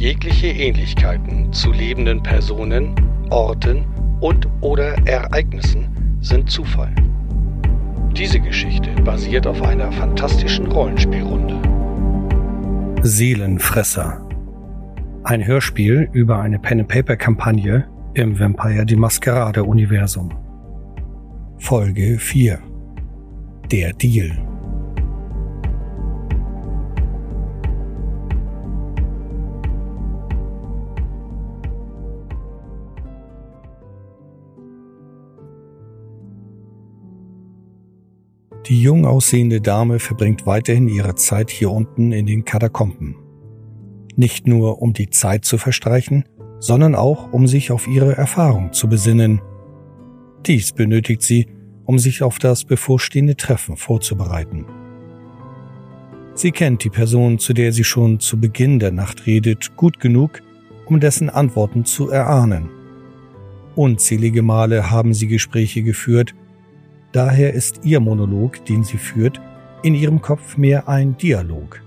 Jegliche 0.00 0.46
Ähnlichkeiten 0.46 1.52
zu 1.52 1.72
lebenden 1.72 2.22
Personen, 2.22 2.94
Orten 3.28 3.84
und 4.22 4.48
oder 4.62 4.96
Ereignissen 5.06 6.16
sind 6.22 6.50
Zufall. 6.50 6.94
Diese 8.16 8.40
Geschichte 8.40 8.88
basiert 9.04 9.46
auf 9.46 9.60
einer 9.60 9.92
fantastischen 9.92 10.72
Rollenspielrunde. 10.72 11.60
Seelenfresser. 13.02 14.26
Ein 15.24 15.46
Hörspiel 15.46 16.08
über 16.14 16.40
eine 16.40 16.58
Pen-and-Paper-Kampagne 16.58 17.86
im 18.14 18.40
Vampire 18.40 18.86
die 18.86 18.96
Maskerade-Universum. 18.96 20.30
Folge 21.58 22.18
4 22.18 22.58
Der 23.70 23.92
Deal 23.92 24.49
Die 38.70 38.80
jung 38.80 39.04
aussehende 39.04 39.60
Dame 39.60 39.98
verbringt 39.98 40.46
weiterhin 40.46 40.86
ihre 40.86 41.16
Zeit 41.16 41.50
hier 41.50 41.72
unten 41.72 42.12
in 42.12 42.24
den 42.24 42.44
Katakomben. 42.44 43.16
Nicht 44.14 44.46
nur 44.46 44.80
um 44.80 44.92
die 44.92 45.10
Zeit 45.10 45.44
zu 45.44 45.58
verstreichen, 45.58 46.22
sondern 46.60 46.94
auch 46.94 47.32
um 47.32 47.48
sich 47.48 47.72
auf 47.72 47.88
ihre 47.88 48.16
Erfahrung 48.16 48.72
zu 48.72 48.88
besinnen. 48.88 49.42
Dies 50.46 50.70
benötigt 50.70 51.22
sie, 51.22 51.48
um 51.84 51.98
sich 51.98 52.22
auf 52.22 52.38
das 52.38 52.64
bevorstehende 52.64 53.34
Treffen 53.34 53.76
vorzubereiten. 53.76 54.66
Sie 56.34 56.52
kennt 56.52 56.84
die 56.84 56.90
Person, 56.90 57.40
zu 57.40 57.52
der 57.52 57.72
sie 57.72 57.82
schon 57.82 58.20
zu 58.20 58.38
Beginn 58.38 58.78
der 58.78 58.92
Nacht 58.92 59.26
redet, 59.26 59.74
gut 59.76 59.98
genug, 59.98 60.42
um 60.86 61.00
dessen 61.00 61.28
Antworten 61.28 61.84
zu 61.84 62.08
erahnen. 62.08 62.68
Unzählige 63.74 64.42
Male 64.42 64.92
haben 64.92 65.12
sie 65.12 65.26
Gespräche 65.26 65.82
geführt, 65.82 66.36
Daher 67.12 67.54
ist 67.54 67.84
ihr 67.84 67.98
Monolog, 67.98 68.64
den 68.66 68.84
sie 68.84 68.98
führt, 68.98 69.40
in 69.82 69.96
ihrem 69.96 70.22
Kopf 70.22 70.56
mehr 70.56 70.88
ein 70.88 71.16
Dialog. 71.16 71.82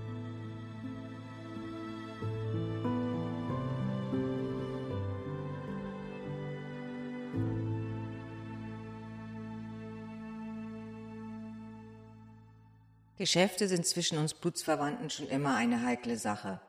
Geschäfte 13.16 13.68
sind 13.68 13.86
zwischen 13.86 14.18
uns 14.18 14.34
Blutsverwandten 14.34 15.08
schon 15.08 15.28
immer 15.28 15.56
eine 15.56 15.86
heikle 15.86 16.18
Sache. 16.18 16.60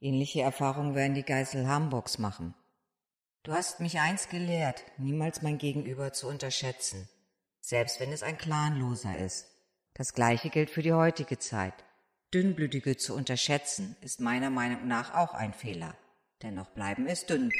Ähnliche 0.00 0.42
Erfahrungen 0.42 0.94
werden 0.94 1.14
die 1.14 1.22
Geißel 1.22 1.66
Hamburgs 1.66 2.18
machen. 2.18 2.54
Du 3.44 3.52
hast 3.52 3.80
mich 3.80 3.98
eins 4.00 4.28
gelehrt, 4.28 4.84
niemals 4.98 5.40
mein 5.40 5.56
Gegenüber 5.56 6.12
zu 6.12 6.28
unterschätzen 6.28 7.08
selbst 7.62 8.00
wenn 8.00 8.12
es 8.12 8.22
ein 8.22 8.36
Clanloser 8.36 9.16
ist. 9.16 9.46
Das 9.94 10.12
gleiche 10.12 10.50
gilt 10.50 10.68
für 10.68 10.82
die 10.82 10.92
heutige 10.92 11.38
Zeit. 11.38 11.72
Dünnblütige 12.34 12.96
zu 12.96 13.14
unterschätzen, 13.14 13.96
ist 14.00 14.20
meiner 14.20 14.50
Meinung 14.50 14.88
nach 14.88 15.14
auch 15.14 15.32
ein 15.32 15.54
Fehler. 15.54 15.94
Dennoch 16.42 16.70
bleiben 16.70 17.06
es 17.06 17.24
dünn. 17.24 17.52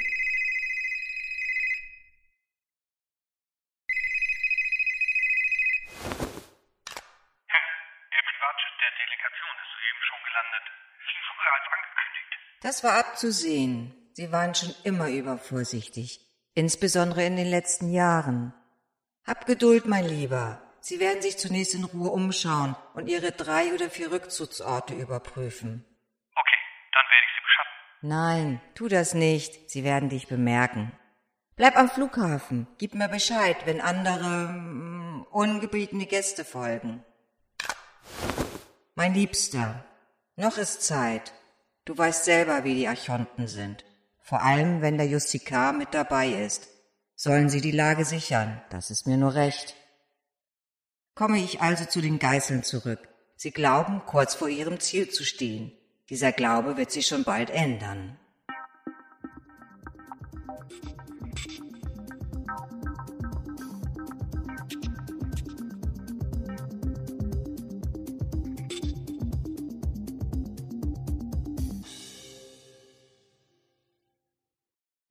Das 12.61 12.84
war 12.84 12.94
abzusehen. 12.94 13.92
Sie 14.14 14.31
waren 14.31 14.55
schon 14.55 14.75
immer 14.84 15.09
übervorsichtig, 15.09 16.20
insbesondere 16.55 17.25
in 17.25 17.37
den 17.37 17.48
letzten 17.48 17.91
Jahren. 17.91 18.55
Hab 19.25 19.47
Geduld, 19.47 19.87
mein 19.87 20.05
Lieber. 20.05 20.60
Sie 20.81 20.99
werden 20.99 21.22
sich 21.22 21.38
zunächst 21.38 21.75
in 21.75 21.84
Ruhe 21.84 22.10
umschauen 22.10 22.75
und 22.94 23.06
Ihre 23.06 23.31
drei 23.31 23.72
oder 23.72 23.88
vier 23.88 24.10
Rückzugsorte 24.10 24.94
überprüfen. 24.94 25.84
Okay, 26.33 26.59
dann 26.93 27.05
werde 27.06 27.27
ich 27.28 27.34
Sie 27.37 27.44
beschatten. 27.44 28.09
Nein, 28.09 28.61
tu 28.75 28.88
das 28.88 29.15
nicht. 29.15 29.71
Sie 29.71 29.84
werden 29.84 30.09
dich 30.09 30.27
bemerken. 30.27 30.91
Bleib 31.55 31.77
am 31.77 31.88
Flughafen. 31.88 32.66
Gib 32.78 32.94
mir 32.94 33.09
Bescheid, 33.09 33.56
wenn 33.65 33.81
andere 33.81 34.49
mm, 34.49 35.27
ungebetene 35.31 36.06
Gäste 36.06 36.44
folgen. 36.44 37.05
Mein 38.97 39.15
Liebster, 39.15 39.84
noch 40.34 40.59
ist 40.59 40.82
Zeit. 40.82 41.32
Du 41.84 41.97
weißt 41.97 42.25
selber, 42.25 42.65
wie 42.65 42.75
die 42.75 42.88
Archonten 42.88 43.47
sind. 43.47 43.84
Vor 44.21 44.43
allem, 44.43 44.82
wenn 44.82 44.99
der 44.99 45.06
Justikar 45.06 45.72
mit 45.72 45.94
dabei 45.94 46.28
ist 46.28 46.72
sollen 47.22 47.49
sie 47.49 47.60
die 47.60 47.71
Lage 47.71 48.05
sichern, 48.05 48.60
das 48.71 48.91
ist 48.91 49.06
mir 49.06 49.16
nur 49.16 49.34
recht. 49.34 49.77
Komme 51.15 51.38
ich 51.38 51.60
also 51.60 51.84
zu 51.84 52.00
den 52.00 52.19
Geißeln 52.19 52.65
zurück. 52.65 52.99
Sie 53.37 53.53
glauben, 53.53 54.03
kurz 54.06 54.34
vor 54.34 54.49
ihrem 54.49 54.81
Ziel 54.81 55.09
zu 55.09 55.22
stehen. 55.22 55.71
Dieser 56.11 56.32
Glaube 56.32 56.77
wird 56.77 56.91
sich 56.91 57.06
schon 57.06 57.22
bald 57.22 57.50
ändern. 57.50 58.19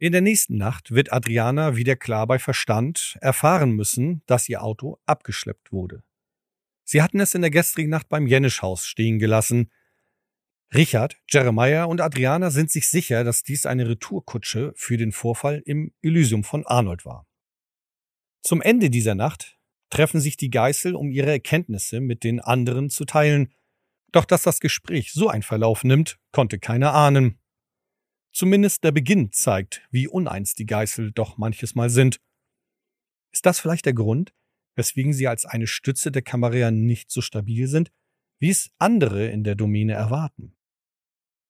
In 0.01 0.13
der 0.13 0.21
nächsten 0.21 0.57
Nacht 0.57 0.89
wird 0.89 1.13
Adriana 1.13 1.75
wieder 1.75 1.95
klar 1.95 2.25
bei 2.25 2.39
Verstand 2.39 3.19
erfahren 3.21 3.69
müssen, 3.73 4.23
dass 4.25 4.49
ihr 4.49 4.63
Auto 4.63 4.97
abgeschleppt 5.05 5.71
wurde. 5.71 6.01
Sie 6.83 7.03
hatten 7.03 7.19
es 7.19 7.35
in 7.35 7.41
der 7.41 7.51
gestrigen 7.51 7.91
Nacht 7.91 8.09
beim 8.09 8.25
Jenisch-Haus 8.25 8.87
stehen 8.87 9.19
gelassen. 9.19 9.69
Richard, 10.73 11.21
Jeremiah 11.29 11.83
und 11.83 12.01
Adriana 12.01 12.49
sind 12.49 12.71
sich 12.71 12.89
sicher, 12.89 13.23
dass 13.23 13.43
dies 13.43 13.67
eine 13.67 13.87
Retourkutsche 13.87 14.73
für 14.75 14.97
den 14.97 15.11
Vorfall 15.11 15.61
im 15.67 15.93
Elysium 16.01 16.43
von 16.43 16.65
Arnold 16.65 17.05
war. 17.05 17.27
Zum 18.41 18.63
Ende 18.63 18.89
dieser 18.89 19.13
Nacht 19.13 19.59
treffen 19.91 20.19
sich 20.19 20.35
die 20.35 20.49
Geißel, 20.49 20.95
um 20.95 21.11
ihre 21.11 21.29
Erkenntnisse 21.29 21.99
mit 21.99 22.23
den 22.23 22.39
anderen 22.39 22.89
zu 22.89 23.05
teilen. 23.05 23.53
Doch 24.11 24.25
dass 24.25 24.41
das 24.41 24.61
Gespräch 24.61 25.13
so 25.13 25.29
einen 25.29 25.43
Verlauf 25.43 25.83
nimmt, 25.83 26.17
konnte 26.31 26.57
keiner 26.57 26.95
ahnen. 26.95 27.40
Zumindest 28.33 28.83
der 28.83 28.91
Beginn 28.91 29.31
zeigt, 29.31 29.81
wie 29.91 30.07
uneins 30.07 30.55
die 30.55 30.65
Geißel 30.65 31.11
doch 31.11 31.37
manches 31.37 31.75
Mal 31.75 31.89
sind. 31.89 32.19
Ist 33.33 33.45
das 33.45 33.59
vielleicht 33.59 33.85
der 33.85 33.93
Grund, 33.93 34.33
weswegen 34.75 35.13
sie 35.13 35.27
als 35.27 35.45
eine 35.45 35.67
Stütze 35.67 36.11
der 36.11 36.21
Kamera 36.21 36.71
nicht 36.71 37.11
so 37.11 37.21
stabil 37.21 37.67
sind, 37.67 37.91
wie 38.39 38.49
es 38.49 38.71
andere 38.77 39.27
in 39.27 39.43
der 39.43 39.55
Domäne 39.55 39.93
erwarten? 39.93 40.55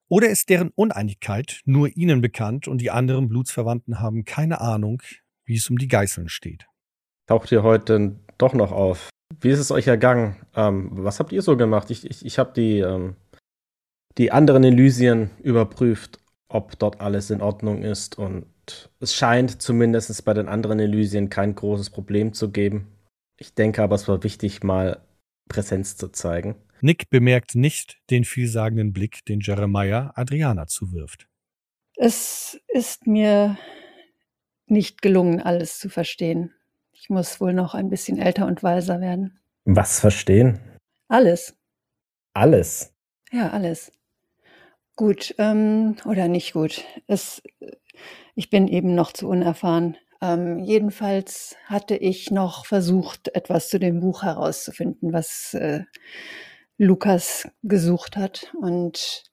Oder 0.09 0.30
ist 0.30 0.50
deren 0.50 0.72
Uneinigkeit 0.75 1.62
nur 1.66 1.96
ihnen 1.96 2.20
bekannt 2.20 2.68
und 2.68 2.80
die 2.80 2.91
anderen 2.91 3.30
Blutsverwandten 3.30 4.00
haben 4.00 4.25
keine 4.25 4.59
Ahnung, 4.59 5.02
wie 5.46 5.56
es 5.56 5.70
um 5.70 5.78
die 5.78 5.88
Geißeln 5.88 6.28
steht? 6.28 6.68
Taucht 7.28 7.52
ihr 7.52 7.64
heute 7.64 8.20
doch 8.38 8.53
noch 8.53 8.72
auf? 8.72 9.09
Wie 9.40 9.50
ist 9.50 9.59
es 9.59 9.72
euch 9.72 9.88
ergangen? 9.88 10.36
Ähm, 10.56 10.90
was 10.91 11.20
habt 11.20 11.31
ihr 11.31 11.41
so 11.41 11.56
gemacht? 11.56 11.90
Ich, 11.91 12.06
ich, 12.06 12.25
ich 12.25 12.40
habe 12.40 12.52
die, 12.53 12.80
ähm, 12.80 13.16
die 14.18 14.31
anderen 14.31 14.66
Elysien 14.66 15.30
überprüft 15.41 16.21
ob 16.54 16.78
dort 16.80 17.02
alles 17.02 17.30
in 17.30 17.42
Ordnung 17.42 17.84
ist. 17.84 18.18
Und 18.18 18.46
es 19.00 19.16
scheint 19.16 19.62
zumindest 19.62 20.24
bei 20.26 20.34
den 20.34 20.48
anderen 20.48 20.80
Elysien 20.80 21.30
kein 21.30 21.56
großes 21.56 21.90
Problem 21.90 22.34
zu 22.34 22.52
geben. 22.52 22.88
Ich 23.38 23.54
denke 23.54 23.82
aber, 23.82 23.96
es 23.96 24.08
war 24.08 24.24
wichtig, 24.24 24.64
mal 24.64 25.02
Präsenz 25.50 25.98
zu 25.98 26.10
zeigen. 26.10 26.56
Nick 26.82 27.10
bemerkt 27.10 27.56
nicht 27.56 28.00
den 28.10 28.24
vielsagenden 28.24 28.94
Blick, 28.94 29.26
den 29.26 29.40
Jeremiah 29.40 30.12
Adriana 30.16 30.68
zuwirft. 30.68 31.28
Es 31.96 32.59
ist 32.68 33.06
mir 33.06 33.58
nicht 34.66 35.02
gelungen, 35.02 35.42
alles 35.42 35.78
zu 35.78 35.90
verstehen. 35.90 36.54
Ich 36.92 37.09
muss 37.09 37.40
wohl 37.40 37.54
noch 37.54 37.76
ein 37.76 37.90
bisschen 37.90 38.18
älter 38.18 38.47
und 38.47 38.64
weiser 38.64 39.02
werden. 39.02 39.40
Was 39.66 40.00
verstehen? 40.00 40.59
Alles. 41.08 41.56
Alles? 42.34 42.94
Ja, 43.32 43.50
alles. 43.50 43.92
Gut, 44.96 45.34
ähm, 45.38 45.96
oder 46.05 46.28
nicht 46.28 46.53
gut. 46.53 46.84
Es, 47.08 47.41
ich 48.35 48.49
bin 48.49 48.67
eben 48.67 48.93
noch 48.96 49.11
zu 49.14 49.28
unerfahren. 49.28 49.97
Ähm, 50.22 50.59
jedenfalls 50.59 51.55
hatte 51.66 51.96
ich 51.96 52.29
noch 52.32 52.66
versucht, 52.66 53.34
etwas 53.35 53.70
zu 53.70 53.79
dem 53.79 53.99
Buch 54.02 54.23
herauszufinden, 54.23 55.14
was 55.14 55.53
äh, 55.55 55.84
Lukas 56.78 57.47
gesucht 57.64 58.17
hat 58.17 58.53
und 58.59 59.23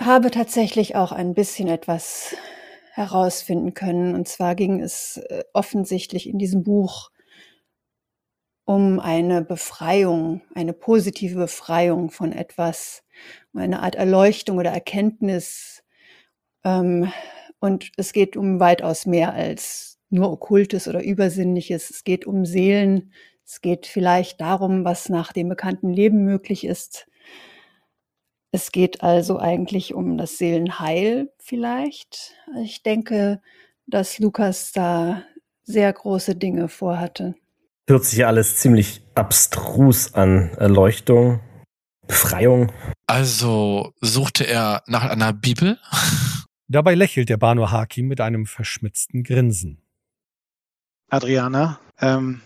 habe 0.00 0.30
tatsächlich 0.30 0.96
auch 0.96 1.12
ein 1.12 1.34
bisschen 1.34 1.68
etwas 1.68 2.36
herausfinden 2.92 3.74
können. 3.74 4.14
Und 4.14 4.28
zwar 4.28 4.54
ging 4.54 4.80
es 4.80 5.18
äh, 5.28 5.44
offensichtlich 5.52 6.28
in 6.28 6.38
diesem 6.38 6.62
Buch 6.62 7.10
um 8.68 9.00
eine 9.00 9.40
Befreiung, 9.40 10.42
eine 10.54 10.74
positive 10.74 11.36
Befreiung 11.36 12.10
von 12.10 12.32
etwas, 12.32 13.02
um 13.54 13.60
eine 13.60 13.80
Art 13.80 13.94
Erleuchtung 13.94 14.58
oder 14.58 14.70
Erkenntnis. 14.70 15.82
Ähm, 16.64 17.10
und 17.60 17.90
es 17.96 18.12
geht 18.12 18.36
um 18.36 18.60
weitaus 18.60 19.06
mehr 19.06 19.32
als 19.32 19.98
nur 20.10 20.30
Okkultes 20.30 20.86
oder 20.86 21.02
Übersinnliches. 21.02 21.88
Es 21.88 22.04
geht 22.04 22.26
um 22.26 22.44
Seelen. 22.44 23.14
Es 23.42 23.62
geht 23.62 23.86
vielleicht 23.86 24.38
darum, 24.42 24.84
was 24.84 25.08
nach 25.08 25.32
dem 25.32 25.48
bekannten 25.48 25.90
Leben 25.90 26.26
möglich 26.26 26.66
ist. 26.66 27.08
Es 28.52 28.70
geht 28.70 29.02
also 29.02 29.38
eigentlich 29.38 29.94
um 29.94 30.18
das 30.18 30.36
Seelenheil 30.36 31.32
vielleicht. 31.38 32.34
Ich 32.62 32.82
denke, 32.82 33.40
dass 33.86 34.18
Lukas 34.18 34.72
da 34.72 35.24
sehr 35.62 35.90
große 35.90 36.34
Dinge 36.34 36.68
vorhatte. 36.68 37.34
Hört 37.88 38.04
sich 38.04 38.18
ja 38.18 38.26
alles 38.26 38.56
ziemlich 38.56 39.00
abstrus 39.14 40.12
an. 40.12 40.50
Erleuchtung, 40.58 41.40
Befreiung. 42.06 42.70
Also 43.06 43.94
suchte 44.02 44.46
er 44.46 44.82
nach 44.86 45.04
einer 45.04 45.32
Bibel? 45.32 45.78
Dabei 46.68 46.94
lächelt 46.94 47.30
der 47.30 47.38
Banu 47.38 47.70
Hakim 47.70 48.06
mit 48.06 48.20
einem 48.20 48.44
verschmitzten 48.44 49.22
Grinsen. 49.24 49.80
Adriana, 51.08 51.80
ähm, 51.98 52.42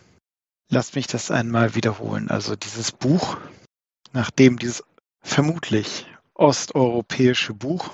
lasst 0.69 0.95
mich 0.95 1.09
das 1.09 1.33
einmal 1.33 1.75
wiederholen. 1.75 2.31
Also 2.31 2.55
dieses 2.55 2.93
Buch, 2.93 3.37
nachdem 4.13 4.61
dieses 4.61 4.85
vermutlich 5.23 6.07
osteuropäische 6.35 7.53
Buch. 7.53 7.91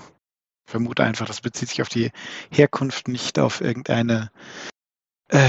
Ich 0.66 0.72
vermute 0.72 1.02
einfach, 1.02 1.26
das 1.26 1.40
bezieht 1.40 1.70
sich 1.70 1.80
auf 1.80 1.88
die 1.88 2.12
Herkunft, 2.50 3.08
nicht 3.08 3.38
auf 3.38 3.62
irgendeine 3.62 4.30
äh, 5.28 5.48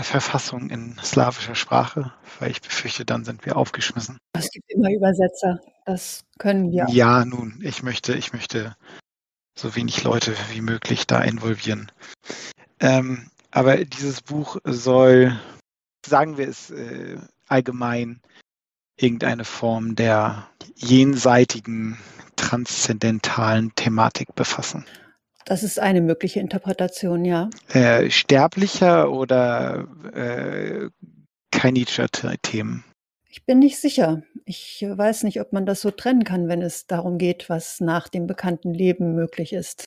Verfassung 0.00 0.70
in 0.70 0.96
slawischer 1.02 1.54
Sprache, 1.54 2.12
weil 2.38 2.50
ich 2.50 2.60
befürchte, 2.60 3.04
dann 3.04 3.24
sind 3.24 3.44
wir 3.44 3.56
aufgeschmissen. 3.56 4.18
Es 4.32 4.50
gibt 4.50 4.70
immer 4.70 4.90
Übersetzer, 4.90 5.60
das 5.84 6.24
können 6.38 6.70
wir. 6.72 6.86
Ja, 6.88 7.24
nun, 7.24 7.60
ich 7.62 7.82
möchte, 7.82 8.14
ich 8.14 8.32
möchte 8.32 8.76
so 9.58 9.76
wenig 9.76 10.02
Leute 10.02 10.34
wie 10.50 10.62
möglich 10.62 11.06
da 11.06 11.22
involvieren. 11.22 11.92
Ähm, 12.80 13.30
aber 13.50 13.84
dieses 13.84 14.22
Buch 14.22 14.56
soll, 14.64 15.38
sagen 16.06 16.38
wir 16.38 16.48
es 16.48 16.70
äh, 16.70 17.18
allgemein, 17.46 18.20
irgendeine 18.96 19.44
Form 19.44 19.94
der 19.94 20.48
jenseitigen, 20.74 21.98
transzendentalen 22.36 23.74
Thematik 23.74 24.34
befassen. 24.34 24.86
Das 25.44 25.62
ist 25.62 25.78
eine 25.78 26.00
mögliche 26.00 26.40
Interpretation, 26.40 27.24
ja. 27.24 27.50
Äh, 27.72 28.10
sterblicher 28.10 29.10
oder 29.10 29.86
äh, 30.14 30.88
kainischer 31.50 32.08
Themen? 32.08 32.84
Ich 33.28 33.44
bin 33.44 33.60
nicht 33.60 33.78
sicher. 33.78 34.22
Ich 34.44 34.84
weiß 34.86 35.22
nicht, 35.22 35.40
ob 35.40 35.52
man 35.52 35.64
das 35.64 35.80
so 35.80 35.90
trennen 35.90 36.24
kann, 36.24 36.48
wenn 36.48 36.60
es 36.60 36.86
darum 36.86 37.18
geht, 37.18 37.48
was 37.48 37.80
nach 37.80 38.08
dem 38.08 38.26
bekannten 38.26 38.74
Leben 38.74 39.14
möglich 39.14 39.52
ist. 39.52 39.84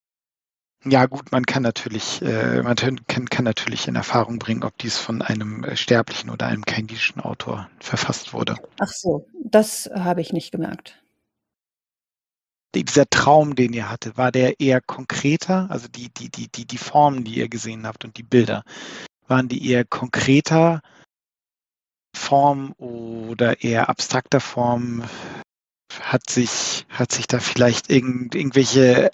Ja 0.87 1.07
gut, 1.07 1.31
man 1.31 1.45
kann 1.45 1.63
natürlich, 1.63 2.21
äh, 2.21 2.61
man 2.61 2.75
kann, 2.75 3.29
kann 3.29 3.43
natürlich 3.43 3.87
in 3.87 3.95
Erfahrung 3.95 4.37
bringen, 4.37 4.63
ob 4.63 4.77
dies 4.77 4.97
von 4.97 5.21
einem 5.23 5.63
äh, 5.63 5.75
sterblichen 5.75 6.29
oder 6.29 6.45
einem 6.45 6.63
kainischen 6.63 7.21
Autor 7.21 7.69
verfasst 7.79 8.33
wurde. 8.33 8.55
Ach 8.79 8.91
so, 8.91 9.27
das 9.43 9.89
habe 9.93 10.21
ich 10.21 10.31
nicht 10.31 10.51
gemerkt. 10.51 11.01
Dieser 12.83 13.09
Traum, 13.09 13.55
den 13.55 13.73
ihr 13.73 13.89
hatte, 13.89 14.17
war 14.17 14.31
der 14.31 14.59
eher 14.59 14.81
konkreter? 14.81 15.67
Also 15.69 15.87
die, 15.87 16.09
die, 16.09 16.29
die, 16.29 16.47
die, 16.47 16.65
die 16.65 16.77
Formen, 16.77 17.23
die 17.23 17.35
ihr 17.35 17.49
gesehen 17.49 17.85
habt 17.87 18.05
und 18.05 18.17
die 18.17 18.23
Bilder, 18.23 18.63
waren 19.27 19.47
die 19.47 19.69
eher 19.69 19.85
konkreter 19.85 20.81
Form 22.15 22.73
oder 22.77 23.63
eher 23.63 23.89
abstrakter 23.89 24.39
Form? 24.39 25.03
Hat 26.01 26.29
sich, 26.29 26.85
hat 26.89 27.11
sich 27.11 27.27
da 27.27 27.39
vielleicht 27.39 27.89
irgend, 27.89 28.35
irgendwelche 28.35 29.11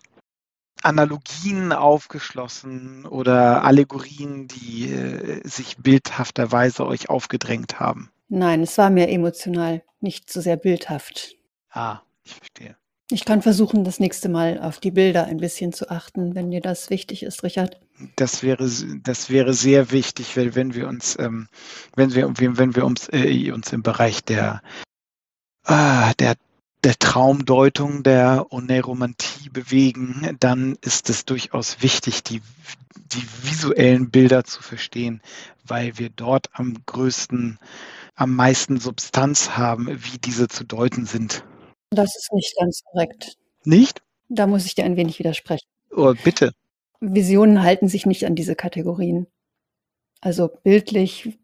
Analogien 0.84 1.74
aufgeschlossen 1.74 3.06
oder 3.06 3.64
Allegorien, 3.64 4.48
die 4.48 4.92
äh, 4.92 5.48
sich 5.48 5.78
bildhafterweise 5.78 6.86
euch 6.86 7.10
aufgedrängt 7.10 7.80
haben? 7.80 8.10
Nein, 8.30 8.62
es 8.62 8.78
war 8.78 8.90
mehr 8.90 9.12
emotional, 9.12 9.84
nicht 10.00 10.32
so 10.32 10.42
sehr 10.42 10.58
bildhaft. 10.58 11.36
Ah, 11.70 12.00
ich 12.24 12.34
verstehe. 12.34 12.78
Ich 13.12 13.26
kann 13.26 13.42
versuchen, 13.42 13.84
das 13.84 14.00
nächste 14.00 14.30
Mal 14.30 14.60
auf 14.60 14.80
die 14.80 14.92
Bilder 14.92 15.26
ein 15.26 15.38
bisschen 15.38 15.74
zu 15.74 15.90
achten, 15.90 16.36
wenn 16.36 16.52
dir 16.52 16.62
das 16.62 16.90
wichtig 16.90 17.24
ist, 17.24 17.44
Richard. 17.44 17.80
Das 18.16 18.42
wäre, 18.42 18.70
das 19.04 19.30
wäre 19.30 19.54
sehr 19.54 19.92
wichtig, 19.92 20.38
weil 20.38 20.56
wenn 20.56 20.74
wir 20.74 20.88
uns, 20.88 21.18
ähm, 21.20 21.48
wenn 21.96 22.16
wir, 22.16 22.34
wenn 22.38 22.76
wir 22.76 22.86
uns, 22.86 23.10
äh, 23.12 23.52
uns 23.52 23.74
im 23.74 23.84
Bereich 23.84 24.24
der, 24.24 24.62
äh, 25.68 26.14
der 26.20 26.36
der 26.84 26.98
Traumdeutung, 26.98 28.04
der 28.04 28.48
Oneiromantie 28.52 29.50
bewegen, 29.50 30.36
dann 30.40 30.78
ist 30.82 31.10
es 31.10 31.26
durchaus 31.26 31.82
wichtig, 31.82 32.24
die, 32.24 32.42
die 33.14 33.24
visuellen 33.44 34.10
Bilder 34.10 34.44
zu 34.46 34.64
verstehen, 34.64 35.22
weil 35.64 36.00
wir 36.00 36.10
dort 36.10 36.50
am 36.54 36.76
größten, 36.86 37.60
am 38.16 38.36
meisten 38.36 38.80
Substanz 38.80 39.52
haben, 39.52 39.88
wie 39.90 40.18
diese 40.18 40.48
zu 40.48 40.64
deuten 40.64 41.06
sind. 41.06 41.44
Das 41.92 42.16
ist 42.16 42.32
nicht 42.32 42.56
ganz 42.58 42.82
korrekt. 42.84 43.38
Nicht? 43.66 44.02
Da 44.30 44.48
muss 44.48 44.66
ich 44.66 44.76
dir 44.76 44.86
ein 44.86 44.96
wenig 44.96 45.20
widersprechen. 45.20 45.68
Oh, 45.92 46.14
bitte. 46.24 46.54
Visionen 47.02 47.64
halten 47.64 47.90
sich 47.90 48.06
nicht 48.06 48.26
an 48.26 48.36
diese 48.36 48.56
Kategorien. 48.56 49.28
Also 50.22 50.50
bildlich 50.64 51.38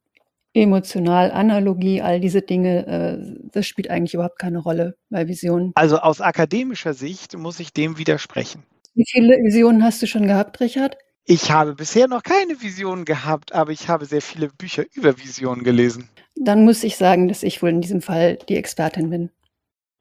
emotional, 0.54 1.32
Analogie, 1.32 2.02
all 2.02 2.20
diese 2.20 2.42
Dinge, 2.42 2.88
äh, 2.88 3.50
das 3.52 3.68
spielt 3.68 3.90
eigentlich 3.90 4.14
überhaupt 4.14 4.40
keine 4.40 4.60
Rolle 4.60 4.96
bei 5.10 5.28
Visionen. 5.28 5.74
Also 5.76 5.98
aus 5.98 6.22
akademischer 6.22 6.94
Sicht 6.94 7.38
muss 7.38 7.60
ich 7.60 7.74
dem 7.74 7.98
widersprechen. 7.98 8.64
Wie 8.96 9.06
viele 9.08 9.36
Visionen 9.44 9.84
hast 9.84 10.02
du 10.02 10.08
schon 10.08 10.28
gehabt, 10.28 10.60
Richard? 10.60 10.98
Ich 11.26 11.52
habe 11.52 11.76
bisher 11.76 12.08
noch 12.08 12.24
keine 12.24 12.62
Visionen 12.62 13.04
gehabt, 13.04 13.54
aber 13.54 13.72
ich 13.72 13.90
habe 13.90 14.06
sehr 14.06 14.22
viele 14.22 14.48
Bücher 14.48 14.86
über 14.94 15.18
Visionen 15.18 15.64
gelesen. 15.64 16.10
Dann 16.36 16.64
muss 16.64 16.84
ich 16.84 16.96
sagen, 16.96 17.28
dass 17.28 17.44
ich 17.44 17.62
wohl 17.62 17.70
in 17.70 17.82
diesem 17.82 18.02
Fall 18.02 18.38
die 18.48 18.56
Expertin 18.56 19.10
bin. 19.10 19.30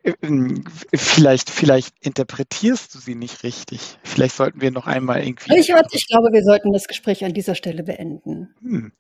Äh, 0.07 0.15
ähm, 0.23 0.65
vielleicht, 0.95 1.51
vielleicht 1.51 1.95
interpretierst 2.01 2.95
du 2.95 2.99
sie 2.99 3.15
nicht 3.15 3.43
richtig. 3.43 3.99
Vielleicht 4.05 4.37
sollten 4.37 4.61
wir 4.61 4.71
noch 4.71 4.87
einmal 4.87 5.23
irgendwie. 5.23 5.53
Richard, 5.53 5.93
ich 5.93 6.07
glaube, 6.07 6.33
wir 6.33 6.43
sollten 6.43 6.73
das 6.73 6.87
Gespräch 6.87 7.25
an 7.25 7.35
dieser 7.35 7.55
Stelle 7.55 7.83
beenden. 7.83 8.55
Hm. 8.63 8.93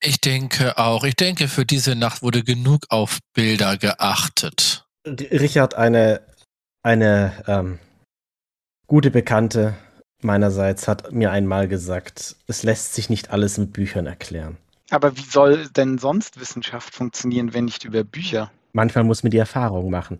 Ich 0.00 0.20
denke 0.20 0.76
auch. 0.76 1.04
Ich 1.04 1.16
denke, 1.16 1.48
für 1.48 1.64
diese 1.64 1.94
Nacht 1.94 2.22
wurde 2.22 2.42
genug 2.42 2.86
auf 2.90 3.18
Bilder 3.32 3.78
geachtet. 3.78 4.86
Richard, 5.06 5.74
eine, 5.74 6.20
eine 6.82 7.32
ähm, 7.46 7.78
gute 8.86 9.10
Bekannte 9.10 9.74
meinerseits 10.22 10.88
hat 10.88 11.12
mir 11.12 11.30
einmal 11.30 11.68
gesagt, 11.68 12.36
es 12.46 12.62
lässt 12.62 12.94
sich 12.94 13.08
nicht 13.08 13.30
alles 13.30 13.58
mit 13.58 13.72
Büchern 13.72 14.06
erklären. 14.06 14.58
Aber 14.90 15.16
wie 15.16 15.22
soll 15.22 15.68
denn 15.68 15.98
sonst 15.98 16.38
Wissenschaft 16.40 16.94
funktionieren, 16.94 17.54
wenn 17.54 17.64
nicht 17.64 17.84
über 17.84 18.04
Bücher? 18.04 18.52
Manchmal 18.76 19.04
muss 19.04 19.22
man 19.22 19.30
die 19.30 19.38
Erfahrung 19.38 19.88
machen. 19.88 20.18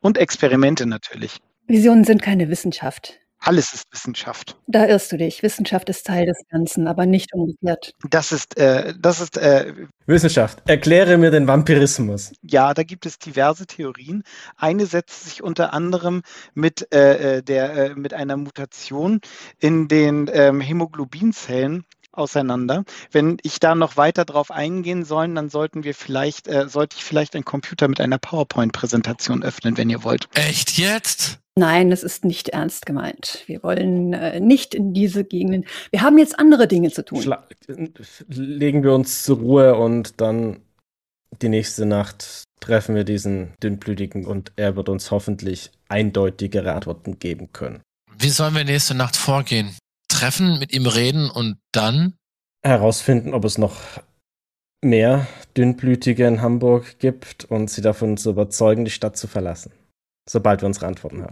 Und 0.00 0.16
Experimente 0.16 0.86
natürlich. 0.86 1.36
Visionen 1.66 2.04
sind 2.04 2.22
keine 2.22 2.48
Wissenschaft. 2.48 3.20
Alles 3.38 3.74
ist 3.74 3.84
Wissenschaft. 3.92 4.56
Da 4.66 4.86
irrst 4.86 5.12
du 5.12 5.18
dich. 5.18 5.42
Wissenschaft 5.42 5.90
ist 5.90 6.06
Teil 6.06 6.24
des 6.24 6.38
Ganzen, 6.48 6.86
aber 6.86 7.04
nicht 7.04 7.34
umgekehrt. 7.34 7.92
Das 8.08 8.32
ist, 8.32 8.56
äh, 8.56 8.94
das 8.98 9.20
ist 9.20 9.36
äh, 9.36 9.74
Wissenschaft. 10.06 10.62
Erkläre 10.66 11.18
mir 11.18 11.30
den 11.30 11.46
Vampirismus. 11.46 12.32
Ja, 12.40 12.72
da 12.72 12.82
gibt 12.82 13.04
es 13.04 13.18
diverse 13.18 13.66
Theorien. 13.66 14.22
Eine 14.56 14.86
setzt 14.86 15.24
sich 15.24 15.42
unter 15.42 15.74
anderem 15.74 16.22
mit 16.54 16.90
äh, 16.94 17.38
äh 17.38 17.42
der 17.42 17.74
äh, 17.74 17.94
mit 17.94 18.14
einer 18.14 18.38
Mutation 18.38 19.20
in 19.58 19.86
den 19.88 20.30
ähm, 20.32 20.62
Hämoglobinzellen 20.62 21.84
auseinander. 22.12 22.84
Wenn 23.10 23.38
ich 23.42 23.60
da 23.60 23.74
noch 23.74 23.96
weiter 23.96 24.24
drauf 24.24 24.50
eingehen 24.50 25.04
soll, 25.04 25.32
dann 25.34 25.50
sollten 25.50 25.84
wir 25.84 25.94
vielleicht, 25.94 26.48
äh, 26.48 26.68
sollte 26.68 26.96
ich 26.96 27.04
vielleicht 27.04 27.34
einen 27.34 27.44
Computer 27.44 27.88
mit 27.88 28.00
einer 28.00 28.18
PowerPoint-Präsentation 28.18 29.42
öffnen, 29.42 29.76
wenn 29.76 29.90
ihr 29.90 30.04
wollt. 30.04 30.28
Echt 30.34 30.78
jetzt? 30.78 31.38
Nein, 31.54 31.90
das 31.90 32.02
ist 32.02 32.24
nicht 32.24 32.48
ernst 32.48 32.86
gemeint. 32.86 33.42
Wir 33.46 33.62
wollen 33.62 34.14
äh, 34.14 34.40
nicht 34.40 34.74
in 34.74 34.94
diese 34.94 35.22
Gegenden. 35.22 35.66
Wir 35.90 36.00
haben 36.00 36.16
jetzt 36.16 36.38
andere 36.38 36.66
Dinge 36.66 36.90
zu 36.90 37.04
tun. 37.04 37.22
Schla 37.22 37.46
legen 38.28 38.82
wir 38.82 38.94
uns 38.94 39.22
zur 39.22 39.38
Ruhe 39.38 39.74
und 39.74 40.20
dann 40.20 40.62
die 41.42 41.48
nächste 41.48 41.84
Nacht 41.84 42.44
treffen 42.60 42.94
wir 42.94 43.04
diesen 43.04 43.52
dünnblütigen 43.62 44.24
und 44.24 44.52
er 44.56 44.76
wird 44.76 44.88
uns 44.88 45.10
hoffentlich 45.10 45.70
eindeutigere 45.88 46.72
Antworten 46.72 47.18
geben 47.18 47.52
können. 47.52 47.82
Wie 48.18 48.30
sollen 48.30 48.54
wir 48.54 48.64
nächste 48.64 48.94
Nacht 48.94 49.16
vorgehen? 49.16 49.76
Treffen, 50.22 50.58
mit 50.58 50.72
ihm 50.72 50.86
reden 50.86 51.30
und 51.30 51.58
dann? 51.72 52.14
Herausfinden, 52.64 53.34
ob 53.34 53.44
es 53.44 53.58
noch 53.58 53.76
mehr 54.82 55.26
Dünnblütige 55.56 56.26
in 56.26 56.40
Hamburg 56.42 56.98
gibt 56.98 57.44
und 57.44 57.70
sie 57.70 57.82
davon 57.82 58.16
zu 58.16 58.30
überzeugen, 58.30 58.84
die 58.84 58.90
Stadt 58.90 59.16
zu 59.16 59.26
verlassen 59.26 59.72
sobald 60.28 60.62
wir 60.62 60.66
unsere 60.66 60.86
Antworten 60.86 61.22
haben. 61.22 61.30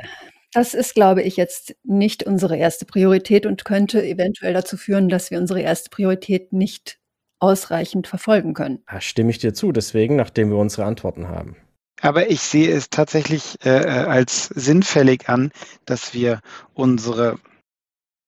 Das 0.53 0.75
ist, 0.75 0.95
glaube 0.95 1.23
ich, 1.23 1.37
jetzt 1.37 1.77
nicht 1.85 2.25
unsere 2.25 2.57
erste 2.57 2.85
Priorität 2.85 3.47
und 3.47 3.65
könnte 3.65 4.05
eventuell 4.05 4.53
dazu 4.53 4.77
führen, 4.77 5.09
dass 5.09 5.31
wir 5.31 5.39
unsere 5.39 5.61
erste 5.61 5.91
Priorität 5.91 6.53
nicht 6.53 6.99
ausreichend 7.39 8.09
verfolgen 8.09 8.53
können. 8.53 8.83
Da 8.91 9.01
stimme 9.01 9.31
ich 9.31 9.39
dir 9.39 9.55
zu, 9.55 9.71
deswegen, 9.73 10.17
nachdem 10.17 10.51
wir 10.51 10.59
unsere 10.59 10.85
Antworten 10.85 11.29
haben. 11.29 11.57
Aber 12.03 12.31
ich 12.31 12.41
sehe 12.41 12.71
es 12.71 12.91
tatsächlich 12.91 13.57
äh, 13.63 13.71
als 13.71 14.47
sinnfällig 14.47 15.29
an, 15.29 15.53
dass 15.85 16.15
wir 16.15 16.41
unsere 16.75 17.39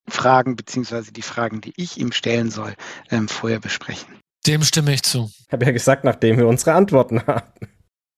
Fragen 0.09 0.56
beziehungsweise 0.56 1.12
die 1.12 1.23
Fragen, 1.23 1.61
die 1.61 1.73
ich 1.76 1.99
ihm 1.99 2.12
stellen 2.12 2.50
soll, 2.50 2.75
ähm, 3.11 3.28
vorher 3.28 3.61
besprechen. 3.61 4.18
Dem 4.47 4.62
stimme 4.62 4.92
ich 4.92 5.02
zu. 5.02 5.30
Ich 5.47 5.52
habe 5.52 5.64
ja 5.64 5.71
gesagt, 5.71 6.04
nachdem 6.04 6.37
wir 6.37 6.47
unsere 6.49 6.73
Antworten 6.73 7.26
haben. 7.26 7.47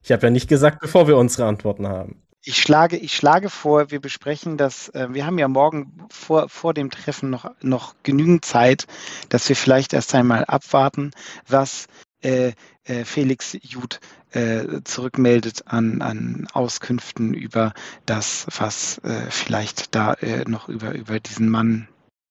Ich 0.02 0.12
habe 0.12 0.26
ja 0.26 0.30
nicht 0.30 0.48
gesagt, 0.48 0.80
bevor 0.80 1.08
wir 1.08 1.16
unsere 1.16 1.48
Antworten 1.48 1.86
haben. 1.86 2.22
Ich 2.42 2.58
schlage, 2.58 2.98
ich 2.98 3.14
schlage 3.14 3.48
vor, 3.48 3.90
wir 3.90 4.00
besprechen 4.00 4.58
das. 4.58 4.90
Äh, 4.90 5.08
wir 5.12 5.24
haben 5.24 5.38
ja 5.38 5.48
morgen 5.48 6.06
vor, 6.10 6.50
vor 6.50 6.74
dem 6.74 6.90
Treffen 6.90 7.30
noch, 7.30 7.50
noch 7.62 7.94
genügend 8.02 8.44
Zeit, 8.44 8.86
dass 9.30 9.48
wir 9.48 9.56
vielleicht 9.56 9.94
erst 9.94 10.14
einmal 10.14 10.44
abwarten, 10.44 11.12
was 11.48 11.86
äh, 12.22 12.52
äh, 12.84 13.04
Felix 13.04 13.56
Jud 13.62 13.98
äh, 14.34 14.82
zurückmeldet 14.84 15.62
an, 15.66 16.02
an 16.02 16.48
Auskünften 16.52 17.34
über 17.34 17.72
das, 18.06 18.46
was 18.56 18.98
äh, 18.98 19.30
vielleicht 19.30 19.94
da 19.94 20.14
äh, 20.14 20.48
noch 20.48 20.68
über, 20.68 20.92
über 20.92 21.20
diesen 21.20 21.48
Mann, 21.48 21.88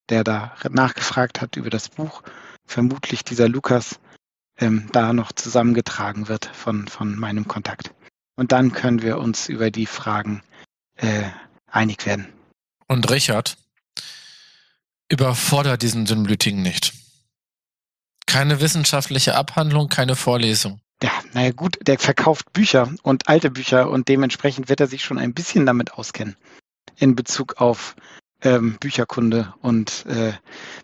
der 0.09 0.23
da 0.23 0.55
nachgefragt 0.69 1.41
hat, 1.41 1.55
über 1.55 1.69
das 1.69 1.89
Buch, 1.89 2.23
vermutlich 2.65 3.23
dieser 3.23 3.47
Lukas, 3.47 3.99
ähm, 4.57 4.89
da 4.91 5.13
noch 5.13 5.31
zusammengetragen 5.31 6.27
wird 6.27 6.45
von, 6.45 6.87
von 6.87 7.17
meinem 7.17 7.47
Kontakt. 7.47 7.93
Und 8.35 8.51
dann 8.51 8.71
können 8.71 9.01
wir 9.01 9.17
uns 9.17 9.47
über 9.47 9.71
die 9.71 9.85
Fragen 9.85 10.43
äh, 10.95 11.29
einig 11.67 12.05
werden. 12.05 12.27
Und 12.87 13.09
Richard, 13.09 13.57
überfordert 15.09 15.81
diesen 15.81 16.05
Dünnblütigen 16.05 16.61
nicht. 16.61 16.93
Keine 18.25 18.61
wissenschaftliche 18.61 19.35
Abhandlung, 19.35 19.89
keine 19.89 20.15
Vorlesung. 20.15 20.81
Ja, 21.03 21.11
naja 21.33 21.51
gut, 21.51 21.77
der 21.81 21.99
verkauft 21.99 22.53
Bücher 22.53 22.89
und 23.03 23.27
alte 23.27 23.51
Bücher 23.51 23.89
und 23.89 24.07
dementsprechend 24.07 24.69
wird 24.69 24.79
er 24.79 24.87
sich 24.87 25.03
schon 25.03 25.17
ein 25.17 25.33
bisschen 25.33 25.65
damit 25.65 25.95
auskennen 25.95 26.37
in 26.97 27.13
Bezug 27.13 27.59
auf 27.59 27.97
ähm, 28.41 28.77
Bücherkunde 28.79 29.53
und 29.61 30.05
äh, 30.05 30.31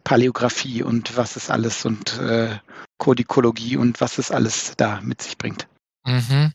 Paläographie 0.03 0.83
und 0.83 1.15
was 1.15 1.37
es 1.37 1.49
alles 1.49 1.85
und 1.85 2.19
äh, 2.19 2.49
Kodikologie 2.97 3.77
und 3.77 4.01
was 4.01 4.17
es 4.17 4.29
alles 4.29 4.73
da 4.75 4.99
mit 5.01 5.21
sich 5.21 5.37
bringt. 5.37 5.69
Mhm. 6.05 6.51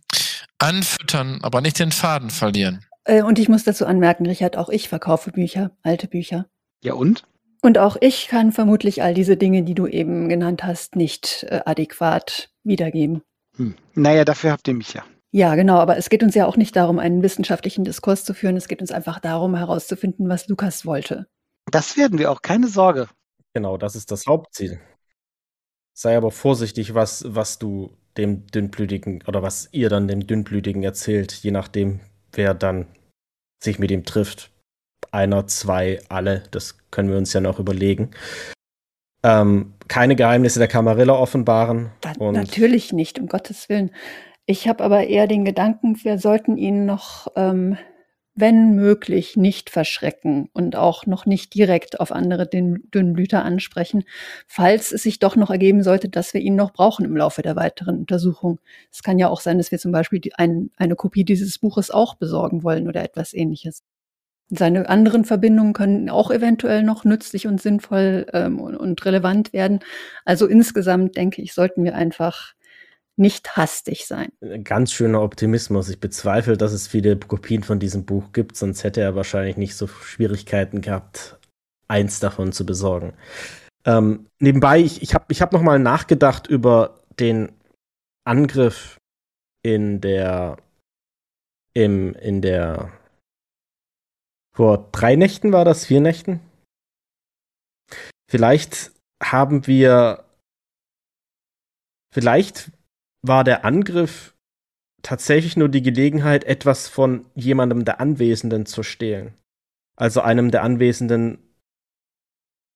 Anfüttern, 0.59 1.39
aber 1.43 1.63
nicht 1.63 1.79
den 1.79 1.91
Faden 1.91 2.29
verlieren. 2.29 2.85
Äh, 3.05 3.23
und 3.23 3.39
ich 3.39 3.49
muss 3.49 3.65
dazu 3.65 3.87
anmerken, 3.87 4.27
Richard, 4.27 4.59
auch 4.59 4.69
ich 4.69 4.91
verkaufe 4.91 5.31
Bücher, 5.31 5.71
alte 5.83 6.07
Bücher. 6.07 6.47
Ja 6.83 6.93
und? 6.93 7.25
Und 7.63 7.79
auch 7.79 7.97
ich 8.03 8.29
kann 8.29 8.53
vermutlich 8.53 9.03
all 9.03 9.15
diese 9.15 9.39
Dinge, 9.39 9.63
die 9.63 9.75
du 9.75 9.87
eben 9.87 10.29
genannt 10.29 10.65
hast, 10.65 10.97
nicht 10.97 11.47
äh, 11.49 11.63
adäquat 11.65 12.51
wiedergeben. 12.63 13.23
Hm. 13.57 13.75
Naja, 13.95 14.25
dafür 14.25 14.53
habt 14.53 14.67
ihr 14.69 14.75
mich 14.75 14.95
ja. 14.95 15.05
Ja, 15.31 15.57
genau, 15.57 15.79
aber 15.79 15.97
es 15.97 16.11
geht 16.11 16.23
uns 16.23 16.35
ja 16.37 16.47
auch 16.47 16.57
nicht 16.57 16.77
darum, 16.77 17.01
einen 17.01 17.23
wissenschaftlichen 17.23 17.85
Diskurs 17.85 18.25
zu 18.25 18.35
führen. 18.35 18.57
Es 18.57 18.69
geht 18.69 18.81
uns 18.81 18.93
einfach 18.93 19.19
darum, 19.19 19.57
herauszufinden, 19.57 20.29
was 20.29 20.47
Lukas 20.49 20.87
wollte. 20.87 21.27
Das 21.71 21.97
werden 21.97 22.19
wir 22.19 22.31
auch, 22.31 22.41
keine 22.41 22.69
Sorge. 22.69 23.09
Genau, 23.53 23.77
das 23.77 23.97
ist 23.97 24.13
das 24.13 24.27
Hauptziel. 24.27 24.81
Sei 25.93 26.17
aber 26.17 26.31
vorsichtig, 26.31 26.95
was, 26.95 27.25
was 27.27 27.59
du 27.59 27.97
dem 28.17 28.47
Dünnblütigen 28.47 29.23
oder 29.27 29.43
was 29.43 29.69
ihr 29.73 29.89
dann 29.89 30.09
dem 30.09 30.27
Dünnblütigen 30.27 30.83
erzählt, 30.83 31.33
je 31.33 31.51
nachdem, 31.51 32.01
wer 32.33 32.55
dann 32.55 32.87
sich 33.63 33.79
mit 33.79 33.91
ihm 33.91 34.05
trifft. 34.05 34.51
Einer, 35.11 35.47
zwei, 35.47 36.01
alle, 36.09 36.45
das 36.51 36.79
können 36.91 37.11
wir 37.11 37.19
uns 37.19 37.33
ja 37.33 37.41
noch 37.41 37.59
überlegen. 37.59 38.11
Ähm, 39.25 39.73
keine 39.89 40.15
Geheimnisse 40.15 40.61
der 40.61 40.69
Kamarilla 40.69 41.15
offenbaren. 41.15 41.91
Natürlich 42.19 42.93
nicht, 42.93 43.19
um 43.19 43.27
Gottes 43.27 43.69
Willen. 43.69 43.91
Ich 44.47 44.69
habe 44.69 44.85
aber 44.85 45.07
eher 45.07 45.27
den 45.27 45.45
Gedanken, 45.45 45.97
wir 46.05 46.19
sollten 46.19 46.57
ihn 46.57 46.85
noch 46.85 47.29
ähm, 47.35 47.77
wenn 48.35 48.75
möglich, 48.75 49.37
nicht 49.37 49.71
verschrecken 49.71 50.49
und 50.53 50.75
auch 50.75 51.07
noch 51.07 51.25
nicht 51.25 51.55
direkt 51.55 52.01
auf 52.01 52.11
andere 52.11 52.49
Dünnblüter 52.49 53.45
ansprechen, 53.45 54.05
falls 54.47 54.93
es 54.93 55.05
sich 55.05 55.21
doch 55.21 55.37
noch 55.37 55.51
ergeben 55.51 55.83
sollte, 55.83 56.09
dass 56.09 56.35
wir 56.35 56.41
ihn 56.41 56.57
noch 56.57 56.73
brauchen 56.73 57.05
im 57.05 57.17
Laufe 57.17 57.43
der 57.43 57.55
weiteren 57.55 57.99
Untersuchung. 57.99 58.61
Es 58.91 59.03
kann 59.03 59.19
ja 59.19 59.29
auch 59.29 59.41
sein, 59.41 59.59
dass 59.59 59.71
wir 59.71 59.79
zum 59.79 59.93
Beispiel 59.93 60.19
die, 60.19 60.35
ein, 60.35 60.71
eine 60.77 60.97
Kopie 60.97 61.25
dieses 61.25 61.59
Buches 61.59 61.91
auch 61.93 62.17
besorgen 62.17 62.65
wollen 62.65 62.89
oder 62.89 63.05
etwas 63.05 63.35
ähnliches. 63.35 63.83
Seine 64.51 64.89
anderen 64.89 65.25
Verbindungen 65.25 65.73
können 65.73 66.11
auch 66.11 66.31
eventuell 66.31 66.83
noch 66.83 67.05
nützlich 67.05 67.47
und 67.47 67.61
sinnvoll 67.61 68.27
ähm, 68.33 68.61
und, 68.61 68.77
und 68.77 69.05
relevant 69.05 69.53
werden. 69.53 69.81
Also 70.25 70.47
insgesamt 70.47 71.17
denke 71.17 71.43
ich, 71.43 71.55
sollten 71.55 71.85
wir 71.85 71.95
einfach 71.95 72.55
nicht 73.17 73.57
hastig 73.57 74.07
sein. 74.07 74.31
Ganz 74.65 74.93
schöner 74.93 75.23
Optimismus. 75.23 75.89
Ich 75.89 76.01
bezweifle, 76.01 76.57
dass 76.57 76.73
es 76.73 76.89
viele 76.89 77.17
Kopien 77.17 77.63
von 77.63 77.79
diesem 77.79 78.05
Buch 78.05 78.33
gibt, 78.33 78.57
sonst 78.57 78.85
hätte 78.85 79.01
er 79.01 79.15
wahrscheinlich 79.15 79.57
nicht 79.57 79.77
so 79.77 79.87
Schwierigkeiten 79.87 80.81
gehabt, 80.81 81.39
eins 81.89 82.21
davon 82.21 82.53
zu 82.53 82.67
besorgen. 82.67 83.15
Ähm, 83.85 84.27
nebenbei, 84.41 84.81
ich, 84.81 85.03
ich 85.03 85.15
habe 85.15 85.27
ich 85.29 85.43
hab 85.43 85.53
nochmal 85.53 85.79
nachgedacht 85.79 86.47
über 86.47 87.01
den 87.21 87.53
Angriff 88.25 88.99
in 89.63 90.01
der 90.01 90.57
im, 91.75 92.15
in 92.15 92.41
der 92.41 92.93
vor 94.55 94.89
drei 94.93 95.17
Nächten 95.17 95.53
war 95.53 95.65
das, 95.65 95.87
vier 95.87 96.01
Nächten? 96.01 96.41
Vielleicht 98.31 98.93
haben 99.23 99.67
wir 99.67 100.25
vielleicht 102.13 102.71
war 103.23 103.43
der 103.43 103.65
Angriff 103.65 104.35
tatsächlich 105.03 105.57
nur 105.57 105.69
die 105.69 105.83
Gelegenheit, 105.83 106.45
etwas 106.45 106.89
von 106.89 107.27
jemandem 107.35 107.85
der 107.85 108.01
Anwesenden 108.01 108.67
zu 108.67 108.83
stehlen. 108.83 109.35
Also 109.97 110.21
einem 110.21 110.51
der 110.51 110.63
anwesenden 110.63 111.39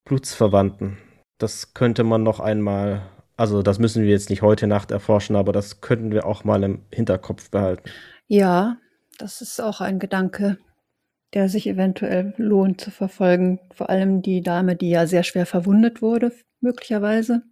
Blutsverwandten. 0.04 0.98
Das 1.38 1.74
könnte 1.74 2.04
man 2.04 2.22
noch 2.22 2.40
einmal, 2.40 3.08
also 3.36 3.62
das 3.62 3.78
müssen 3.78 4.02
wir 4.02 4.10
jetzt 4.10 4.30
nicht 4.30 4.42
heute 4.42 4.66
Nacht 4.66 4.90
erforschen, 4.90 5.36
aber 5.36 5.52
das 5.52 5.80
könnten 5.80 6.10
wir 6.10 6.26
auch 6.26 6.44
mal 6.44 6.62
im 6.64 6.84
Hinterkopf 6.92 7.50
behalten. 7.50 7.88
Ja, 8.26 8.78
das 9.18 9.40
ist 9.40 9.60
auch 9.60 9.80
ein 9.80 9.98
Gedanke, 9.98 10.58
der 11.34 11.48
sich 11.48 11.66
eventuell 11.66 12.34
lohnt 12.36 12.80
zu 12.80 12.90
verfolgen. 12.90 13.60
Vor 13.74 13.90
allem 13.90 14.22
die 14.22 14.42
Dame, 14.42 14.76
die 14.76 14.90
ja 14.90 15.06
sehr 15.06 15.22
schwer 15.22 15.46
verwundet 15.46 16.02
wurde, 16.02 16.32
möglicherweise 16.60 17.42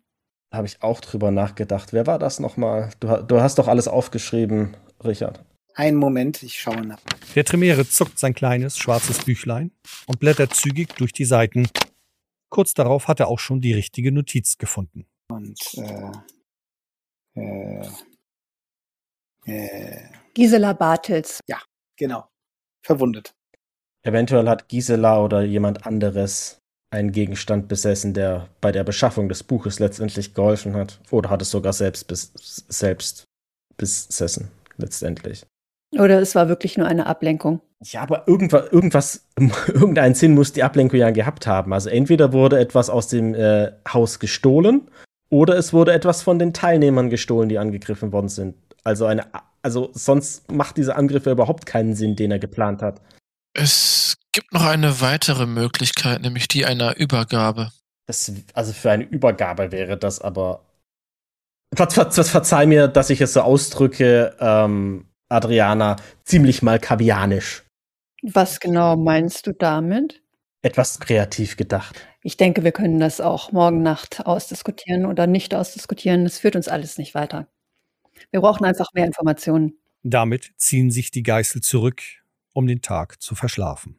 habe 0.53 0.67
ich 0.67 0.83
auch 0.83 1.01
drüber 1.01 1.31
nachgedacht. 1.31 1.93
Wer 1.93 2.07
war 2.07 2.19
das 2.19 2.41
nochmal? 2.41 2.91
Du, 3.01 3.09
du 3.23 3.41
hast 3.41 3.59
doch 3.59 3.69
alles 3.69 3.89
aufgeschrieben, 3.89 4.77
Richard. 5.05 5.45
Einen 5.75 5.99
Moment, 5.99 6.43
ich 6.43 6.59
schaue 6.59 6.81
nach. 6.81 7.01
Der 7.35 7.45
Tremere 7.45 7.87
zuckt 7.87 8.19
sein 8.19 8.35
kleines, 8.35 8.79
schwarzes 8.79 9.25
Büchlein 9.25 9.73
und 10.07 10.19
blättert 10.21 10.55
zügig 10.55 10.95
durch 10.97 11.13
die 11.13 11.27
Seiten. 11.27 11.69
Kurz 12.49 12.73
darauf 12.73 13.09
hat 13.09 13.21
er 13.21 13.29
auch 13.29 13.39
schon 13.39 13.61
die 13.61 13.75
richtige 13.75 14.11
Notiz 14.13 14.57
gefunden. 14.57 15.07
Und, 15.29 15.61
äh, 17.35 17.41
äh, 17.41 17.87
äh. 19.45 20.09
Gisela 20.33 20.73
Bartels. 20.73 21.41
Ja, 21.47 21.61
genau. 21.97 22.27
Verwundet. 22.83 23.36
Eventuell 24.07 24.49
hat 24.49 24.69
Gisela 24.69 25.21
oder 25.21 25.43
jemand 25.43 25.85
anderes 25.85 26.61
einen 26.91 27.11
Gegenstand 27.11 27.67
besessen, 27.67 28.15
der 28.15 28.49
bei 28.61 28.71
der 28.71 28.85
Beschaffung 28.85 29.29
des 29.29 29.43
Buches 29.43 29.81
letztendlich 29.81 30.33
geholfen 30.33 30.77
hat. 30.77 31.01
Oder 31.11 31.29
hat 31.29 31.43
es 31.43 31.51
sogar 31.51 31.73
selbst, 31.73 32.07
bes 32.07 32.33
selbst 32.69 33.25
besessen, 33.77 34.53
letztendlich. 34.77 35.45
Oder 35.99 36.21
es 36.21 36.37
war 36.37 36.49
wirklich 36.49 36.79
nur 36.79 36.87
eine 36.87 37.07
Ablenkung. 37.07 37.61
Ja, 37.85 38.03
aber 38.03 38.29
irgendwas, 38.29 38.71
irgendwas 38.71 39.27
irgendeinen 39.67 40.15
Sinn 40.15 40.35
muss 40.35 40.53
die 40.53 40.63
Ablenkung 40.63 41.01
ja 41.01 41.11
gehabt 41.11 41.49
haben. 41.49 41.73
Also 41.73 41.91
entweder 41.91 42.33
wurde 42.33 42.61
etwas 42.61 42.89
aus 42.89 43.09
dem 43.09 43.35
äh, 43.35 43.73
Haus 43.93 44.21
gestohlen 44.21 44.89
oder 45.31 45.57
es 45.57 45.73
wurde 45.73 45.93
etwas 45.93 46.23
von 46.23 46.39
den 46.39 46.53
Teilnehmern 46.53 47.11
gestohlen, 47.11 47.49
die 47.49 47.59
angegriffen 47.59 48.13
worden 48.13 48.29
sind. 48.29 48.55
Also 48.85 49.07
eine, 49.07 49.25
also 49.63 49.91
sonst 49.95 50.51
macht 50.53 50.77
dieser 50.77 50.97
Angriff 50.97 51.27
überhaupt 51.27 51.67
keinen 51.67 51.95
Sinn, 51.95 52.15
den 52.15 52.31
er 52.31 52.39
geplant 52.39 52.83
hat. 52.83 53.01
Es 53.59 54.19
gibt 54.33 54.53
noch 54.53 54.67
eine 54.67 55.01
weitere 55.01 55.47
Möglichkeit, 55.47 56.21
nämlich 56.21 56.47
die 56.47 56.67
einer 56.67 56.99
Übergabe. 56.99 57.71
Das, 58.05 58.31
also 58.53 58.75
für 58.75 58.91
eine 58.91 59.05
Übergabe 59.05 59.73
wäre 59.73 59.97
das 59.97 60.21
aber. 60.21 60.61
Ver, 61.75 61.91
ver, 61.91 62.13
verzeih 62.13 62.67
mir, 62.67 62.87
dass 62.87 63.09
ich 63.09 63.23
es 63.23 63.33
so 63.33 63.41
ausdrücke, 63.41 64.37
ähm, 64.41 65.07
Adriana, 65.31 65.97
ziemlich 66.25 66.61
mal 66.61 66.79
kavianisch. 66.79 67.65
Was 68.23 68.61
genau 68.61 68.95
meinst 68.95 69.47
du 69.47 69.53
damit? 69.53 70.23
Etwas 70.61 71.01
kreativ 71.01 71.57
gedacht. 71.57 72.07
Ich 72.23 72.37
denke, 72.37 72.63
wir 72.63 72.73
können 72.73 73.01
das 73.01 73.23
auch 73.23 73.53
morgen 73.53 73.83
Nacht 73.83 74.27
ausdiskutieren 74.27 75.07
oder 75.07 75.27
nicht 75.27 75.55
ausdiskutieren. 75.55 76.25
Das 76.25 76.39
führt 76.39 76.57
uns 76.57 76.69
alles 76.69 76.99
nicht 76.99 77.15
weiter. 77.15 77.49
Wir 78.31 78.43
brauchen 78.43 78.67
einfach 78.67 78.93
mehr 78.93 79.07
Informationen. 79.07 79.79
Damit 80.03 80.53
ziehen 80.57 80.91
sich 80.91 81.11
die 81.11 81.23
Geißel 81.23 81.63
zurück 81.63 82.03
um 82.57 82.67
den 82.67 82.81
Tag 82.81 83.21
zu 83.21 83.35
verschlafen. 83.35 83.99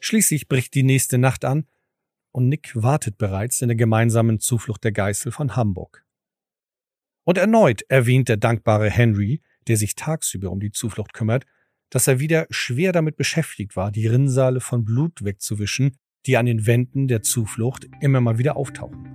Schließlich 0.00 0.48
bricht 0.48 0.74
die 0.74 0.82
nächste 0.82 1.18
Nacht 1.18 1.44
an 1.44 1.68
und 2.32 2.48
Nick 2.48 2.72
wartet 2.74 3.18
bereits 3.18 3.60
in 3.60 3.68
der 3.68 3.76
gemeinsamen 3.76 4.40
Zuflucht 4.40 4.82
der 4.82 4.90
Geißel 4.90 5.30
von 5.30 5.54
Hamburg. 5.54 6.04
Und 7.22 7.38
erneut 7.38 7.82
erwähnt 7.82 8.28
der 8.28 8.36
dankbare 8.36 8.90
Henry, 8.90 9.42
der 9.68 9.76
sich 9.76 9.94
tagsüber 9.94 10.50
um 10.50 10.58
die 10.58 10.72
Zuflucht 10.72 11.12
kümmert, 11.12 11.46
dass 11.90 12.06
er 12.06 12.20
wieder 12.20 12.46
schwer 12.50 12.92
damit 12.92 13.16
beschäftigt 13.16 13.76
war, 13.76 13.90
die 13.92 14.06
Rinnsale 14.06 14.60
von 14.60 14.84
Blut 14.84 15.24
wegzuwischen, 15.24 15.96
die 16.26 16.36
an 16.36 16.46
den 16.46 16.66
Wänden 16.66 17.08
der 17.08 17.22
Zuflucht 17.22 17.88
immer 18.00 18.20
mal 18.20 18.38
wieder 18.38 18.56
auftauchen. 18.56 19.06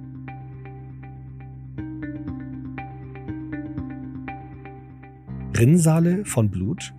Rinnsale 5.58 6.25
von 6.25 6.51
Blut? 6.51 6.94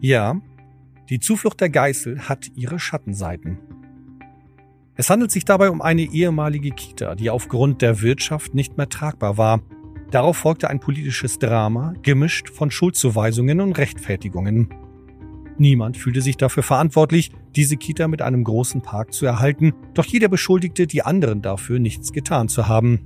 Ja, 0.00 0.40
die 1.08 1.18
Zuflucht 1.18 1.60
der 1.62 1.70
Geißel 1.70 2.28
hat 2.28 2.50
ihre 2.54 2.78
Schattenseiten. 2.78 3.58
Es 4.96 5.08
handelt 5.08 5.30
sich 5.30 5.44
dabei 5.44 5.70
um 5.70 5.80
eine 5.80 6.02
ehemalige 6.02 6.72
Kita, 6.72 7.14
die 7.14 7.30
aufgrund 7.30 7.80
der 7.80 8.02
Wirtschaft 8.02 8.52
nicht 8.52 8.76
mehr 8.76 8.88
tragbar 8.88 9.38
war. 9.38 9.62
Darauf 10.10 10.38
folgte 10.38 10.70
ein 10.70 10.80
politisches 10.80 11.38
Drama, 11.38 11.92
gemischt 12.02 12.48
von 12.48 12.70
Schuldzuweisungen 12.70 13.60
und 13.60 13.72
Rechtfertigungen. 13.72 14.68
Niemand 15.58 15.96
fühlte 15.96 16.22
sich 16.22 16.36
dafür 16.36 16.62
verantwortlich, 16.62 17.32
diese 17.56 17.76
Kita 17.76 18.08
mit 18.08 18.22
einem 18.22 18.44
großen 18.44 18.80
Park 18.80 19.12
zu 19.12 19.26
erhalten, 19.26 19.74
doch 19.92 20.04
jeder 20.04 20.28
beschuldigte 20.28 20.86
die 20.86 21.02
anderen 21.02 21.42
dafür, 21.42 21.78
nichts 21.78 22.12
getan 22.12 22.48
zu 22.48 22.68
haben. 22.68 23.00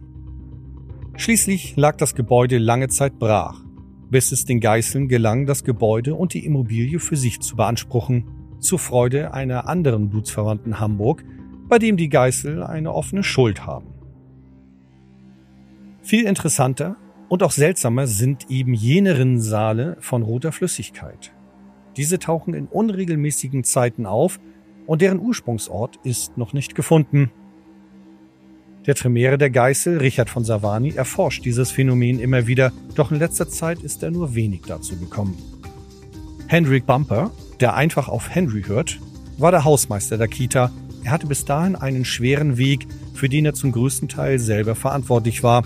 Schließlich 1.16 1.76
lag 1.76 1.96
das 1.96 2.14
Gebäude 2.14 2.58
lange 2.58 2.88
Zeit 2.88 3.18
brach, 3.18 3.62
bis 4.10 4.32
es 4.32 4.44
den 4.44 4.60
Geißeln 4.60 5.08
gelang, 5.08 5.46
das 5.46 5.64
Gebäude 5.64 6.14
und 6.14 6.34
die 6.34 6.44
Immobilie 6.44 7.00
für 7.00 7.16
sich 7.16 7.40
zu 7.40 7.56
beanspruchen, 7.56 8.28
zur 8.60 8.78
Freude 8.78 9.34
einer 9.34 9.68
anderen 9.68 10.08
Blutsverwandten 10.08 10.78
Hamburg, 10.78 11.24
bei 11.68 11.78
dem 11.78 11.96
die 11.96 12.08
Geißel 12.08 12.62
eine 12.62 12.92
offene 12.92 13.24
Schuld 13.24 13.66
haben. 13.66 13.91
Viel 16.02 16.26
interessanter 16.26 16.96
und 17.28 17.42
auch 17.42 17.52
seltsamer 17.52 18.06
sind 18.06 18.50
eben 18.50 18.74
jene 18.74 19.18
Rinnsale 19.18 19.96
von 20.00 20.22
roter 20.22 20.52
Flüssigkeit. 20.52 21.32
Diese 21.96 22.18
tauchen 22.18 22.54
in 22.54 22.66
unregelmäßigen 22.66 23.64
Zeiten 23.64 24.06
auf 24.06 24.40
und 24.86 25.00
deren 25.00 25.20
Ursprungsort 25.20 25.98
ist 26.04 26.36
noch 26.36 26.52
nicht 26.52 26.74
gefunden. 26.74 27.30
Der 28.86 28.96
Tremere 28.96 29.38
der 29.38 29.50
Geißel, 29.50 29.98
Richard 29.98 30.28
von 30.28 30.44
Savani, 30.44 30.90
erforscht 30.90 31.44
dieses 31.44 31.70
Phänomen 31.70 32.18
immer 32.18 32.48
wieder, 32.48 32.72
doch 32.96 33.12
in 33.12 33.18
letzter 33.18 33.48
Zeit 33.48 33.80
ist 33.82 34.02
er 34.02 34.10
nur 34.10 34.34
wenig 34.34 34.62
dazu 34.66 34.96
gekommen. 34.98 35.36
Hendrik 36.48 36.84
Bumper, 36.84 37.30
der 37.60 37.74
einfach 37.74 38.08
auf 38.08 38.28
Henry 38.28 38.64
hört, 38.64 38.98
war 39.38 39.52
der 39.52 39.64
Hausmeister 39.64 40.18
der 40.18 40.28
Kita. 40.28 40.72
Er 41.04 41.12
hatte 41.12 41.28
bis 41.28 41.44
dahin 41.44 41.76
einen 41.76 42.04
schweren 42.04 42.58
Weg, 42.58 42.88
für 43.14 43.28
den 43.28 43.46
er 43.46 43.54
zum 43.54 43.70
größten 43.70 44.08
Teil 44.08 44.38
selber 44.38 44.74
verantwortlich 44.74 45.42
war. 45.42 45.62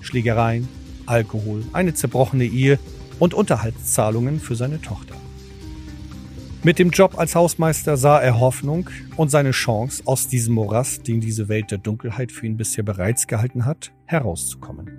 Schlägereien, 0.00 0.68
Alkohol, 1.06 1.64
eine 1.72 1.94
zerbrochene 1.94 2.44
Ehe 2.44 2.78
und 3.18 3.34
Unterhaltszahlungen 3.34 4.40
für 4.40 4.54
seine 4.54 4.80
Tochter. 4.80 5.14
Mit 6.62 6.78
dem 6.78 6.90
Job 6.90 7.18
als 7.18 7.34
Hausmeister 7.34 7.96
sah 7.96 8.18
er 8.18 8.38
Hoffnung 8.38 8.90
und 9.16 9.30
seine 9.30 9.52
Chance, 9.52 10.02
aus 10.04 10.28
diesem 10.28 10.54
Morast, 10.54 11.08
den 11.08 11.20
diese 11.20 11.48
Welt 11.48 11.70
der 11.70 11.78
Dunkelheit 11.78 12.32
für 12.32 12.44
ihn 12.44 12.58
bisher 12.58 12.84
bereits 12.84 13.26
gehalten 13.26 13.64
hat, 13.64 13.92
herauszukommen. 14.04 14.90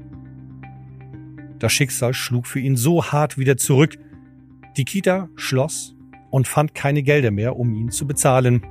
Das 1.59 1.71
Schicksal 1.71 2.15
schlug 2.15 2.47
für 2.47 2.59
ihn 2.59 2.75
so 2.75 3.05
hart 3.05 3.37
wieder 3.37 3.57
zurück. 3.57 3.99
Die 4.75 4.85
Kita 4.85 5.29
schloss 5.35 5.93
und 6.31 6.47
fand 6.47 6.73
keine 6.73 7.03
Gelder 7.03 7.29
mehr, 7.29 7.55
um 7.57 7.75
ihn 7.75 7.91
zu 7.91 8.07
bezahlen. 8.07 8.65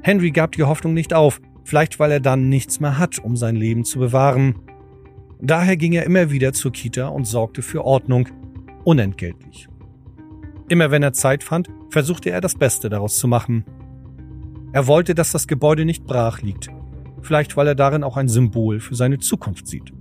Henry 0.00 0.30
gab 0.30 0.52
die 0.52 0.62
Hoffnung 0.62 0.94
nicht 0.94 1.12
auf, 1.12 1.42
vielleicht 1.64 1.98
weil 1.98 2.12
er 2.12 2.20
dann 2.20 2.48
nichts 2.48 2.80
mehr 2.80 2.98
hat, 2.98 3.18
um 3.18 3.36
sein 3.36 3.56
Leben 3.56 3.84
zu 3.84 3.98
bewahren. 3.98 4.54
Daher 5.40 5.76
ging 5.76 5.92
er 5.92 6.04
immer 6.04 6.30
wieder 6.30 6.52
zur 6.52 6.72
Kita 6.72 7.08
und 7.08 7.26
sorgte 7.26 7.62
für 7.62 7.84
Ordnung, 7.84 8.28
unentgeltlich. 8.84 9.68
Immer 10.68 10.90
wenn 10.90 11.02
er 11.02 11.12
Zeit 11.12 11.44
fand, 11.44 11.68
versuchte 11.90 12.30
er 12.30 12.40
das 12.40 12.54
Beste 12.54 12.88
daraus 12.88 13.18
zu 13.18 13.28
machen. 13.28 13.64
Er 14.72 14.86
wollte, 14.86 15.14
dass 15.14 15.32
das 15.32 15.46
Gebäude 15.46 15.84
nicht 15.84 16.04
brach 16.04 16.42
liegt, 16.42 16.68
vielleicht 17.22 17.56
weil 17.56 17.68
er 17.68 17.74
darin 17.74 18.02
auch 18.02 18.16
ein 18.16 18.28
Symbol 18.28 18.80
für 18.80 18.94
seine 18.94 19.18
Zukunft 19.18 19.66
sieht. 19.66 19.92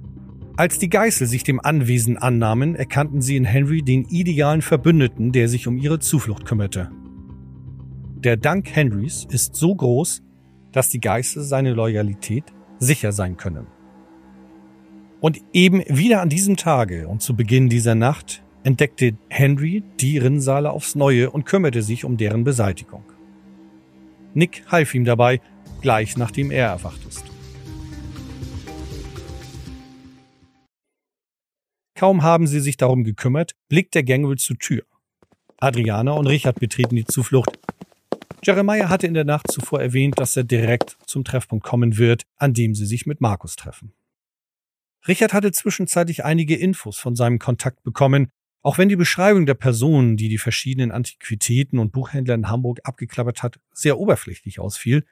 Als 0.57 0.79
die 0.79 0.89
Geißel 0.89 1.27
sich 1.27 1.43
dem 1.43 1.59
Anwesen 1.59 2.17
annahmen, 2.17 2.75
erkannten 2.75 3.21
sie 3.21 3.35
in 3.35 3.43
Henry 3.43 3.81
den 3.81 4.05
idealen 4.05 4.61
Verbündeten, 4.61 5.33
der 5.33 5.49
sich 5.49 5.67
um 5.67 5.77
ihre 5.77 5.99
Zuflucht 5.99 6.45
kümmerte. 6.45 6.89
Der 8.15 8.37
Dank 8.37 8.73
Henrys 8.73 9.27
ist 9.29 9.55
so 9.55 9.75
groß, 9.75 10.23
dass 10.71 10.89
die 10.89 11.01
Geißel 11.01 11.43
seine 11.43 11.73
Loyalität 11.73 12.45
sicher 12.79 13.11
sein 13.11 13.35
können. 13.37 13.67
Und 15.25 15.41
eben 15.53 15.81
wieder 15.87 16.21
an 16.21 16.29
diesem 16.29 16.55
Tage 16.55 17.07
und 17.07 17.19
zu 17.19 17.35
Beginn 17.35 17.67
dieser 17.67 17.95
Nacht 17.95 18.43
entdeckte 18.61 19.17
Henry 19.27 19.81
die 19.99 20.19
Rinnsale 20.19 20.69
aufs 20.69 20.93
Neue 20.93 21.31
und 21.31 21.47
kümmerte 21.47 21.81
sich 21.81 22.05
um 22.05 22.15
deren 22.15 22.43
Beseitigung. 22.43 23.03
Nick 24.35 24.61
half 24.67 24.93
ihm 24.93 25.03
dabei, 25.03 25.41
gleich 25.81 26.15
nachdem 26.15 26.51
er 26.51 26.67
erwacht 26.67 27.03
ist. 27.07 27.23
Kaum 31.95 32.21
haben 32.21 32.45
sie 32.45 32.59
sich 32.59 32.77
darum 32.77 33.03
gekümmert, 33.03 33.55
blickt 33.67 33.95
der 33.95 34.03
Gangwell 34.03 34.37
zur 34.37 34.59
Tür. 34.59 34.83
Adriana 35.57 36.11
und 36.11 36.27
Richard 36.27 36.59
betreten 36.59 36.97
die 36.97 37.05
Zuflucht. 37.05 37.57
Jeremiah 38.43 38.89
hatte 38.89 39.07
in 39.07 39.15
der 39.15 39.25
Nacht 39.25 39.51
zuvor 39.51 39.81
erwähnt, 39.81 40.19
dass 40.19 40.37
er 40.37 40.43
direkt 40.43 40.99
zum 41.07 41.23
Treffpunkt 41.23 41.65
kommen 41.65 41.97
wird, 41.97 42.27
an 42.37 42.53
dem 42.53 42.75
sie 42.75 42.85
sich 42.85 43.07
mit 43.07 43.21
Markus 43.21 43.55
treffen. 43.55 43.91
Richard 45.07 45.33
hatte 45.33 45.51
zwischenzeitlich 45.51 46.25
einige 46.25 46.55
Infos 46.55 46.97
von 46.97 47.15
seinem 47.15 47.39
Kontakt 47.39 47.83
bekommen, 47.83 48.29
auch 48.63 48.79
wenn 48.79 48.89
die 48.89 48.95
Beschreibung 48.95 49.45
der 49.45 49.53
Person, 49.53 50.17
die 50.17 50.29
die 50.29 50.39
verschiedenen 50.39 50.91
Antiquitäten 50.91 51.77
und 51.77 51.91
Buchhändler 51.91 52.33
in 52.33 52.49
Hamburg 52.49 52.79
abgeklappert 52.83 53.43
hat, 53.43 53.59
sehr 53.71 53.99
oberflächlich 53.99 54.59
ausfiel, 54.59 55.05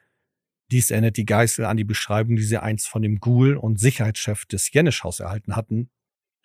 dies 0.72 0.90
erinnert 0.90 1.16
die 1.16 1.26
Geißel 1.26 1.64
an 1.64 1.76
die 1.76 1.84
Beschreibung, 1.84 2.36
die 2.36 2.42
sie 2.42 2.60
einst 2.60 2.88
von 2.88 3.02
dem 3.02 3.20
Ghoul 3.20 3.56
und 3.56 3.78
Sicherheitschef 3.78 4.46
des 4.46 4.72
Jenischhaus 4.72 5.20
erhalten 5.20 5.54
hatten. 5.54 5.90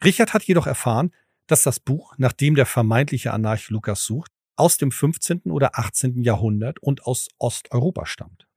Richard 0.04 0.34
hat 0.34 0.44
jedoch 0.44 0.68
erfahren, 0.68 1.12
dass 1.48 1.64
das 1.64 1.80
Buch, 1.80 2.14
nach 2.18 2.34
dem 2.34 2.56
der 2.56 2.66
vermeintliche 2.66 3.34
Anarch 3.34 3.70
Lukas 3.70 4.04
sucht, 4.06 4.32
aus 4.56 4.78
dem 4.78 4.92
15. 4.92 5.44
oder 5.46 5.80
18. 5.80 6.22
Jahrhundert 6.22 6.80
und 6.80 7.06
aus 7.06 7.30
Osteuropa 7.40 8.06
stammt. 8.06 8.48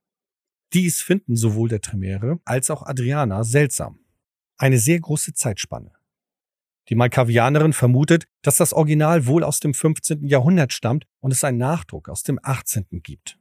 Dies 0.73 1.01
finden 1.01 1.35
sowohl 1.35 1.69
der 1.69 1.81
Tremere 1.81 2.39
als 2.45 2.69
auch 2.69 2.83
Adriana 2.83 3.43
seltsam. 3.43 4.02
Eine 4.57 4.77
sehr 4.77 4.99
große 4.99 5.33
Zeitspanne. 5.33 5.91
Die 6.89 6.95
Malkavianerin 6.95 7.73
vermutet, 7.73 8.25
dass 8.41 8.57
das 8.57 8.73
Original 8.73 9.25
wohl 9.25 9.43
aus 9.43 9.59
dem 9.59 9.73
15. 9.73 10.27
Jahrhundert 10.27 10.73
stammt 10.73 11.05
und 11.21 11.31
es 11.31 11.43
einen 11.43 11.57
Nachdruck 11.57 12.09
aus 12.09 12.23
dem 12.23 12.39
18. 12.41 12.85
gibt. 13.01 13.39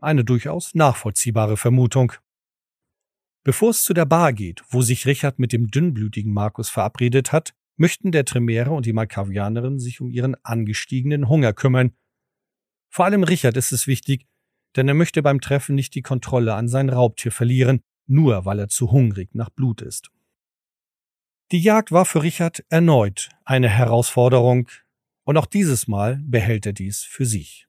Eine 0.00 0.24
durchaus 0.24 0.74
nachvollziehbare 0.74 1.56
Vermutung. 1.56 2.12
Bevor 3.44 3.70
es 3.70 3.84
zu 3.84 3.92
der 3.92 4.06
Bar 4.06 4.32
geht, 4.32 4.62
wo 4.70 4.82
sich 4.82 5.06
Richard 5.06 5.38
mit 5.38 5.52
dem 5.52 5.68
dünnblütigen 5.68 6.32
Markus 6.32 6.70
verabredet 6.70 7.32
hat, 7.32 7.54
möchten 7.76 8.12
der 8.12 8.24
Tremere 8.24 8.70
und 8.70 8.86
die 8.86 8.92
Malkavianerin 8.92 9.78
sich 9.78 10.00
um 10.00 10.10
ihren 10.10 10.36
angestiegenen 10.44 11.28
Hunger 11.28 11.52
kümmern. 11.52 11.92
Vor 12.88 13.04
allem 13.04 13.24
Richard 13.24 13.56
ist 13.56 13.72
es 13.72 13.86
wichtig, 13.86 14.26
denn 14.76 14.88
er 14.88 14.94
möchte 14.94 15.22
beim 15.22 15.40
Treffen 15.40 15.74
nicht 15.74 15.94
die 15.94 16.02
Kontrolle 16.02 16.54
an 16.54 16.68
sein 16.68 16.88
Raubtier 16.88 17.32
verlieren, 17.32 17.82
nur 18.06 18.44
weil 18.44 18.58
er 18.58 18.68
zu 18.68 18.90
hungrig 18.90 19.34
nach 19.34 19.50
Blut 19.50 19.82
ist. 19.82 20.10
Die 21.50 21.60
Jagd 21.60 21.92
war 21.92 22.04
für 22.04 22.22
Richard 22.22 22.64
erneut 22.70 23.30
eine 23.44 23.68
Herausforderung 23.68 24.68
und 25.24 25.36
auch 25.36 25.46
dieses 25.46 25.88
Mal 25.88 26.20
behält 26.22 26.66
er 26.66 26.72
dies 26.72 27.02
für 27.02 27.26
sich. 27.26 27.66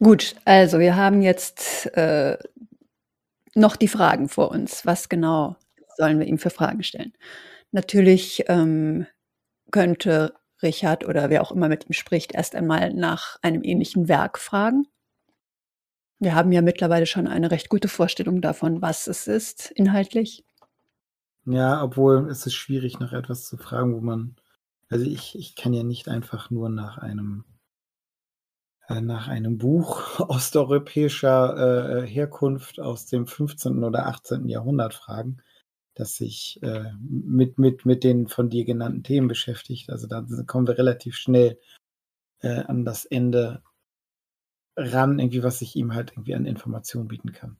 Gut, 0.00 0.36
also 0.44 0.78
wir 0.78 0.96
haben 0.96 1.22
jetzt 1.22 1.86
äh, 1.96 2.38
noch 3.54 3.76
die 3.76 3.88
Fragen 3.88 4.28
vor 4.28 4.50
uns. 4.50 4.86
Was 4.86 5.08
genau 5.08 5.56
sollen 5.96 6.18
wir 6.20 6.26
ihm 6.26 6.38
für 6.38 6.50
Fragen 6.50 6.82
stellen? 6.82 7.12
Natürlich 7.72 8.44
ähm, 8.48 9.06
könnte 9.70 10.34
Richard 10.62 11.04
oder 11.04 11.30
wer 11.30 11.42
auch 11.42 11.52
immer 11.52 11.68
mit 11.68 11.86
ihm 11.86 11.92
spricht, 11.92 12.34
erst 12.34 12.54
einmal 12.54 12.94
nach 12.94 13.38
einem 13.42 13.62
ähnlichen 13.62 14.08
Werk 14.08 14.38
fragen. 14.38 14.86
Wir 16.20 16.34
haben 16.34 16.50
ja 16.50 16.62
mittlerweile 16.62 17.06
schon 17.06 17.28
eine 17.28 17.50
recht 17.50 17.68
gute 17.68 17.88
Vorstellung 17.88 18.40
davon, 18.40 18.82
was 18.82 19.06
es 19.06 19.28
ist, 19.28 19.70
inhaltlich. 19.72 20.44
Ja, 21.50 21.82
obwohl 21.82 22.28
es 22.28 22.44
ist 22.46 22.54
schwierig, 22.54 23.00
nach 23.00 23.12
etwas 23.12 23.46
zu 23.46 23.56
fragen, 23.56 23.94
wo 23.94 24.00
man. 24.00 24.36
Also 24.90 25.06
ich, 25.06 25.34
ich 25.38 25.56
kann 25.56 25.72
ja 25.72 25.82
nicht 25.82 26.08
einfach 26.08 26.50
nur 26.50 26.68
nach 26.68 26.98
einem 26.98 27.44
äh, 28.88 29.00
nach 29.00 29.28
einem 29.28 29.56
Buch 29.56 30.20
osteuropäischer 30.28 32.02
äh, 32.02 32.06
Herkunft 32.06 32.80
aus 32.80 33.06
dem 33.06 33.26
15. 33.26 33.82
oder 33.84 34.06
18. 34.06 34.46
Jahrhundert 34.48 34.92
fragen, 34.92 35.38
das 35.94 36.16
sich 36.16 36.60
äh, 36.62 36.92
mit, 37.00 37.58
mit, 37.58 37.86
mit 37.86 38.04
den 38.04 38.28
von 38.28 38.50
dir 38.50 38.66
genannten 38.66 39.02
Themen 39.02 39.28
beschäftigt. 39.28 39.90
Also 39.90 40.06
da 40.06 40.26
kommen 40.46 40.66
wir 40.66 40.76
relativ 40.76 41.16
schnell 41.16 41.58
äh, 42.40 42.60
an 42.64 42.84
das 42.84 43.06
Ende 43.06 43.62
ran, 44.76 45.18
irgendwie, 45.18 45.42
was 45.42 45.62
ich 45.62 45.76
ihm 45.76 45.94
halt 45.94 46.12
irgendwie 46.12 46.34
an 46.34 46.44
Informationen 46.44 47.08
bieten 47.08 47.32
kann. 47.32 47.56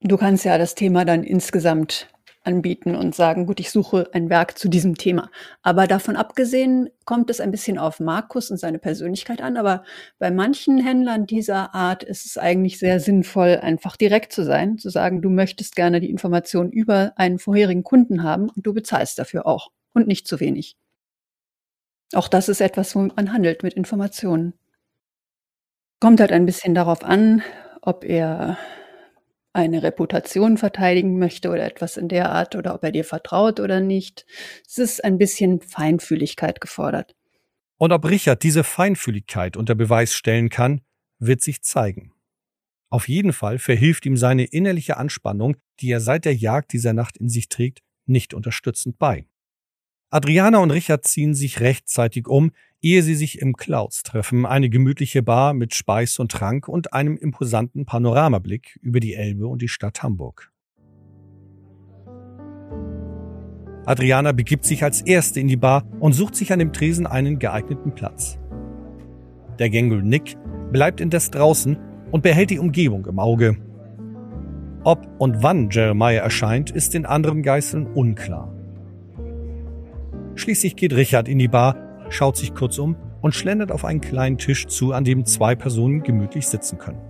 Du 0.00 0.16
kannst 0.16 0.44
ja 0.44 0.58
das 0.58 0.74
Thema 0.74 1.04
dann 1.04 1.24
insgesamt 1.24 2.08
anbieten 2.48 2.96
und 2.96 3.14
sagen, 3.14 3.44
gut, 3.44 3.60
ich 3.60 3.70
suche 3.70 4.08
ein 4.14 4.30
Werk 4.30 4.58
zu 4.58 4.68
diesem 4.68 4.96
Thema. 4.96 5.30
Aber 5.62 5.86
davon 5.86 6.16
abgesehen 6.16 6.88
kommt 7.04 7.28
es 7.28 7.40
ein 7.40 7.50
bisschen 7.50 7.78
auf 7.78 8.00
Markus 8.00 8.50
und 8.50 8.56
seine 8.56 8.78
Persönlichkeit 8.78 9.42
an. 9.42 9.58
Aber 9.58 9.84
bei 10.18 10.30
manchen 10.30 10.78
Händlern 10.78 11.26
dieser 11.26 11.74
Art 11.74 12.02
ist 12.02 12.24
es 12.24 12.38
eigentlich 12.38 12.78
sehr 12.78 13.00
sinnvoll, 13.00 13.58
einfach 13.62 13.96
direkt 13.96 14.32
zu 14.32 14.44
sein, 14.44 14.78
zu 14.78 14.88
sagen, 14.88 15.20
du 15.20 15.28
möchtest 15.28 15.76
gerne 15.76 16.00
die 16.00 16.10
Information 16.10 16.72
über 16.72 17.12
einen 17.16 17.38
vorherigen 17.38 17.84
Kunden 17.84 18.22
haben 18.22 18.48
und 18.48 18.66
du 18.66 18.72
bezahlst 18.72 19.18
dafür 19.18 19.46
auch 19.46 19.70
und 19.92 20.08
nicht 20.08 20.26
zu 20.26 20.40
wenig. 20.40 20.76
Auch 22.14 22.28
das 22.28 22.48
ist 22.48 22.62
etwas, 22.62 22.94
womit 22.94 23.16
man 23.16 23.32
handelt 23.34 23.62
mit 23.62 23.74
Informationen. 23.74 24.54
Kommt 26.00 26.20
halt 26.20 26.32
ein 26.32 26.46
bisschen 26.46 26.74
darauf 26.74 27.04
an, 27.04 27.42
ob 27.82 28.04
er 28.04 28.56
eine 29.58 29.82
Reputation 29.82 30.56
verteidigen 30.56 31.18
möchte 31.18 31.50
oder 31.50 31.64
etwas 31.64 31.96
in 31.96 32.08
der 32.08 32.30
Art 32.30 32.54
oder 32.54 32.74
ob 32.74 32.84
er 32.84 32.92
dir 32.92 33.04
vertraut 33.04 33.58
oder 33.58 33.80
nicht. 33.80 34.24
Es 34.66 34.78
ist 34.78 35.04
ein 35.04 35.18
bisschen 35.18 35.60
Feinfühligkeit 35.60 36.60
gefordert. 36.60 37.16
Und 37.76 37.92
ob 37.92 38.04
Richard 38.08 38.42
diese 38.44 38.62
Feinfühligkeit 38.62 39.56
unter 39.56 39.74
Beweis 39.74 40.14
stellen 40.14 40.48
kann, 40.48 40.80
wird 41.18 41.42
sich 41.42 41.62
zeigen. 41.62 42.12
Auf 42.88 43.08
jeden 43.08 43.32
Fall 43.32 43.58
verhilft 43.58 44.06
ihm 44.06 44.16
seine 44.16 44.44
innerliche 44.44 44.96
Anspannung, 44.96 45.56
die 45.80 45.90
er 45.90 46.00
seit 46.00 46.24
der 46.24 46.34
Jagd 46.34 46.72
dieser 46.72 46.92
Nacht 46.92 47.16
in 47.16 47.28
sich 47.28 47.48
trägt, 47.48 47.80
nicht 48.06 48.34
unterstützend 48.34 48.98
bei. 48.98 49.26
Adriana 50.10 50.58
und 50.58 50.70
Richard 50.70 51.04
ziehen 51.04 51.34
sich 51.34 51.60
rechtzeitig 51.60 52.28
um, 52.28 52.52
ehe 52.80 53.02
sie 53.02 53.14
sich 53.14 53.40
im 53.40 53.54
Clouds 53.54 54.02
treffen, 54.02 54.46
eine 54.46 54.68
gemütliche 54.68 55.22
Bar 55.22 55.54
mit 55.54 55.74
Speis 55.74 56.18
und 56.18 56.30
Trank 56.30 56.68
und 56.68 56.92
einem 56.92 57.16
imposanten 57.16 57.86
Panoramablick 57.86 58.78
über 58.82 59.00
die 59.00 59.14
Elbe 59.14 59.46
und 59.46 59.62
die 59.62 59.68
Stadt 59.68 60.02
Hamburg. 60.02 60.52
Adriana 63.84 64.32
begibt 64.32 64.66
sich 64.66 64.84
als 64.84 65.00
Erste 65.00 65.40
in 65.40 65.48
die 65.48 65.56
Bar 65.56 65.84
und 65.98 66.12
sucht 66.12 66.34
sich 66.36 66.52
an 66.52 66.58
dem 66.58 66.72
Tresen 66.72 67.06
einen 67.06 67.38
geeigneten 67.38 67.94
Platz. 67.94 68.38
Der 69.58 69.70
Gängel 69.70 70.02
Nick 70.02 70.36
bleibt 70.70 71.00
indes 71.00 71.30
draußen 71.30 71.78
und 72.10 72.22
behält 72.22 72.50
die 72.50 72.58
Umgebung 72.58 73.06
im 73.06 73.18
Auge. 73.18 73.56
Ob 74.84 75.08
und 75.18 75.42
wann 75.42 75.70
Jeremiah 75.70 76.20
erscheint, 76.20 76.70
ist 76.70 76.94
den 76.94 77.06
anderen 77.06 77.42
Geißeln 77.42 77.86
unklar. 77.86 78.54
Schließlich 80.34 80.76
geht 80.76 80.94
Richard 80.94 81.26
in 81.26 81.38
die 81.38 81.48
Bar, 81.48 81.87
schaut 82.10 82.36
sich 82.36 82.54
kurz 82.54 82.78
um 82.78 82.96
und 83.20 83.34
schlendert 83.34 83.72
auf 83.72 83.84
einen 83.84 84.00
kleinen 84.00 84.38
Tisch 84.38 84.66
zu, 84.66 84.92
an 84.92 85.04
dem 85.04 85.24
zwei 85.24 85.54
Personen 85.54 86.02
gemütlich 86.02 86.46
sitzen 86.46 86.78
können. 86.78 87.00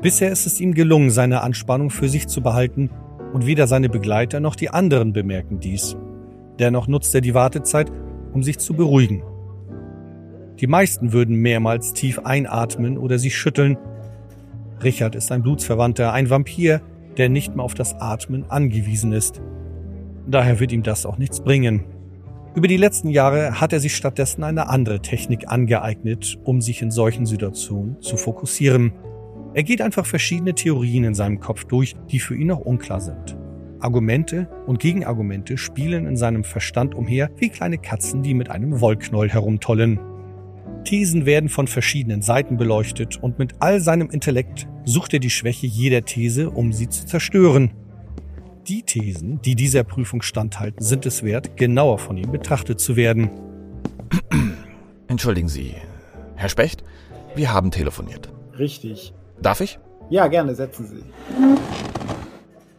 Bisher 0.00 0.32
ist 0.32 0.46
es 0.46 0.60
ihm 0.60 0.74
gelungen, 0.74 1.10
seine 1.10 1.42
Anspannung 1.42 1.90
für 1.90 2.08
sich 2.08 2.26
zu 2.26 2.42
behalten 2.42 2.90
und 3.32 3.46
weder 3.46 3.66
seine 3.66 3.88
Begleiter 3.88 4.40
noch 4.40 4.56
die 4.56 4.70
anderen 4.70 5.12
bemerken 5.12 5.60
dies. 5.60 5.96
Dennoch 6.58 6.88
nutzt 6.88 7.14
er 7.14 7.20
die 7.20 7.34
Wartezeit, 7.34 7.90
um 8.32 8.42
sich 8.42 8.58
zu 8.58 8.74
beruhigen. 8.74 9.22
Die 10.60 10.66
meisten 10.66 11.12
würden 11.12 11.36
mehrmals 11.36 11.92
tief 11.92 12.20
einatmen 12.20 12.98
oder 12.98 13.18
sich 13.18 13.36
schütteln. 13.36 13.78
Richard 14.82 15.14
ist 15.14 15.32
ein 15.32 15.42
Blutsverwandter, 15.42 16.12
ein 16.12 16.30
Vampir, 16.30 16.80
der 17.16 17.28
nicht 17.28 17.54
mehr 17.54 17.64
auf 17.64 17.74
das 17.74 17.94
Atmen 17.94 18.44
angewiesen 18.50 19.12
ist. 19.12 19.40
Daher 20.26 20.60
wird 20.60 20.72
ihm 20.72 20.82
das 20.82 21.06
auch 21.06 21.18
nichts 21.18 21.40
bringen. 21.40 21.84
Über 22.54 22.68
die 22.68 22.76
letzten 22.76 23.08
Jahre 23.08 23.62
hat 23.62 23.72
er 23.72 23.80
sich 23.80 23.96
stattdessen 23.96 24.44
eine 24.44 24.68
andere 24.68 25.00
Technik 25.00 25.48
angeeignet, 25.48 26.38
um 26.44 26.60
sich 26.60 26.82
in 26.82 26.90
solchen 26.90 27.24
Situationen 27.24 27.98
zu 28.02 28.18
fokussieren. 28.18 28.92
Er 29.54 29.62
geht 29.62 29.80
einfach 29.80 30.04
verschiedene 30.04 30.54
Theorien 30.54 31.04
in 31.04 31.14
seinem 31.14 31.40
Kopf 31.40 31.64
durch, 31.64 31.96
die 32.10 32.18
für 32.18 32.36
ihn 32.36 32.48
noch 32.48 32.60
unklar 32.60 33.00
sind. 33.00 33.38
Argumente 33.80 34.48
und 34.66 34.80
Gegenargumente 34.80 35.56
spielen 35.56 36.06
in 36.06 36.16
seinem 36.16 36.44
Verstand 36.44 36.94
umher 36.94 37.30
wie 37.38 37.48
kleine 37.48 37.78
Katzen, 37.78 38.22
die 38.22 38.34
mit 38.34 38.50
einem 38.50 38.80
Wollknäuel 38.82 39.30
herumtollen. 39.30 39.98
Thesen 40.84 41.24
werden 41.24 41.48
von 41.48 41.68
verschiedenen 41.68 42.20
Seiten 42.20 42.58
beleuchtet 42.58 43.22
und 43.22 43.38
mit 43.38 43.54
all 43.60 43.80
seinem 43.80 44.10
Intellekt 44.10 44.68
sucht 44.84 45.14
er 45.14 45.20
die 45.20 45.30
Schwäche 45.30 45.66
jeder 45.66 46.02
These, 46.02 46.50
um 46.50 46.72
sie 46.72 46.90
zu 46.90 47.06
zerstören. 47.06 47.70
Die 48.68 48.84
Thesen, 48.84 49.42
die 49.42 49.56
dieser 49.56 49.82
Prüfung 49.82 50.22
standhalten, 50.22 50.84
sind 50.84 51.04
es 51.04 51.24
wert, 51.24 51.56
genauer 51.56 51.98
von 51.98 52.16
ihm 52.16 52.30
betrachtet 52.30 52.78
zu 52.78 52.94
werden. 52.94 53.28
Entschuldigen 55.08 55.48
Sie, 55.48 55.74
Herr 56.36 56.48
Specht, 56.48 56.84
wir 57.34 57.52
haben 57.52 57.72
telefoniert. 57.72 58.32
Richtig. 58.56 59.14
Darf 59.40 59.60
ich? 59.60 59.80
Ja, 60.10 60.28
gerne, 60.28 60.54
setzen 60.54 60.86
Sie. 60.86 61.02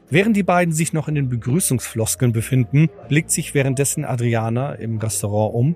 Während 0.10 0.38
die 0.38 0.44
beiden 0.44 0.74
sich 0.74 0.94
noch 0.94 1.10
in 1.10 1.16
den 1.16 1.28
Begrüßungsfloskeln 1.28 2.32
befinden, 2.32 2.90
blickt 3.10 3.32
sich 3.32 3.54
währenddessen 3.54 4.06
Adriana 4.06 4.74
im 4.76 5.00
Restaurant 5.00 5.54
um. 5.54 5.76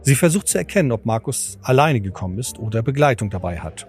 Sie 0.00 0.14
versucht 0.14 0.48
zu 0.48 0.56
erkennen, 0.56 0.90
ob 0.90 1.04
Markus 1.04 1.58
alleine 1.60 2.00
gekommen 2.00 2.38
ist 2.38 2.58
oder 2.58 2.82
Begleitung 2.82 3.28
dabei 3.28 3.58
hat. 3.58 3.88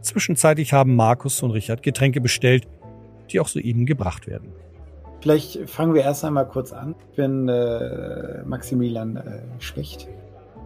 Zwischenzeitlich 0.00 0.72
haben 0.72 0.96
Markus 0.96 1.40
und 1.44 1.52
Richard 1.52 1.84
Getränke 1.84 2.20
bestellt, 2.20 2.66
die 3.32 3.40
auch 3.40 3.48
soeben 3.48 3.86
gebracht 3.86 4.26
werden. 4.26 4.52
Vielleicht 5.22 5.70
fangen 5.70 5.94
wir 5.94 6.02
erst 6.02 6.24
einmal 6.24 6.48
kurz 6.48 6.72
an. 6.72 6.96
Ich 7.10 7.16
bin 7.16 7.48
äh, 7.48 8.42
Maximilian 8.44 9.16
äh, 9.16 9.40
Specht. 9.60 10.08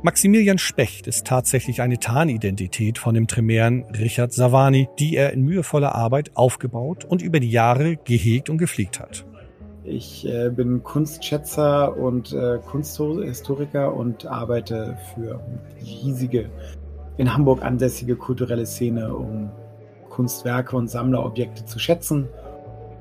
Maximilian 0.02 0.56
Specht 0.56 1.06
ist 1.06 1.26
tatsächlich 1.26 1.82
eine 1.82 1.98
Tarnidentität 1.98 2.98
von 2.98 3.14
dem 3.14 3.26
Tremären 3.26 3.84
Richard 3.98 4.32
Savani, 4.32 4.88
die 4.98 5.16
er 5.16 5.32
in 5.32 5.42
mühevoller 5.42 5.94
Arbeit 5.94 6.30
aufgebaut 6.34 7.04
und 7.04 7.20
über 7.20 7.38
die 7.38 7.50
Jahre 7.50 7.96
gehegt 7.96 8.48
und 8.48 8.56
gepflegt 8.56 8.98
hat. 8.98 9.26
Ich 9.84 10.26
äh, 10.26 10.50
bin 10.50 10.82
Kunstschätzer 10.82 11.96
und 11.96 12.32
äh, 12.32 12.58
Kunsthistoriker 12.66 13.94
und 13.94 14.26
arbeite 14.26 14.96
für 15.14 15.40
die 15.80 16.06
riesige 16.06 16.50
in 17.18 17.32
Hamburg 17.34 17.62
ansässige 17.62 18.16
kulturelle 18.16 18.64
Szene, 18.66 19.14
um 19.14 19.50
Kunstwerke 20.08 20.76
und 20.76 20.88
Sammlerobjekte 20.88 21.66
zu 21.66 21.78
schätzen 21.78 22.28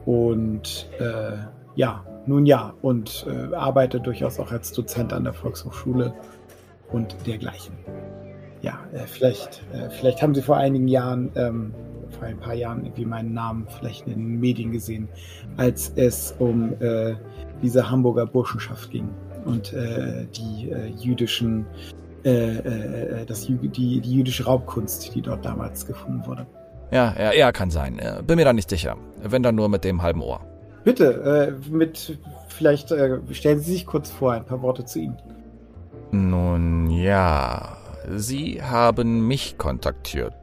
und 0.06 0.90
äh, 1.00 1.38
ja, 1.76 2.06
nun 2.26 2.46
ja, 2.46 2.74
und 2.82 3.26
äh, 3.30 3.54
arbeite 3.56 4.00
durchaus 4.00 4.40
auch 4.40 4.52
als 4.52 4.72
Dozent 4.72 5.14
an 5.14 5.24
der 5.24 5.34
Volkshochschule 5.34 6.14
und 6.92 7.16
dergleichen. 7.28 7.76
Ja, 8.62 8.80
äh, 8.94 9.06
vielleicht, 9.06 9.64
äh, 9.74 9.90
vielleicht 9.90 10.22
haben 10.22 10.34
Sie 10.34 10.42
vor 10.42 10.58
einigen 10.58 10.88
Jahren, 10.88 11.32
ähm, 11.36 11.74
vor 12.10 12.28
ein 12.28 12.40
paar 12.40 12.54
Jahren 12.54 12.84
irgendwie 12.84 13.06
meinen 13.06 13.34
Namen 13.34 13.68
vielleicht 13.68 14.08
in 14.08 14.14
den 14.14 14.40
Medien 14.40 14.72
gesehen, 14.72 15.10
als 15.58 15.92
es 15.96 16.34
um 16.40 16.74
äh, 16.82 17.16
diese 17.62 17.90
Hamburger 17.90 18.26
Burschenschaft 18.26 18.90
ging 18.92 19.10
und 19.46 19.74
äh, 19.74 20.26
die 20.36 20.70
äh, 20.70 20.88
jüdischen, 20.98 21.66
äh, 22.24 22.58
äh, 22.58 23.26
das, 23.26 23.46
die, 23.46 23.56
die 23.70 24.00
jüdische 24.00 24.46
Raubkunst, 24.46 25.14
die 25.14 25.22
dort 25.22 25.46
damals 25.46 25.86
gefunden 25.86 26.26
wurde. 26.26 26.48
Ja, 26.92 27.14
ja, 27.18 27.32
er 27.32 27.52
kann 27.52 27.72
sein. 27.72 28.00
Bin 28.26 28.38
mir 28.38 28.46
da 28.46 28.54
nicht 28.54 28.70
sicher. 28.70 28.96
Wenn 29.22 29.44
dann 29.44 29.56
nur 29.56 29.70
mit 29.70 29.84
dem 29.84 30.02
halben 30.02 30.22
Ohr. 30.22 30.42
Bitte, 30.84 31.58
äh, 31.68 31.70
mit 31.72 32.20
vielleicht 32.48 32.92
äh, 32.92 33.20
stellen 33.32 33.60
Sie 33.60 33.72
sich 33.72 33.86
kurz 33.88 34.12
vor, 34.12 34.34
ein 34.34 34.46
paar 34.46 34.62
Worte 34.62 34.86
zu 34.86 35.00
ihm. 35.00 35.18
Nun 36.12 36.92
ja, 36.92 37.78
Sie 38.16 38.62
haben 38.62 39.28
mich 39.28 39.58
kontaktiert. 39.58 40.34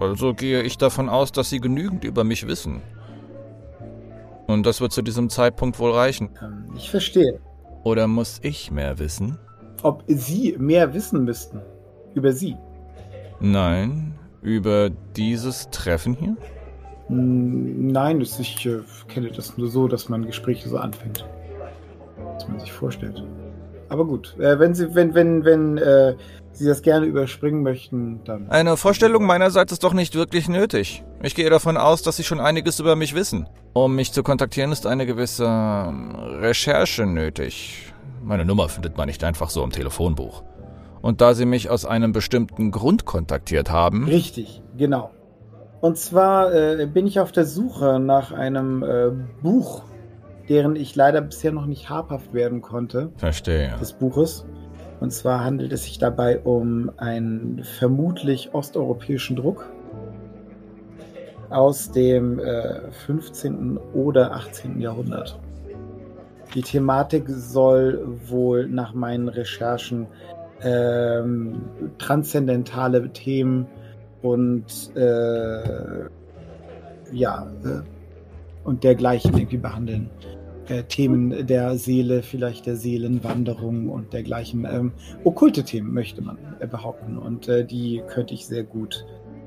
Also 0.00 0.34
gehe 0.34 0.62
ich 0.62 0.78
davon 0.78 1.08
aus, 1.08 1.32
dass 1.32 1.50
Sie 1.50 1.60
genügend 1.60 2.04
über 2.04 2.24
mich 2.24 2.46
wissen. 2.46 2.80
Und 4.46 4.64
das 4.64 4.80
wird 4.80 4.92
zu 4.92 5.02
diesem 5.02 5.28
Zeitpunkt 5.28 5.78
wohl 5.78 5.92
reichen. 5.92 6.30
Ähm, 6.42 6.72
ich 6.76 6.90
verstehe. 6.90 7.38
Oder 7.84 8.08
muss 8.08 8.40
ich 8.42 8.70
mehr 8.70 8.98
wissen? 8.98 9.38
Ob 9.82 10.02
Sie 10.06 10.56
mehr 10.58 10.92
wissen 10.92 11.24
müssten 11.24 11.60
über 12.14 12.32
Sie? 12.32 12.56
Nein, 13.38 14.18
über 14.42 14.90
dieses 15.16 15.70
Treffen 15.70 16.14
hier? 16.14 16.36
Nein, 17.08 18.20
ich 18.20 18.66
äh, 18.66 18.80
kenne 19.08 19.30
das 19.30 19.58
nur 19.58 19.68
so, 19.68 19.88
dass 19.88 20.08
man 20.08 20.26
Gespräche 20.26 20.68
so 20.68 20.78
anfängt. 20.78 21.26
Was 22.34 22.48
man 22.48 22.60
sich 22.60 22.72
vorstellt. 22.72 23.24
Aber 23.88 24.04
gut, 24.04 24.36
äh, 24.38 24.58
wenn 24.60 24.74
Sie, 24.74 24.94
wenn, 24.94 25.14
wenn, 25.14 25.44
wenn 25.44 25.76
äh, 25.78 26.14
Sie 26.52 26.66
das 26.66 26.82
gerne 26.82 27.06
überspringen 27.06 27.62
möchten, 27.62 28.22
dann. 28.24 28.48
Eine 28.48 28.76
Vorstellung 28.76 29.24
meinerseits 29.26 29.72
ist 29.72 29.82
doch 29.82 29.92
nicht 29.92 30.14
wirklich 30.14 30.48
nötig. 30.48 31.02
Ich 31.22 31.34
gehe 31.34 31.50
davon 31.50 31.76
aus, 31.76 32.02
dass 32.02 32.16
Sie 32.16 32.22
schon 32.22 32.40
einiges 32.40 32.78
über 32.78 32.94
mich 32.94 33.14
wissen. 33.16 33.48
Um 33.72 33.96
mich 33.96 34.12
zu 34.12 34.22
kontaktieren, 34.22 34.70
ist 34.70 34.86
eine 34.86 35.06
gewisse 35.06 35.44
ähm, 35.44 36.14
Recherche 36.14 37.06
nötig. 37.06 37.92
Meine 38.22 38.44
Nummer 38.44 38.68
findet 38.68 38.96
man 38.96 39.06
nicht 39.08 39.24
einfach 39.24 39.50
so 39.50 39.64
im 39.64 39.70
Telefonbuch. 39.70 40.44
Und 41.02 41.20
da 41.20 41.34
Sie 41.34 41.46
mich 41.46 41.70
aus 41.70 41.84
einem 41.84 42.12
bestimmten 42.12 42.70
Grund 42.70 43.04
kontaktiert 43.04 43.70
haben. 43.70 44.04
Richtig, 44.04 44.62
genau. 44.76 45.10
Und 45.80 45.96
zwar 45.96 46.52
äh, 46.52 46.86
bin 46.86 47.06
ich 47.06 47.20
auf 47.20 47.32
der 47.32 47.46
Suche 47.46 47.98
nach 47.98 48.32
einem 48.32 48.82
äh, 48.82 49.10
Buch, 49.42 49.82
deren 50.48 50.76
ich 50.76 50.94
leider 50.94 51.22
bisher 51.22 51.52
noch 51.52 51.66
nicht 51.66 51.88
habhaft 51.88 52.34
werden 52.34 52.60
konnte. 52.60 53.10
Verstehe. 53.16 53.74
Des 53.80 53.94
Buches. 53.94 54.44
Und 55.00 55.12
zwar 55.12 55.42
handelt 55.42 55.72
es 55.72 55.84
sich 55.84 55.98
dabei 55.98 56.40
um 56.40 56.90
einen 56.98 57.64
vermutlich 57.64 58.52
osteuropäischen 58.52 59.36
Druck 59.36 59.70
aus 61.48 61.90
dem 61.90 62.38
äh, 62.38 62.90
15. 63.06 63.78
oder 63.94 64.32
18. 64.32 64.80
Jahrhundert. 64.80 65.38
Die 66.54 66.62
Thematik 66.62 67.24
soll 67.28 68.18
wohl 68.26 68.68
nach 68.68 68.92
meinen 68.92 69.28
Recherchen 69.28 70.06
ähm, 70.62 71.62
transzendentale 71.98 73.12
Themen 73.12 73.66
und 74.22 74.94
äh, 74.96 76.08
ja 77.12 77.50
äh, 77.64 77.82
und 78.64 78.84
dergleichen 78.84 79.36
irgendwie 79.36 79.56
behandeln. 79.56 80.10
Äh, 80.68 80.84
Themen 80.84 81.46
der 81.46 81.76
Seele, 81.76 82.22
vielleicht 82.22 82.66
der 82.66 82.76
Seelenwanderung 82.76 83.88
und 83.88 84.12
dergleichen. 84.12 84.66
Ähm, 84.70 84.92
okkulte 85.24 85.64
Themen 85.64 85.92
möchte 85.92 86.22
man 86.22 86.38
behaupten 86.70 87.18
und 87.18 87.48
äh, 87.48 87.64
die 87.64 88.02
könnte 88.08 88.34
ich 88.34 88.46
sehr 88.46 88.64
gut 88.64 89.04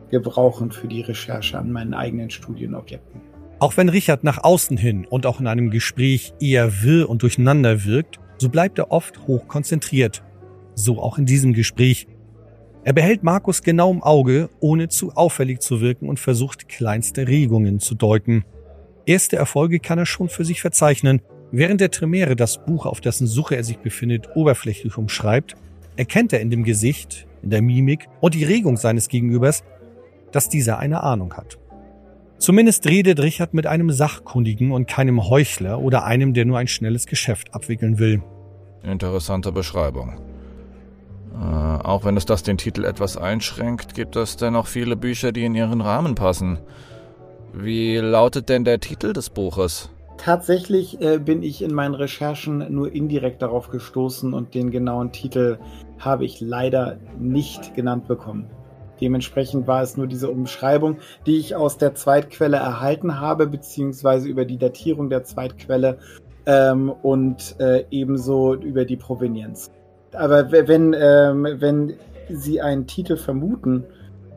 gebrauchen 0.10 0.71
für 0.71 0.88
die 0.88 1.02
Recherche 1.02 1.58
an 1.58 1.71
meinen 1.71 1.93
eigenen 1.93 2.30
Studienobjekten. 2.30 3.21
Auch 3.60 3.78
wenn 3.78 3.89
Richard 3.89 4.23
nach 4.23 4.43
außen 4.43 4.78
hin 4.78 5.08
und 5.10 5.26
auch 5.26 5.39
in 5.39 5.47
einem 5.47 5.69
Gespräch 5.69 6.34
eher 6.39 6.84
wirr 6.84 7.10
und 7.10 7.23
durcheinander 7.23 7.86
wirkt, 7.86 8.19
so 8.38 8.49
bleibt 8.49 8.78
er 8.78 8.91
oft 8.91 9.26
hoch 9.28 9.47
konzentriert. 9.47 10.21
So 10.75 11.01
auch 11.01 11.17
in 11.17 11.25
diesem 11.25 11.53
Gespräch. 11.53 12.07
Er 12.83 12.93
behält 12.93 13.23
Markus 13.23 13.62
genau 13.62 13.91
im 13.91 14.03
Auge, 14.03 14.49
ohne 14.59 14.89
zu 14.89 15.13
auffällig 15.13 15.62
zu 15.62 15.79
wirken 15.79 16.09
und 16.09 16.19
versucht 16.19 16.67
kleinste 16.67 17.27
Regungen 17.27 17.79
zu 17.79 17.95
deuten. 17.95 18.43
Erste 19.05 19.38
Erfolge 19.38 19.79
kann 19.79 19.99
er 19.99 20.05
schon 20.05 20.29
für 20.29 20.43
sich 20.43 20.62
verzeichnen. 20.62 21.21
Während 21.51 21.81
der 21.81 21.91
Tremere 21.91 22.36
das 22.36 22.65
Buch, 22.65 22.86
auf 22.86 22.99
dessen 22.99 23.27
Suche 23.27 23.55
er 23.55 23.63
sich 23.63 23.77
befindet, 23.77 24.36
oberflächlich 24.36 24.97
umschreibt, 24.97 25.55
erkennt 25.95 26.33
er 26.33 26.41
in 26.41 26.49
dem 26.49 26.63
Gesicht, 26.63 27.27
in 27.41 27.51
der 27.51 27.62
Mimik 27.62 28.07
und 28.21 28.33
die 28.33 28.43
Regung 28.43 28.75
seines 28.75 29.07
Gegenübers, 29.07 29.63
dass 30.31 30.49
dieser 30.49 30.79
eine 30.79 31.03
Ahnung 31.03 31.33
hat. 31.36 31.59
Zumindest 32.38 32.86
redet 32.88 33.21
Richard 33.21 33.53
mit 33.53 33.67
einem 33.67 33.91
Sachkundigen 33.91 34.71
und 34.71 34.88
keinem 34.88 35.29
Heuchler 35.29 35.79
oder 35.79 36.03
einem, 36.03 36.33
der 36.33 36.45
nur 36.45 36.57
ein 36.57 36.67
schnelles 36.67 37.05
Geschäft 37.05 37.53
abwickeln 37.53 37.99
will. 37.99 38.21
Interessante 38.83 39.51
Beschreibung. 39.53 40.33
Äh, 41.34 41.46
auch 41.84 42.06
wenn 42.06 42.17
es 42.17 42.26
das 42.26 42.43
den 42.43 42.58
Titel 42.58 42.86
etwas 42.86 43.17
einschränkt, 43.17 43.96
gibt 43.96 44.15
es 44.15 44.38
dennoch 44.38 44.67
viele 44.67 44.96
Bücher, 44.96 45.32
die 45.32 45.46
in 45.46 45.56
ihren 45.56 45.82
Rahmen 45.82 46.15
passen. 46.15 46.60
Wie 47.54 47.98
lautet 47.98 48.50
denn 48.50 48.63
der 48.63 48.80
Titel 48.80 49.13
des 49.13 49.30
Buches? 49.30 49.89
Tatsächlich 50.17 51.02
äh, 51.02 51.17
bin 51.17 51.43
ich 51.43 51.62
in 51.62 51.74
meinen 51.74 51.96
Recherchen 51.96 52.65
nur 52.74 52.93
indirekt 52.93 53.41
darauf 53.41 53.69
gestoßen 53.69 54.34
und 54.34 54.54
den 54.54 54.72
genauen 54.72 55.12
Titel 55.12 55.58
habe 56.00 56.26
ich 56.26 56.39
leider 56.39 56.98
nicht 57.19 57.76
genannt 57.76 58.08
bekommen. 58.08 58.50
Dementsprechend 59.02 59.67
war 59.67 59.82
es 59.82 59.98
nur 59.98 60.08
diese 60.08 60.30
Umschreibung, 60.30 60.98
die 61.26 61.38
ich 61.38 61.56
aus 61.56 61.78
der 61.78 61.96
Zweitquelle 61.96 62.58
erhalten 62.58 63.19
habe, 63.19 63.48
beziehungsweise 63.48 64.30
über 64.30 64.46
die 64.46 64.58
Datierung 64.58 65.10
der 65.10 65.24
Zweitquelle 65.24 65.98
ähm, 66.46 66.89
und 66.89 67.60
äh, 67.60 67.86
ebenso 67.91 68.54
über 68.54 68.86
die 68.86 68.98
Provenienz. 68.98 69.72
Aber 70.13 70.52
wenn, 70.52 70.95
ähm, 70.97 71.47
wenn 71.60 71.93
Sie 72.30 72.62
einen 72.62 72.88
Titel 72.88 73.17
vermuten, 73.17 73.84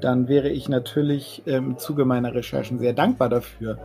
dann 0.00 0.28
wäre 0.28 0.48
ich 0.48 0.68
natürlich 0.68 1.42
im 1.46 1.78
Zuge 1.78 2.04
meiner 2.04 2.34
Recherchen 2.34 2.78
sehr 2.78 2.92
dankbar 2.92 3.28
dafür, 3.28 3.78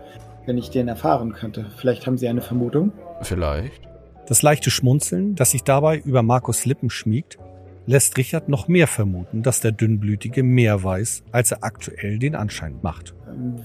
wenn 0.46 0.58
ich 0.58 0.70
den 0.70 0.88
erfahren 0.88 1.34
könnte. 1.34 1.66
Vielleicht 1.78 2.06
haben 2.08 2.18
Sie 2.18 2.28
eine 2.28 2.42
Vermutung? 2.42 2.92
Vielleicht. 3.22 3.82
Das 4.28 4.42
leichte 4.42 4.72
Schmunzeln, 4.72 5.36
das 5.36 5.52
sich 5.52 5.64
dabei 5.64 5.98
über 6.00 6.24
Markus 6.24 6.66
Lippen 6.66 6.90
schmiegt, 6.90 7.38
lässt 7.86 8.18
Richard 8.18 8.50
noch 8.50 8.68
mehr 8.68 8.88
vermuten, 8.88 9.44
dass 9.44 9.62
der 9.62 9.72
Dünnblütige 9.72 10.44
mehr 10.44 10.84
weiß, 10.84 11.24
als 11.32 11.52
er 11.52 11.64
aktuell 11.64 12.20
den 12.20 12.36
Anschein 12.36 12.80
macht. 12.82 13.14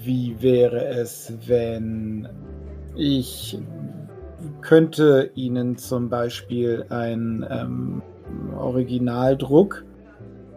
Wie 0.03 0.37
wäre 0.41 0.87
es, 0.87 1.33
wenn 1.47 2.29
ich 2.97 3.59
könnte 4.61 5.31
Ihnen 5.35 5.77
zum 5.77 6.09
Beispiel 6.09 6.87
ein 6.89 7.47
ähm, 7.49 8.03
Originaldruck 8.57 9.85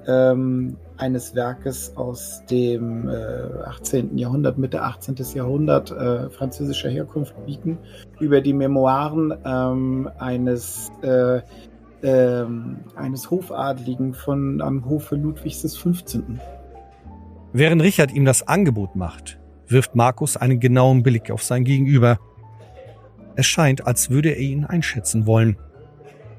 ähm, 0.08 0.78
eines 0.98 1.36
Werkes 1.36 1.96
aus 1.96 2.44
dem 2.50 3.08
äh, 3.08 3.14
18. 3.66 4.18
Jahrhundert, 4.18 4.58
Mitte 4.58 4.82
18. 4.82 5.16
Jahrhundert 5.34 5.92
äh, 5.92 6.30
französischer 6.30 6.90
Herkunft 6.90 7.34
bieten, 7.46 7.78
über 8.20 8.42
die 8.42 8.54
Memoiren 8.54 9.34
ähm, 9.46 10.10
eines 10.18 10.92
äh, 11.02 11.42
ähm, 12.02 12.78
eines 12.96 13.30
Hofadligen 13.30 14.14
von 14.14 14.62
am 14.62 14.86
Hofe 14.86 15.16
Ludwigs 15.16 15.62
des 15.62 15.76
15. 15.78 16.40
Während 17.52 17.82
Richard 17.82 18.14
ihm 18.14 18.26
das 18.26 18.48
Angebot 18.48 18.96
macht, 18.96 19.40
wirft 19.68 19.96
Markus 19.96 20.38
einen 20.38 20.60
genauen 20.60 21.04
Blick 21.04 21.32
auf 21.32 21.44
sein 21.44 21.64
Gegenüber. 21.64 22.18
Es 23.36 23.48
scheint, 23.48 23.86
als 23.86 24.10
würde 24.10 24.30
er 24.30 24.40
ihn 24.40 24.66
einschätzen 24.66 25.26
wollen. 25.26 25.58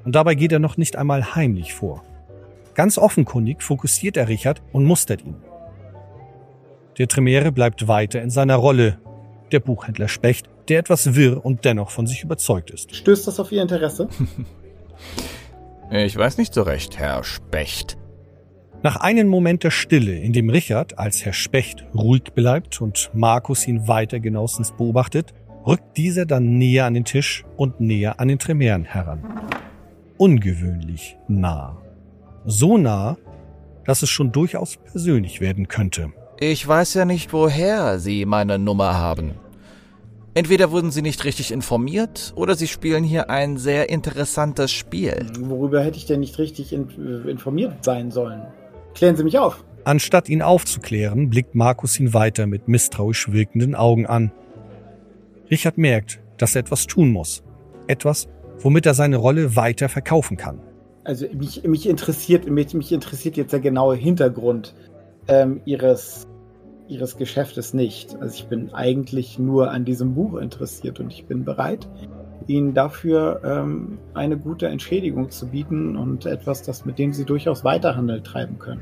Und 0.03 0.15
dabei 0.15 0.35
geht 0.35 0.51
er 0.51 0.59
noch 0.59 0.77
nicht 0.77 0.95
einmal 0.95 1.35
heimlich 1.35 1.73
vor. 1.73 2.03
Ganz 2.73 2.97
offenkundig 2.97 3.61
fokussiert 3.61 4.17
er 4.17 4.27
Richard 4.27 4.61
und 4.71 4.85
mustert 4.85 5.23
ihn. 5.23 5.35
Der 6.97 7.07
Tremere 7.07 7.51
bleibt 7.51 7.87
weiter 7.87 8.21
in 8.21 8.29
seiner 8.29 8.55
Rolle. 8.55 8.99
Der 9.51 9.59
Buchhändler 9.59 10.07
Specht, 10.07 10.49
der 10.69 10.79
etwas 10.79 11.15
wirr 11.15 11.45
und 11.45 11.65
dennoch 11.65 11.89
von 11.89 12.07
sich 12.07 12.23
überzeugt 12.23 12.71
ist. 12.71 12.95
Stößt 12.95 13.27
das 13.27 13.39
auf 13.39 13.51
Ihr 13.51 13.61
Interesse? 13.61 14.07
Ich 15.93 16.15
weiß 16.15 16.37
nicht 16.37 16.53
so 16.53 16.61
recht, 16.61 16.97
Herr 16.99 17.21
Specht. 17.25 17.97
Nach 18.81 18.95
einem 18.95 19.27
Moment 19.27 19.65
der 19.65 19.71
Stille, 19.71 20.17
in 20.17 20.31
dem 20.31 20.49
Richard 20.49 20.97
als 20.97 21.25
Herr 21.25 21.33
Specht 21.33 21.83
ruhig 21.93 22.31
bleibt 22.33 22.81
und 22.81 23.11
Markus 23.13 23.67
ihn 23.67 23.89
weiter 23.89 24.21
genauestens 24.21 24.71
beobachtet, 24.71 25.33
rückt 25.67 25.97
dieser 25.97 26.25
dann 26.25 26.57
näher 26.57 26.85
an 26.85 26.93
den 26.93 27.03
Tisch 27.03 27.43
und 27.57 27.81
näher 27.81 28.21
an 28.21 28.29
den 28.29 28.39
Tremeren 28.39 28.85
heran. 28.85 29.21
Ungewöhnlich 30.21 31.17
nah. 31.27 31.81
So 32.45 32.77
nah, 32.77 33.17
dass 33.85 34.03
es 34.03 34.11
schon 34.11 34.31
durchaus 34.31 34.77
persönlich 34.77 35.41
werden 35.41 35.67
könnte. 35.67 36.13
Ich 36.39 36.67
weiß 36.67 36.93
ja 36.93 37.05
nicht, 37.05 37.33
woher 37.33 37.97
Sie 37.97 38.25
meine 38.25 38.59
Nummer 38.59 38.93
haben. 38.93 39.31
Entweder 40.35 40.69
wurden 40.69 40.91
sie 40.91 41.01
nicht 41.01 41.25
richtig 41.25 41.51
informiert 41.51 42.33
oder 42.35 42.53
sie 42.53 42.67
spielen 42.67 43.03
hier 43.03 43.31
ein 43.31 43.57
sehr 43.57 43.89
interessantes 43.89 44.71
Spiel. 44.71 45.25
Worüber 45.39 45.83
hätte 45.83 45.97
ich 45.97 46.05
denn 46.05 46.19
nicht 46.19 46.37
richtig 46.37 46.71
in 46.71 46.87
informiert 47.27 47.83
sein 47.83 48.11
sollen? 48.11 48.43
Klären 48.93 49.15
Sie 49.15 49.23
mich 49.23 49.39
auf. 49.39 49.63
Anstatt 49.85 50.29
ihn 50.29 50.43
aufzuklären, 50.43 51.31
blickt 51.31 51.55
Markus 51.55 51.99
ihn 51.99 52.13
weiter 52.13 52.45
mit 52.45 52.67
misstrauisch 52.67 53.31
wirkenden 53.31 53.73
Augen 53.73 54.05
an. 54.05 54.31
Richard 55.49 55.79
merkt, 55.79 56.21
dass 56.37 56.53
er 56.53 56.59
etwas 56.59 56.85
tun 56.85 57.11
muss. 57.11 57.41
Etwas, 57.87 58.29
womit 58.63 58.85
er 58.85 58.93
seine 58.93 59.17
Rolle 59.17 59.55
weiter 59.55 59.89
verkaufen 59.89 60.37
kann. 60.37 60.59
Also 61.03 61.25
mich, 61.33 61.63
mich 61.63 61.87
interessiert 61.87 62.49
mich, 62.49 62.73
mich 62.73 62.91
interessiert 62.91 63.37
jetzt 63.37 63.53
der 63.53 63.59
genaue 63.59 63.95
Hintergrund 63.95 64.73
ähm, 65.27 65.61
ihres 65.65 66.27
ihres 66.87 67.15
Geschäftes 67.15 67.73
nicht. 67.73 68.17
Also 68.19 68.35
ich 68.35 68.47
bin 68.47 68.73
eigentlich 68.73 69.39
nur 69.39 69.71
an 69.71 69.85
diesem 69.85 70.13
Buch 70.13 70.35
interessiert 70.35 70.99
und 70.99 71.11
ich 71.13 71.25
bin 71.25 71.45
bereit, 71.45 71.87
Ihnen 72.47 72.73
dafür 72.73 73.41
ähm, 73.45 73.97
eine 74.13 74.37
gute 74.37 74.67
Entschädigung 74.67 75.29
zu 75.29 75.47
bieten 75.47 75.95
und 75.95 76.25
etwas, 76.25 76.63
das 76.63 76.85
mit 76.85 76.99
dem 76.99 77.13
Sie 77.13 77.23
durchaus 77.23 77.63
Weiterhandel 77.63 78.21
treiben 78.21 78.59
können. 78.59 78.81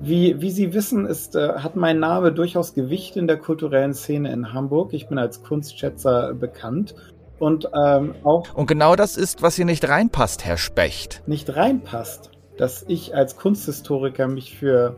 Wie, 0.00 0.40
wie 0.40 0.50
Sie 0.50 0.72
wissen, 0.72 1.04
ist, 1.04 1.36
äh, 1.36 1.54
hat 1.54 1.76
mein 1.76 1.98
Name 1.98 2.32
durchaus 2.32 2.72
Gewicht 2.72 3.16
in 3.16 3.26
der 3.26 3.36
kulturellen 3.36 3.92
Szene 3.92 4.32
in 4.32 4.54
Hamburg. 4.54 4.94
Ich 4.94 5.08
bin 5.08 5.18
als 5.18 5.42
Kunstschätzer 5.42 6.32
bekannt 6.32 6.94
und 7.40 7.68
ähm, 7.74 8.14
auch. 8.22 8.54
Und 8.54 8.66
genau 8.66 8.94
das 8.94 9.16
ist, 9.16 9.42
was 9.42 9.56
hier 9.56 9.64
nicht 9.64 9.88
reinpasst, 9.88 10.44
Herr 10.44 10.58
Specht. 10.58 11.22
Nicht 11.26 11.56
reinpasst, 11.56 12.30
dass 12.56 12.84
ich 12.86 13.14
als 13.14 13.36
Kunsthistoriker 13.36 14.28
mich 14.28 14.56
für 14.56 14.96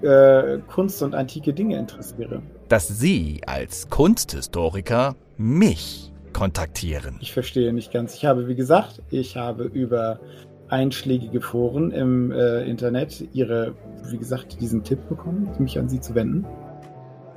äh, 0.00 0.58
Kunst 0.72 1.02
und 1.02 1.14
antike 1.14 1.52
Dinge 1.52 1.78
interessiere. 1.78 2.42
Dass 2.68 2.88
Sie 2.88 3.42
als 3.46 3.90
Kunsthistoriker 3.90 5.16
mich 5.36 6.12
kontaktieren. 6.32 7.16
Ich 7.20 7.32
verstehe 7.32 7.72
nicht 7.72 7.92
ganz. 7.92 8.14
Ich 8.14 8.24
habe, 8.24 8.46
wie 8.46 8.54
gesagt, 8.54 9.02
ich 9.10 9.36
habe 9.36 9.64
über 9.64 10.20
einschlägige 10.68 11.40
Foren 11.40 11.90
im 11.90 12.30
äh, 12.30 12.62
Internet 12.62 13.28
ihre, 13.32 13.74
wie 14.04 14.18
gesagt, 14.18 14.60
diesen 14.60 14.84
Tipp 14.84 15.08
bekommen, 15.08 15.50
mich 15.58 15.76
an 15.76 15.88
sie 15.88 16.00
zu 16.00 16.14
wenden. 16.14 16.46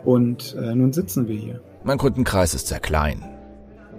Und 0.06 0.56
äh, 0.56 0.76
nun 0.76 0.94
sitzen 0.94 1.28
wir 1.28 1.36
hier. 1.36 1.62
Mein 1.84 1.98
Kundenkreis 1.98 2.54
ist 2.54 2.68
sehr 2.68 2.80
klein 2.80 3.24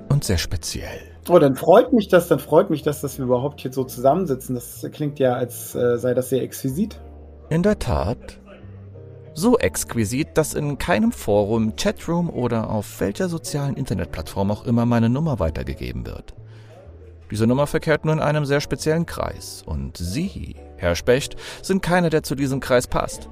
und 0.09 0.25
sehr 0.25 0.39
speziell. 0.39 1.01
Oh, 1.29 1.39
dann 1.39 1.57
freut 1.57 1.93
mich 1.93 2.09
das, 2.09 2.29
dann 2.29 2.39
freut 2.39 2.71
mich 2.71 2.83
das, 2.83 3.01
dass 3.01 3.19
wir 3.19 3.25
überhaupt 3.25 3.61
hier 3.61 3.73
so 3.73 3.85
zusammensitzen. 3.85 4.55
Das 4.55 4.87
klingt 4.93 5.19
ja, 5.19 5.35
als 5.35 5.75
äh, 5.75 5.97
sei 5.97 6.13
das 6.13 6.29
sehr 6.29 6.43
exquisit. 6.43 7.01
In 7.49 7.63
der 7.63 7.79
Tat. 7.79 8.39
So 9.37 9.59
exquisit, 9.59 10.29
dass 10.35 10.55
in 10.55 10.79
keinem 10.79 11.11
Forum, 11.11 11.75
Chatroom 11.77 12.31
oder 12.31 12.71
auf 12.71 13.01
welcher 13.01 13.29
sozialen 13.29 13.75
Internetplattform 13.75 14.51
auch 14.51 14.65
immer 14.65 14.87
meine 14.87 15.09
Nummer 15.09 15.41
weitergegeben 15.41 16.07
wird. 16.07 16.35
Diese 17.31 17.47
Nummer 17.47 17.67
verkehrt 17.67 18.05
nur 18.05 18.15
in 18.15 18.21
einem 18.21 18.45
sehr 18.45 18.61
speziellen 18.61 19.07
Kreis. 19.07 19.65
Und 19.67 19.97
Sie, 19.97 20.55
Herr 20.77 20.95
Specht, 20.95 21.35
sind 21.63 21.83
keiner, 21.83 22.11
der 22.11 22.23
zu 22.23 22.37
diesem 22.37 22.61
Kreis 22.61 22.87
passt. 22.87 23.29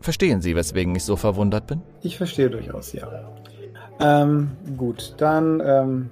Verstehen 0.00 0.40
Sie, 0.40 0.54
weswegen 0.54 0.94
ich 0.94 1.04
so 1.04 1.16
verwundert 1.16 1.66
bin? 1.66 1.82
Ich 2.00 2.16
verstehe 2.16 2.48
durchaus, 2.48 2.92
ja. 2.92 3.06
Ähm, 4.00 4.50
gut, 4.76 5.14
dann, 5.18 5.62
ähm, 5.64 6.10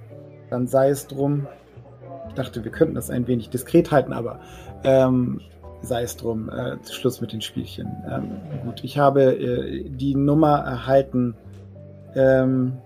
dann 0.49 0.67
sei 0.67 0.89
es 0.89 1.07
drum. 1.07 1.47
Ich 2.29 2.33
dachte, 2.33 2.63
wir 2.63 2.71
könnten 2.71 2.95
das 2.95 3.09
ein 3.09 3.27
wenig 3.27 3.49
diskret 3.49 3.91
halten, 3.91 4.13
aber 4.13 4.39
ähm, 4.83 5.41
sei 5.81 6.03
es 6.03 6.17
drum. 6.17 6.49
Äh, 6.49 6.77
Schluss 6.89 7.21
mit 7.21 7.31
den 7.31 7.41
Spielchen. 7.41 7.87
Ähm, 8.09 8.31
gut, 8.65 8.83
ich 8.83 8.97
habe 8.97 9.23
äh, 9.23 9.89
die 9.89 10.15
Nummer 10.15 10.59
erhalten 10.59 11.35
ähm, 12.15 12.77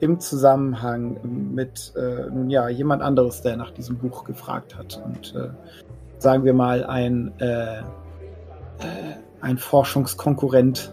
im 0.00 0.20
Zusammenhang 0.20 1.18
mit, 1.54 1.92
äh, 1.96 2.30
nun 2.30 2.50
ja, 2.50 2.68
jemand 2.68 3.02
anderes, 3.02 3.42
der 3.42 3.56
nach 3.56 3.70
diesem 3.70 3.98
Buch 3.98 4.24
gefragt 4.24 4.76
hat. 4.76 5.02
Und 5.04 5.34
äh, 5.34 5.48
sagen 6.18 6.44
wir 6.44 6.54
mal 6.54 6.84
ein, 6.84 7.32
äh, 7.38 7.78
äh, 7.78 7.82
ein 9.40 9.58
Forschungskonkurrent. 9.58 10.92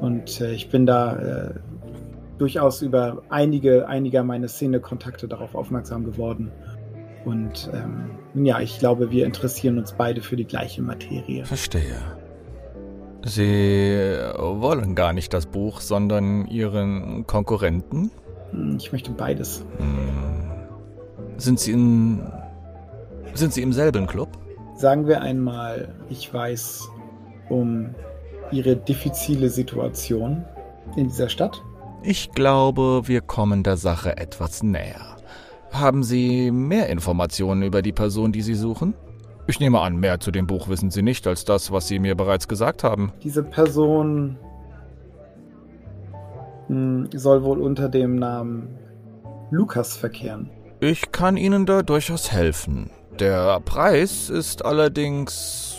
Und 0.00 0.40
äh, 0.40 0.52
ich 0.52 0.70
bin 0.70 0.86
da 0.86 1.16
äh, 1.16 1.50
durchaus 2.38 2.82
über 2.82 3.22
einige, 3.28 3.88
einiger 3.88 4.22
meiner 4.22 4.48
Szene-Kontakte 4.48 5.28
darauf 5.28 5.54
aufmerksam 5.54 6.04
geworden. 6.04 6.50
Und 7.24 7.70
ähm, 7.74 8.44
ja, 8.44 8.60
ich 8.60 8.78
glaube, 8.78 9.10
wir 9.10 9.26
interessieren 9.26 9.78
uns 9.78 9.92
beide 9.92 10.22
für 10.22 10.36
die 10.36 10.46
gleiche 10.46 10.82
Materie. 10.82 11.44
Verstehe. 11.44 11.96
Sie 13.24 13.96
wollen 14.38 14.94
gar 14.94 15.12
nicht 15.12 15.34
das 15.34 15.46
Buch, 15.46 15.80
sondern 15.80 16.46
Ihren 16.46 17.26
Konkurrenten? 17.26 18.10
Hm, 18.52 18.76
ich 18.78 18.92
möchte 18.92 19.10
beides. 19.10 19.64
Hm. 19.78 20.52
Sind 21.36 21.60
Sie 21.60 21.72
in. 21.72 22.22
Sind 23.34 23.52
Sie 23.52 23.62
im 23.62 23.72
selben 23.72 24.06
Club? 24.06 24.30
Sagen 24.76 25.06
wir 25.06 25.20
einmal, 25.20 25.94
ich 26.08 26.32
weiß 26.32 26.88
um 27.48 27.94
Ihre 28.50 28.76
diffizile 28.76 29.50
Situation 29.50 30.44
in 30.96 31.08
dieser 31.08 31.28
Stadt. 31.28 31.62
Ich 32.02 32.30
glaube, 32.32 33.02
wir 33.06 33.20
kommen 33.20 33.62
der 33.62 33.76
Sache 33.76 34.16
etwas 34.16 34.62
näher. 34.62 35.16
Haben 35.72 36.02
Sie 36.02 36.50
mehr 36.50 36.88
Informationen 36.88 37.62
über 37.62 37.82
die 37.82 37.92
Person, 37.92 38.32
die 38.32 38.42
Sie 38.42 38.54
suchen? 38.54 38.94
Ich 39.46 39.60
nehme 39.60 39.80
an, 39.80 39.96
mehr 39.96 40.20
zu 40.20 40.30
dem 40.30 40.46
Buch 40.46 40.68
wissen 40.68 40.90
Sie 40.90 41.02
nicht 41.02 41.26
als 41.26 41.44
das, 41.44 41.72
was 41.72 41.88
Sie 41.88 41.98
mir 41.98 42.14
bereits 42.14 42.48
gesagt 42.48 42.84
haben. 42.84 43.12
Diese 43.22 43.42
Person 43.42 44.36
hm, 46.68 47.08
soll 47.14 47.42
wohl 47.42 47.60
unter 47.60 47.88
dem 47.88 48.16
Namen 48.16 48.78
Lukas 49.50 49.96
verkehren. 49.96 50.50
Ich 50.80 51.10
kann 51.12 51.36
Ihnen 51.36 51.66
da 51.66 51.82
durchaus 51.82 52.30
helfen. 52.30 52.90
Der 53.18 53.60
Preis 53.60 54.30
ist 54.30 54.64
allerdings 54.64 55.76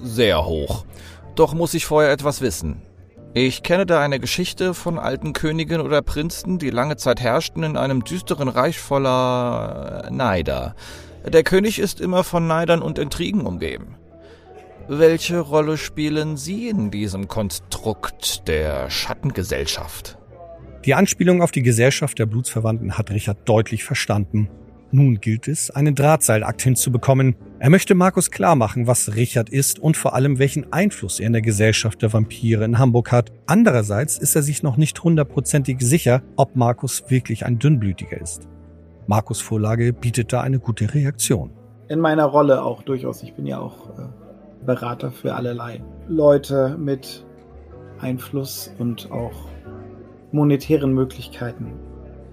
sehr 0.00 0.44
hoch. 0.44 0.84
Doch 1.34 1.54
muss 1.54 1.74
ich 1.74 1.86
vorher 1.86 2.12
etwas 2.12 2.40
wissen. 2.40 2.82
Ich 3.38 3.62
kenne 3.62 3.84
da 3.84 4.00
eine 4.00 4.18
Geschichte 4.18 4.72
von 4.72 4.98
alten 4.98 5.34
Königen 5.34 5.82
oder 5.82 6.00
Prinzen, 6.00 6.58
die 6.58 6.70
lange 6.70 6.96
Zeit 6.96 7.20
herrschten 7.20 7.64
in 7.64 7.76
einem 7.76 8.02
düsteren 8.02 8.48
Reich 8.48 8.78
voller 8.78 10.08
Neider. 10.10 10.74
Der 11.22 11.42
König 11.42 11.78
ist 11.78 12.00
immer 12.00 12.24
von 12.24 12.46
Neidern 12.46 12.80
und 12.80 12.98
Intrigen 12.98 13.42
umgeben. 13.42 13.96
Welche 14.88 15.38
Rolle 15.38 15.76
spielen 15.76 16.38
Sie 16.38 16.70
in 16.70 16.90
diesem 16.90 17.28
Konstrukt 17.28 18.48
der 18.48 18.88
Schattengesellschaft? 18.88 20.16
Die 20.86 20.94
Anspielung 20.94 21.42
auf 21.42 21.50
die 21.50 21.62
Gesellschaft 21.62 22.18
der 22.18 22.24
Blutsverwandten 22.24 22.96
hat 22.96 23.10
Richard 23.10 23.46
deutlich 23.46 23.84
verstanden. 23.84 24.48
Nun 24.96 25.20
gilt 25.20 25.46
es, 25.46 25.70
einen 25.70 25.94
Drahtseilakt 25.94 26.62
hinzubekommen. 26.62 27.36
Er 27.58 27.68
möchte 27.68 27.94
Markus 27.94 28.30
klarmachen, 28.30 28.86
was 28.86 29.14
Richard 29.14 29.50
ist 29.50 29.78
und 29.78 29.94
vor 29.94 30.14
allem 30.14 30.38
welchen 30.38 30.72
Einfluss 30.72 31.20
er 31.20 31.26
in 31.26 31.34
der 31.34 31.42
Gesellschaft 31.42 32.00
der 32.00 32.14
Vampire 32.14 32.64
in 32.64 32.78
Hamburg 32.78 33.12
hat. 33.12 33.30
Andererseits 33.44 34.16
ist 34.16 34.34
er 34.34 34.40
sich 34.40 34.62
noch 34.62 34.78
nicht 34.78 35.04
hundertprozentig 35.04 35.82
sicher, 35.82 36.22
ob 36.36 36.56
Markus 36.56 37.10
wirklich 37.10 37.44
ein 37.44 37.58
Dünnblütiger 37.58 38.18
ist. 38.18 38.48
Markus 39.06 39.42
Vorlage 39.42 39.92
bietet 39.92 40.32
da 40.32 40.40
eine 40.40 40.60
gute 40.60 40.94
Reaktion. 40.94 41.50
In 41.88 42.00
meiner 42.00 42.24
Rolle 42.24 42.62
auch 42.62 42.80
durchaus. 42.82 43.22
Ich 43.22 43.34
bin 43.34 43.44
ja 43.44 43.58
auch 43.58 43.90
äh, 43.98 44.08
Berater 44.64 45.12
für 45.12 45.34
allerlei 45.34 45.82
Leute 46.08 46.74
mit 46.78 47.22
Einfluss 48.00 48.74
und 48.78 49.12
auch 49.12 49.50
monetären 50.32 50.94
Möglichkeiten. 50.94 51.74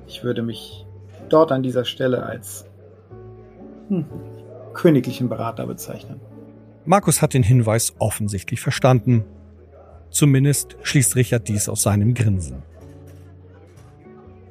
Ich 0.08 0.23
würde 0.23 0.43
mich 0.43 0.86
dort 1.34 1.52
an 1.52 1.63
dieser 1.63 1.86
Stelle 1.86 2.24
als 2.24 2.65
hm, 3.89 4.06
königlichen 4.74 5.30
Berater 5.30 5.65
bezeichnen. 5.65 6.19
Markus 6.86 7.22
hat 7.22 7.34
den 7.34 7.43
Hinweis 7.43 7.93
offensichtlich 8.00 8.60
verstanden. 8.60 9.24
Zumindest 10.10 10.78
schließt 10.84 11.15
Richard 11.15 11.48
dies 11.48 11.69
aus 11.69 11.82
seinem 11.82 12.13
Grinsen. 12.13 12.62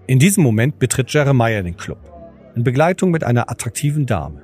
In 0.06 0.18
diesem 0.18 0.42
Moment 0.42 0.78
betritt 0.78 1.12
Jeremiah 1.12 1.62
den 1.62 1.76
Club 1.76 1.98
in 2.54 2.64
Begleitung 2.64 3.10
mit 3.10 3.24
einer 3.24 3.50
attraktiven 3.50 4.06
Dame. 4.06 4.42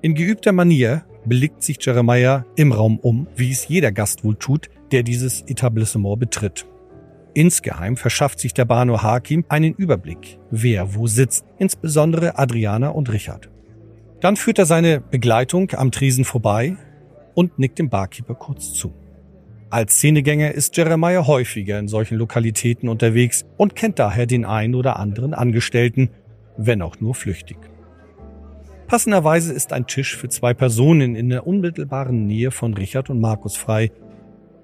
In 0.00 0.14
geübter 0.14 0.52
Manier 0.52 1.04
blickt 1.24 1.62
sich 1.62 1.78
Jeremiah 1.80 2.44
im 2.54 2.72
Raum 2.72 2.98
um, 2.98 3.26
wie 3.34 3.50
es 3.50 3.68
jeder 3.68 3.92
Gast 3.92 4.24
wohl 4.24 4.36
tut, 4.36 4.70
der 4.92 5.02
dieses 5.02 5.42
Etablissement 5.42 6.20
betritt. 6.20 6.66
Insgeheim 7.38 7.96
verschafft 7.96 8.40
sich 8.40 8.52
der 8.52 8.64
Bano 8.64 9.00
Hakim 9.00 9.44
einen 9.48 9.72
Überblick, 9.72 10.40
wer 10.50 10.96
wo 10.96 11.06
sitzt, 11.06 11.44
insbesondere 11.56 12.36
Adriana 12.36 12.88
und 12.88 13.12
Richard. 13.12 13.48
Dann 14.20 14.34
führt 14.34 14.58
er 14.58 14.66
seine 14.66 15.00
Begleitung 15.00 15.70
am 15.70 15.92
Tresen 15.92 16.24
vorbei 16.24 16.76
und 17.34 17.56
nickt 17.56 17.78
dem 17.78 17.90
Barkeeper 17.90 18.34
kurz 18.34 18.72
zu. 18.72 18.92
Als 19.70 19.98
Szenegänger 19.98 20.50
ist 20.50 20.76
Jeremiah 20.76 21.28
häufiger 21.28 21.78
in 21.78 21.86
solchen 21.86 22.18
Lokalitäten 22.18 22.88
unterwegs 22.88 23.46
und 23.56 23.76
kennt 23.76 24.00
daher 24.00 24.26
den 24.26 24.44
einen 24.44 24.74
oder 24.74 24.98
anderen 24.98 25.32
Angestellten, 25.32 26.10
wenn 26.56 26.82
auch 26.82 26.98
nur 26.98 27.14
flüchtig. 27.14 27.58
Passenderweise 28.88 29.52
ist 29.52 29.72
ein 29.72 29.86
Tisch 29.86 30.16
für 30.16 30.28
zwei 30.28 30.54
Personen 30.54 31.14
in 31.14 31.28
der 31.28 31.46
unmittelbaren 31.46 32.26
Nähe 32.26 32.50
von 32.50 32.74
Richard 32.74 33.10
und 33.10 33.20
Markus 33.20 33.54
frei. 33.54 33.92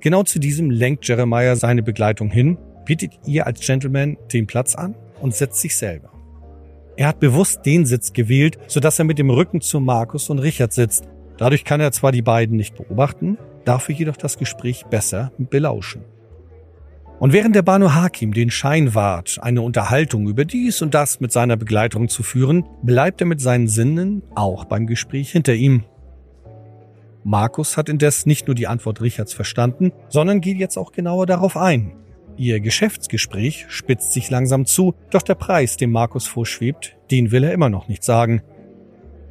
Genau 0.05 0.23
zu 0.23 0.39
diesem 0.39 0.69
lenkt 0.69 1.09
Jeremiah 1.09 1.57
seine 1.57 1.83
Begleitung 1.83 2.31
hin, 2.31 2.59
bietet 2.85 3.13
ihr 3.25 3.47
als 3.47 3.61
Gentleman 3.61 4.19
den 4.35 4.47
Platz 4.47 4.75
an 4.75 4.95
und 5.23 5.35
setzt 5.35 5.63
sich 5.63 5.79
selber. 5.79 6.11
Er 6.99 7.09
hat 7.09 7.21
bewusst 7.21 7.65
den 7.65 7.87
Sitz 7.87 8.13
gewählt, 8.13 8.59
sodass 8.67 8.99
er 8.99 9.07
mit 9.07 9.19
dem 9.19 9.31
Rücken 9.31 9.63
zu 9.63 9.81
Markus 9.81 10.29
und 10.29 10.41
Richard 10.41 10.75
sitzt. 10.75 11.09
Dadurch 11.39 11.65
kann 11.65 11.81
er 11.81 11.91
zwar 11.91 12.13
die 12.13 12.21
beiden 12.21 12.59
nicht 12.59 12.77
beobachten, 12.77 13.39
dafür 13.65 13.95
jedoch 13.95 14.19
das 14.19 14.37
Gespräch 14.37 14.85
besser 14.91 15.33
belauschen. 15.39 16.05
Und 17.19 17.33
während 17.33 17.57
der 17.57 17.63
Banu 17.63 17.95
Hakim 17.95 18.35
den 18.35 18.51
Schein 18.51 18.95
wahrt, 18.95 19.39
eine 19.41 19.63
Unterhaltung 19.63 20.29
über 20.29 20.45
dies 20.45 20.83
und 20.83 20.93
das 20.93 21.21
mit 21.21 21.33
seiner 21.33 21.57
Begleitung 21.57 22.11
zu 22.11 22.23
führen, 22.23 22.67
bleibt 22.83 23.23
er 23.23 23.27
mit 23.27 23.41
seinen 23.41 23.69
Sinnen 23.69 24.23
auch 24.35 24.67
beim 24.67 24.87
Gespräch 24.87 25.33
hinter 25.33 25.55
ihm. 25.55 25.85
Markus 27.25 27.79
hat 27.79 27.89
indes 27.89 28.27
nicht 28.27 28.47
nur 28.47 28.55
die 28.55 28.67
Antwort 28.67 29.01
Richards 29.01 29.33
verstanden, 29.33 29.93
sondern 30.09 30.43
geht 30.43 30.59
jetzt 30.59 30.77
auch 30.77 30.93
genauer 30.93 31.25
darauf 31.25 31.57
ein. 31.57 31.97
Ihr 32.37 32.61
Geschäftsgespräch 32.61 33.65
spitzt 33.69 34.13
sich 34.13 34.29
langsam 34.29 34.67
zu, 34.67 34.95
doch 35.11 35.23
der 35.23 35.35
Preis, 35.35 35.79
den 35.79 35.91
Markus 35.91 36.27
vorschwebt, 36.27 36.97
den 37.11 37.31
will 37.31 37.45
er 37.45 37.53
immer 37.53 37.71
noch 37.71 37.89
nicht 37.89 38.05
sagen. 38.05 38.43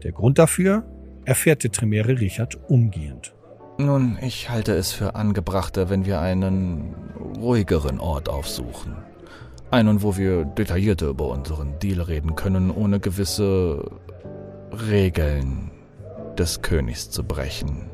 Der 0.01 0.11
Grund 0.11 0.39
dafür 0.39 0.83
erfährt 1.23 1.63
der 1.63 1.71
Tremere 1.71 2.19
Richard 2.19 2.57
umgehend. 2.67 3.35
Nun, 3.77 4.17
ich 4.21 4.49
halte 4.49 4.73
es 4.73 4.91
für 4.91 5.15
angebrachter, 5.15 5.89
wenn 5.89 6.05
wir 6.05 6.19
einen 6.19 6.95
ruhigeren 7.37 7.99
Ort 7.99 8.27
aufsuchen. 8.27 8.95
Einen, 9.69 10.01
wo 10.01 10.17
wir 10.17 10.45
detaillierter 10.45 11.07
über 11.07 11.29
unseren 11.29 11.77
Deal 11.79 12.01
reden 12.01 12.35
können, 12.35 12.71
ohne 12.71 12.99
gewisse 12.99 13.83
Regeln 14.71 15.72
des 16.39 16.61
Königs 16.61 17.09
zu 17.09 17.23
brechen. 17.23 17.89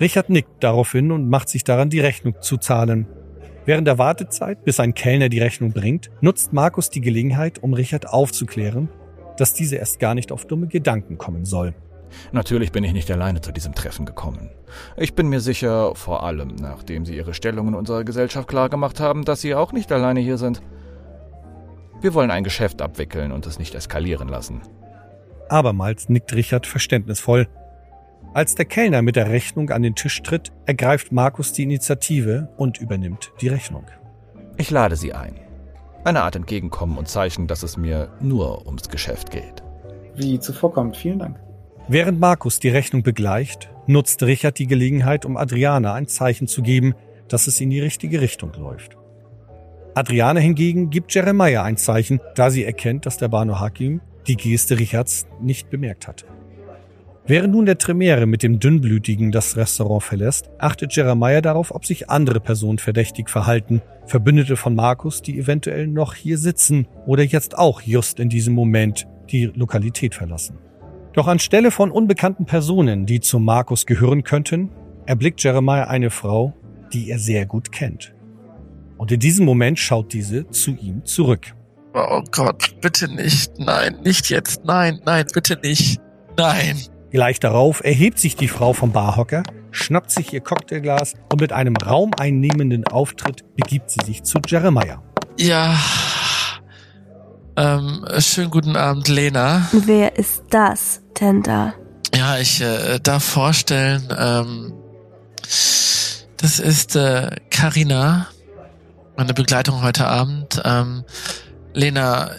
Richard 0.00 0.30
nickt 0.30 0.62
daraufhin 0.64 1.12
und 1.12 1.28
macht 1.28 1.48
sich 1.48 1.64
daran, 1.64 1.90
die 1.90 2.00
Rechnung 2.00 2.34
zu 2.40 2.56
zahlen. 2.56 3.06
Während 3.66 3.86
der 3.86 3.98
Wartezeit, 3.98 4.64
bis 4.64 4.80
ein 4.80 4.94
Kellner 4.94 5.28
die 5.28 5.40
Rechnung 5.40 5.72
bringt, 5.72 6.10
nutzt 6.20 6.52
Markus 6.52 6.88
die 6.88 7.02
Gelegenheit, 7.02 7.62
um 7.62 7.74
Richard 7.74 8.08
aufzuklären, 8.08 8.88
dass 9.36 9.52
diese 9.52 9.76
erst 9.76 10.00
gar 10.00 10.14
nicht 10.14 10.32
auf 10.32 10.46
dumme 10.46 10.66
Gedanken 10.66 11.18
kommen 11.18 11.44
soll. 11.44 11.74
Natürlich 12.32 12.72
bin 12.72 12.84
ich 12.84 12.92
nicht 12.92 13.10
alleine 13.10 13.40
zu 13.40 13.52
diesem 13.52 13.74
Treffen 13.74 14.06
gekommen. 14.06 14.50
Ich 14.96 15.14
bin 15.14 15.28
mir 15.28 15.40
sicher, 15.40 15.94
vor 15.94 16.22
allem 16.22 16.56
nachdem 16.56 17.04
Sie 17.04 17.16
Ihre 17.16 17.34
Stellung 17.34 17.68
in 17.68 17.74
unserer 17.74 18.04
Gesellschaft 18.04 18.48
klargemacht 18.48 19.00
haben, 19.00 19.24
dass 19.24 19.40
Sie 19.40 19.54
auch 19.54 19.72
nicht 19.72 19.92
alleine 19.92 20.20
hier 20.20 20.38
sind. 20.38 20.60
Wir 22.00 22.14
wollen 22.14 22.30
ein 22.30 22.44
Geschäft 22.44 22.80
abwickeln 22.82 23.30
und 23.30 23.46
es 23.46 23.58
nicht 23.58 23.74
eskalieren 23.74 24.28
lassen. 24.28 24.62
Abermals 25.50 26.08
nickt 26.08 26.32
Richard 26.32 26.66
verständnisvoll. 26.66 27.48
Als 28.32 28.54
der 28.54 28.64
Kellner 28.64 29.02
mit 29.02 29.16
der 29.16 29.30
Rechnung 29.30 29.70
an 29.70 29.82
den 29.82 29.96
Tisch 29.96 30.22
tritt, 30.22 30.52
ergreift 30.66 31.10
Markus 31.10 31.52
die 31.52 31.64
Initiative 31.64 32.48
und 32.56 32.78
übernimmt 32.78 33.32
die 33.40 33.48
Rechnung. 33.48 33.86
Ich 34.56 34.70
lade 34.70 34.94
Sie 34.94 35.12
ein. 35.12 35.34
Eine 36.04 36.22
Art 36.22 36.36
Entgegenkommen 36.36 36.96
und 36.96 37.08
Zeichen, 37.08 37.46
dass 37.46 37.62
es 37.62 37.76
mir 37.76 38.10
nur 38.20 38.66
ums 38.66 38.88
Geschäft 38.88 39.30
geht. 39.30 39.62
Wie 40.14 40.38
zuvorkommt, 40.38 40.96
vielen 40.96 41.18
Dank. 41.18 41.40
Während 41.88 42.20
Markus 42.20 42.60
die 42.60 42.68
Rechnung 42.68 43.02
begleicht, 43.02 43.68
nutzt 43.86 44.22
Richard 44.22 44.58
die 44.58 44.66
Gelegenheit, 44.66 45.24
um 45.24 45.36
Adriana 45.36 45.94
ein 45.94 46.06
Zeichen 46.06 46.46
zu 46.46 46.62
geben, 46.62 46.94
dass 47.28 47.48
es 47.48 47.60
in 47.60 47.70
die 47.70 47.80
richtige 47.80 48.20
Richtung 48.20 48.52
läuft. 48.54 48.96
Adriana 49.94 50.38
hingegen 50.38 50.90
gibt 50.90 51.12
Jeremiah 51.12 51.64
ein 51.64 51.76
Zeichen, 51.76 52.20
da 52.36 52.50
sie 52.50 52.64
erkennt, 52.64 53.06
dass 53.06 53.16
der 53.16 53.28
Banu 53.28 53.58
Hakim 53.58 54.00
die 54.26 54.36
Geste 54.36 54.78
Richards 54.78 55.26
nicht 55.40 55.70
bemerkt 55.70 56.08
hatte. 56.08 56.26
Während 57.26 57.54
nun 57.54 57.66
der 57.66 57.78
Tremere 57.78 58.26
mit 58.26 58.42
dem 58.42 58.58
Dünnblütigen 58.58 59.30
das 59.30 59.56
Restaurant 59.56 60.02
verlässt, 60.02 60.50
achtet 60.58 60.96
Jeremiah 60.96 61.40
darauf, 61.40 61.72
ob 61.72 61.84
sich 61.84 62.10
andere 62.10 62.40
Personen 62.40 62.78
verdächtig 62.78 63.30
verhalten, 63.30 63.82
Verbündete 64.06 64.56
von 64.56 64.74
Markus, 64.74 65.22
die 65.22 65.38
eventuell 65.38 65.86
noch 65.86 66.14
hier 66.14 66.38
sitzen 66.38 66.88
oder 67.06 67.22
jetzt 67.22 67.56
auch 67.56 67.82
just 67.82 68.18
in 68.18 68.30
diesem 68.30 68.54
Moment 68.54 69.06
die 69.30 69.44
Lokalität 69.44 70.16
verlassen. 70.16 70.58
Doch 71.12 71.28
anstelle 71.28 71.70
von 71.70 71.90
unbekannten 71.90 72.46
Personen, 72.46 73.06
die 73.06 73.20
zu 73.20 73.38
Markus 73.38 73.86
gehören 73.86 74.24
könnten, 74.24 74.70
erblickt 75.06 75.42
Jeremiah 75.42 75.84
eine 75.84 76.10
Frau, 76.10 76.54
die 76.92 77.10
er 77.10 77.18
sehr 77.18 77.46
gut 77.46 77.70
kennt. 77.70 78.14
Und 78.96 79.12
in 79.12 79.20
diesem 79.20 79.46
Moment 79.46 79.78
schaut 79.78 80.12
diese 80.12 80.48
zu 80.50 80.72
ihm 80.72 81.04
zurück. 81.04 81.54
Oh 81.92 82.22
Gott, 82.30 82.80
bitte 82.80 83.08
nicht. 83.08 83.58
Nein, 83.58 83.98
nicht 84.02 84.30
jetzt. 84.30 84.64
Nein, 84.64 85.00
nein, 85.04 85.26
bitte 85.32 85.58
nicht. 85.62 86.00
Nein. 86.36 86.78
Gleich 87.10 87.40
darauf 87.40 87.82
erhebt 87.82 88.20
sich 88.20 88.36
die 88.36 88.46
Frau 88.46 88.72
vom 88.72 88.92
Barhocker, 88.92 89.42
schnappt 89.72 90.12
sich 90.12 90.32
ihr 90.32 90.40
Cocktailglas 90.40 91.14
und 91.32 91.40
mit 91.40 91.52
einem 91.52 91.76
raumeinnehmenden 91.76 92.86
Auftritt 92.86 93.44
begibt 93.56 93.90
sie 93.90 94.04
sich 94.04 94.22
zu 94.22 94.38
Jeremiah. 94.46 95.02
Ja. 95.36 95.76
Ähm, 97.56 98.04
schönen 98.18 98.50
guten 98.50 98.76
Abend, 98.76 99.08
Lena. 99.08 99.68
Wer 99.72 100.16
ist 100.16 100.44
das 100.50 101.02
denn 101.20 101.42
da? 101.42 101.74
Ja, 102.14 102.38
ich 102.38 102.60
äh, 102.60 103.00
darf 103.00 103.24
vorstellen, 103.24 104.08
ähm, 104.16 104.72
das 106.36 106.58
ist 106.60 106.94
äh, 106.94 107.36
Carina, 107.50 108.28
meine 109.16 109.34
Begleitung 109.34 109.82
heute 109.82 110.06
Abend. 110.06 110.62
Ähm, 110.64 111.04
Lena, 111.74 112.30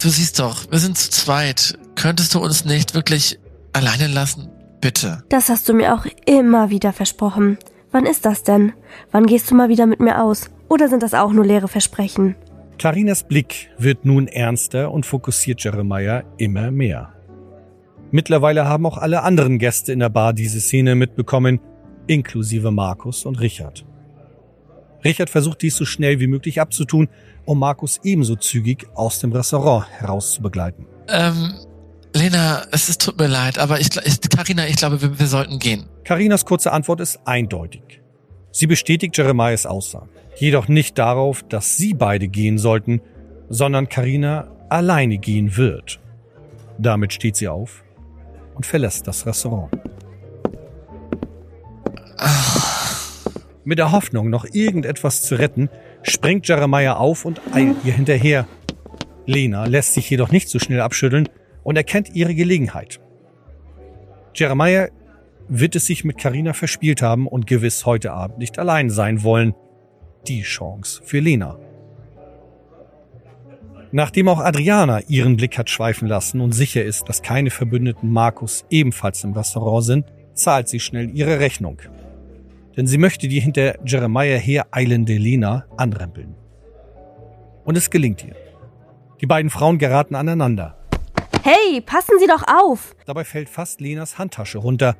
du 0.00 0.08
siehst 0.08 0.38
doch, 0.38 0.70
wir 0.70 0.78
sind 0.78 0.96
zu 0.96 1.10
zweit. 1.10 1.78
Könntest 1.94 2.34
du 2.34 2.40
uns 2.40 2.64
nicht 2.64 2.94
wirklich 2.94 3.38
alleine 3.72 4.06
lassen? 4.06 4.50
Bitte. 4.80 5.24
Das 5.28 5.48
hast 5.48 5.68
du 5.68 5.74
mir 5.74 5.94
auch 5.94 6.06
immer 6.26 6.70
wieder 6.70 6.92
versprochen. 6.92 7.58
Wann 7.90 8.06
ist 8.06 8.24
das 8.24 8.42
denn? 8.42 8.72
Wann 9.10 9.26
gehst 9.26 9.50
du 9.50 9.54
mal 9.54 9.68
wieder 9.68 9.86
mit 9.86 10.00
mir 10.00 10.22
aus? 10.22 10.50
Oder 10.68 10.88
sind 10.88 11.02
das 11.02 11.14
auch 11.14 11.32
nur 11.32 11.44
leere 11.44 11.68
Versprechen? 11.68 12.36
Clarinas 12.78 13.24
Blick 13.24 13.70
wird 13.78 14.04
nun 14.04 14.28
ernster 14.28 14.90
und 14.92 15.06
fokussiert 15.06 15.64
Jeremiah 15.64 16.24
immer 16.36 16.70
mehr. 16.70 17.12
Mittlerweile 18.10 18.66
haben 18.66 18.86
auch 18.86 18.98
alle 18.98 19.22
anderen 19.22 19.58
Gäste 19.58 19.92
in 19.92 19.98
der 19.98 20.10
Bar 20.10 20.32
diese 20.32 20.60
Szene 20.60 20.94
mitbekommen, 20.94 21.60
inklusive 22.06 22.70
Markus 22.70 23.24
und 23.24 23.40
Richard. 23.40 23.84
Richard 25.04 25.30
versucht 25.30 25.62
dies 25.62 25.76
so 25.76 25.84
schnell 25.84 26.20
wie 26.20 26.26
möglich 26.26 26.60
abzutun, 26.60 27.08
um 27.46 27.58
Markus 27.58 28.00
ebenso 28.02 28.36
zügig 28.36 28.86
aus 28.94 29.20
dem 29.20 29.32
Restaurant 29.32 29.86
herauszubegleiten. 29.98 30.86
Ähm, 31.08 31.54
Lena, 32.14 32.66
es 32.72 32.88
ist, 32.88 33.02
tut 33.02 33.18
mir 33.18 33.26
leid, 33.26 33.58
aber 33.58 33.80
ich, 33.80 33.90
Carina, 33.90 34.66
ich 34.66 34.76
glaube, 34.76 35.00
wir, 35.00 35.18
wir 35.18 35.26
sollten 35.26 35.58
gehen. 35.58 35.86
Carinas 36.04 36.44
kurze 36.44 36.72
Antwort 36.72 37.00
ist 37.00 37.20
eindeutig. 37.24 38.00
Sie 38.52 38.66
bestätigt 38.66 39.16
Jeremiahs 39.16 39.66
Aussage, 39.66 40.08
jedoch 40.36 40.66
nicht 40.68 40.98
darauf, 40.98 41.42
dass 41.42 41.76
sie 41.76 41.94
beide 41.94 42.28
gehen 42.28 42.58
sollten, 42.58 43.00
sondern 43.48 43.88
Carina 43.88 44.48
alleine 44.68 45.18
gehen 45.18 45.56
wird. 45.56 46.00
Damit 46.78 47.12
steht 47.12 47.36
sie 47.36 47.48
auf 47.48 47.84
und 48.54 48.66
verlässt 48.66 49.06
das 49.06 49.26
Restaurant. 49.26 49.70
Mit 53.64 53.78
der 53.78 53.92
Hoffnung, 53.92 54.30
noch 54.30 54.46
irgendetwas 54.52 55.22
zu 55.22 55.34
retten, 55.34 55.68
springt 56.08 56.48
Jeremiah 56.48 56.96
auf 56.96 57.24
und 57.24 57.40
eilt 57.52 57.76
ihr 57.84 57.92
hinterher. 57.92 58.46
Lena 59.26 59.64
lässt 59.64 59.94
sich 59.94 60.08
jedoch 60.08 60.30
nicht 60.30 60.48
so 60.48 60.58
schnell 60.58 60.80
abschütteln 60.80 61.28
und 61.62 61.76
erkennt 61.76 62.14
ihre 62.14 62.34
Gelegenheit. 62.34 63.00
Jeremiah 64.34 64.88
wird 65.48 65.76
es 65.76 65.86
sich 65.86 66.04
mit 66.04 66.18
Karina 66.18 66.52
verspielt 66.52 67.02
haben 67.02 67.26
und 67.26 67.46
gewiss 67.46 67.86
heute 67.86 68.12
Abend 68.12 68.38
nicht 68.38 68.58
allein 68.58 68.90
sein 68.90 69.22
wollen. 69.22 69.54
Die 70.26 70.42
Chance 70.42 71.02
für 71.04 71.20
Lena. 71.20 71.58
Nachdem 73.92 74.28
auch 74.28 74.40
Adriana 74.40 75.00
ihren 75.08 75.36
Blick 75.36 75.56
hat 75.58 75.70
schweifen 75.70 76.08
lassen 76.08 76.40
und 76.40 76.52
sicher 76.52 76.84
ist, 76.84 77.08
dass 77.08 77.22
keine 77.22 77.50
Verbündeten 77.50 78.10
Markus 78.10 78.64
ebenfalls 78.68 79.22
im 79.24 79.32
Restaurant 79.32 79.84
sind, 79.84 80.06
zahlt 80.34 80.68
sie 80.68 80.80
schnell 80.80 81.10
ihre 81.10 81.38
Rechnung. 81.38 81.80
Denn 82.76 82.86
sie 82.86 82.98
möchte 82.98 83.28
die 83.28 83.40
hinter 83.40 83.78
Jeremiah 83.86 84.38
hereilende 84.38 85.16
Lena 85.16 85.66
anrempeln. 85.76 86.34
Und 87.64 87.76
es 87.76 87.90
gelingt 87.90 88.24
ihr. 88.24 88.36
Die 89.20 89.26
beiden 89.26 89.50
Frauen 89.50 89.78
geraten 89.78 90.14
aneinander. 90.14 90.76
Hey, 91.42 91.80
passen 91.80 92.18
Sie 92.18 92.26
doch 92.26 92.42
auf! 92.46 92.94
Dabei 93.06 93.24
fällt 93.24 93.48
fast 93.48 93.80
Lenas 93.80 94.18
Handtasche 94.18 94.58
runter. 94.58 94.96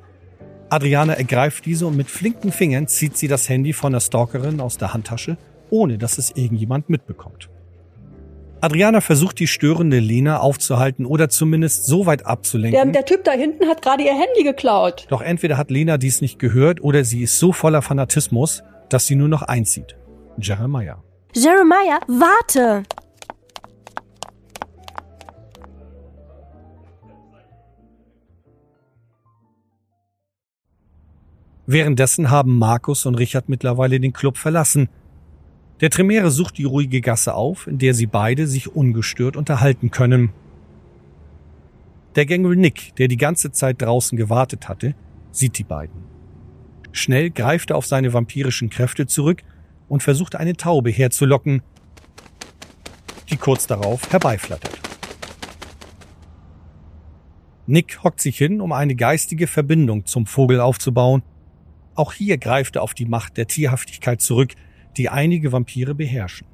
Adriana 0.69 1.13
ergreift 1.13 1.65
diese 1.65 1.85
und 1.85 1.95
mit 1.95 2.09
flinken 2.09 2.51
Fingern 2.51 2.87
zieht 2.87 3.17
sie 3.17 3.27
das 3.27 3.47
Handy 3.47 3.73
von 3.73 3.93
der 3.93 3.99
Stalkerin 3.99 4.59
aus 4.59 4.77
der 4.77 4.93
Handtasche, 4.93 5.37
ohne 5.69 5.97
dass 5.97 6.17
es 6.17 6.31
irgendjemand 6.31 6.89
mitbekommt. 6.89 7.49
Adriana 8.59 9.01
versucht 9.01 9.39
die 9.39 9.47
störende 9.47 9.99
Lena 9.99 10.39
aufzuhalten 10.39 11.05
oder 11.05 11.29
zumindest 11.29 11.85
so 11.85 12.05
weit 12.07 12.25
abzulenken. 12.25 12.91
Der, 12.91 13.03
der 13.03 13.05
Typ 13.05 13.23
da 13.23 13.31
hinten 13.31 13.67
hat 13.67 13.81
gerade 13.83 14.03
ihr 14.03 14.13
Handy 14.13 14.43
geklaut. 14.43 15.05
Doch 15.09 15.21
entweder 15.21 15.57
hat 15.57 15.69
Lena 15.69 15.97
dies 15.97 16.21
nicht 16.21 16.39
gehört 16.39 16.81
oder 16.81 17.03
sie 17.03 17.21
ist 17.21 17.37
so 17.37 17.51
voller 17.53 17.81
Fanatismus, 17.81 18.63
dass 18.89 19.05
sie 19.05 19.15
nur 19.15 19.27
noch 19.27 19.43
einzieht. 19.43 19.95
Jeremiah. 20.39 21.03
Jeremiah, 21.35 21.99
warte! 22.07 22.83
Währenddessen 31.69 32.31
haben 32.31 32.57
Markus 32.57 33.05
und 33.05 33.15
Richard 33.15 33.49
mittlerweile 33.49 33.99
den 33.99 34.13
Club 34.13 34.37
verlassen. 34.37 34.89
Der 35.81 35.91
Tremere 35.91 36.31
sucht 36.31 36.57
die 36.57 36.63
ruhige 36.63 37.01
Gasse 37.01 37.35
auf, 37.35 37.67
in 37.67 37.77
der 37.77 37.93
sie 37.93 38.07
beide 38.07 38.47
sich 38.47 38.75
ungestört 38.75 39.37
unterhalten 39.37 39.91
können. 39.91 40.31
Der 42.15 42.25
Gangel 42.25 42.55
Nick, 42.55 42.95
der 42.95 43.07
die 43.07 43.17
ganze 43.17 43.51
Zeit 43.51 43.81
draußen 43.81 44.17
gewartet 44.17 44.67
hatte, 44.67 44.95
sieht 45.31 45.57
die 45.59 45.63
beiden. 45.63 46.03
Schnell 46.91 47.29
greift 47.29 47.69
er 47.69 47.75
auf 47.75 47.85
seine 47.85 48.11
vampirischen 48.11 48.71
Kräfte 48.71 49.05
zurück 49.05 49.43
und 49.87 50.01
versucht 50.01 50.35
eine 50.35 50.57
Taube 50.57 50.89
herzulocken, 50.89 51.61
die 53.29 53.37
kurz 53.37 53.67
darauf 53.67 54.11
herbeiflattert. 54.11 54.79
Nick 57.67 58.03
hockt 58.03 58.21
sich 58.21 58.37
hin, 58.37 58.61
um 58.61 58.71
eine 58.71 58.95
geistige 58.95 59.45
Verbindung 59.45 60.05
zum 60.05 60.25
Vogel 60.25 60.59
aufzubauen 60.59 61.21
auch 61.97 62.13
hier 62.13 62.37
greift 62.37 62.75
er 62.75 62.83
auf 62.83 62.93
die 62.93 63.07
Macht 63.07 63.37
der 63.37 63.47
Tierhaftigkeit 63.47 64.21
zurück, 64.21 64.53
die 64.97 65.09
einige 65.09 65.51
Vampire 65.51 65.95
beherrschen. 65.95 66.47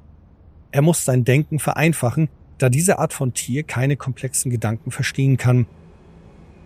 Er 0.70 0.82
muss 0.82 1.04
sein 1.04 1.24
Denken 1.24 1.58
vereinfachen, 1.58 2.28
da 2.58 2.68
diese 2.68 2.98
Art 2.98 3.12
von 3.12 3.34
Tier 3.34 3.62
keine 3.62 3.96
komplexen 3.96 4.50
Gedanken 4.50 4.90
verstehen 4.90 5.36
kann. 5.36 5.66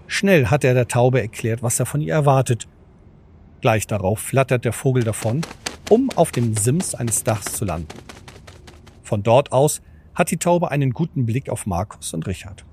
Schnell 0.07 0.47
hat 0.47 0.65
er 0.65 0.75
der 0.75 0.89
Taube 0.89 1.21
erklärt, 1.21 1.63
was 1.63 1.79
er 1.79 1.87
von 1.87 2.01
ihr 2.01 2.15
erwartet. 2.15 2.67
Gleich 3.61 3.87
darauf 3.87 4.21
flattert 4.21 4.65
der 4.65 4.73
Vogel 4.73 5.05
davon, 5.05 5.43
um 5.91 6.11
auf 6.17 6.33
dem 6.33 6.57
Sims 6.57 6.95
eines 6.95 7.25
Dachs 7.25 7.53
zu 7.53 7.65
landen. 7.65 7.89
Von 9.03 9.23
dort 9.23 9.53
aus 9.53 9.81
hat 10.15 10.31
die 10.31 10.37
Taube 10.37 10.71
einen 10.71 10.93
guten 10.93 11.27
Blick 11.27 11.49
auf 11.49 11.67
Markus 11.67 12.13
und 12.15 12.27
Richard. 12.27 12.65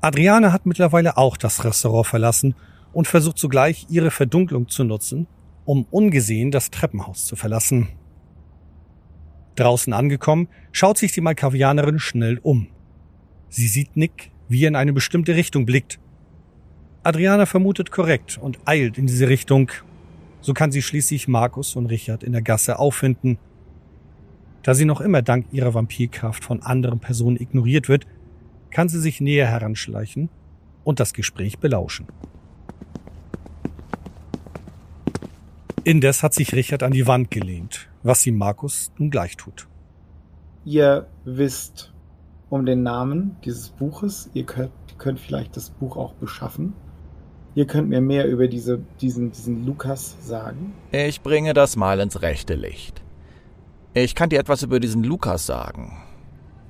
Adriane 0.00 0.52
hat 0.52 0.66
mittlerweile 0.66 1.16
auch 1.16 1.36
das 1.36 1.64
Restaurant 1.64 2.06
verlassen 2.06 2.54
und 2.92 3.08
versucht 3.08 3.38
zugleich 3.38 3.86
ihre 3.88 4.10
Verdunklung 4.10 4.68
zu 4.68 4.84
nutzen, 4.84 5.26
um 5.68 5.86
ungesehen 5.90 6.50
das 6.50 6.70
Treppenhaus 6.70 7.26
zu 7.26 7.36
verlassen. 7.36 7.88
Draußen 9.54 9.92
angekommen, 9.92 10.48
schaut 10.72 10.96
sich 10.96 11.12
die 11.12 11.20
Malkavianerin 11.20 11.98
schnell 11.98 12.38
um. 12.42 12.68
Sie 13.50 13.68
sieht 13.68 13.94
Nick, 13.94 14.30
wie 14.48 14.64
er 14.64 14.68
in 14.68 14.76
eine 14.76 14.94
bestimmte 14.94 15.36
Richtung 15.36 15.66
blickt. 15.66 16.00
Adriana 17.02 17.44
vermutet 17.44 17.90
korrekt 17.90 18.38
und 18.40 18.58
eilt 18.64 18.96
in 18.96 19.06
diese 19.06 19.28
Richtung. 19.28 19.70
So 20.40 20.54
kann 20.54 20.72
sie 20.72 20.80
schließlich 20.80 21.28
Markus 21.28 21.76
und 21.76 21.84
Richard 21.84 22.24
in 22.24 22.32
der 22.32 22.40
Gasse 22.40 22.78
auffinden. 22.78 23.36
Da 24.62 24.72
sie 24.72 24.86
noch 24.86 25.02
immer 25.02 25.20
dank 25.20 25.48
ihrer 25.52 25.74
Vampirkraft 25.74 26.44
von 26.44 26.62
anderen 26.62 26.98
Personen 26.98 27.36
ignoriert 27.36 27.90
wird, 27.90 28.06
kann 28.70 28.88
sie 28.88 29.00
sich 29.00 29.20
näher 29.20 29.48
heranschleichen 29.48 30.30
und 30.82 30.98
das 30.98 31.12
Gespräch 31.12 31.58
belauschen. 31.58 32.06
Indes 35.88 36.22
hat 36.22 36.34
sich 36.34 36.52
Richard 36.52 36.82
an 36.82 36.92
die 36.92 37.06
Wand 37.06 37.30
gelehnt, 37.30 37.88
was 38.02 38.26
ihm 38.26 38.36
Markus 38.36 38.92
nun 38.98 39.10
gleich 39.10 39.38
tut. 39.38 39.68
Ihr 40.66 41.06
wisst 41.24 41.94
um 42.50 42.66
den 42.66 42.82
Namen 42.82 43.36
dieses 43.42 43.70
Buches. 43.70 44.28
Ihr 44.34 44.44
könnt, 44.44 44.70
könnt 44.98 45.18
vielleicht 45.18 45.56
das 45.56 45.70
Buch 45.70 45.96
auch 45.96 46.12
beschaffen. 46.12 46.74
Ihr 47.54 47.66
könnt 47.66 47.88
mir 47.88 48.02
mehr 48.02 48.28
über 48.28 48.48
diese, 48.48 48.82
diesen, 49.00 49.32
diesen 49.32 49.64
Lukas 49.64 50.14
sagen. 50.20 50.74
Ich 50.92 51.22
bringe 51.22 51.54
das 51.54 51.74
mal 51.76 52.00
ins 52.00 52.20
rechte 52.20 52.54
Licht. 52.54 53.02
Ich 53.94 54.14
kann 54.14 54.28
dir 54.28 54.40
etwas 54.40 54.62
über 54.62 54.80
diesen 54.80 55.04
Lukas 55.04 55.46
sagen. 55.46 55.96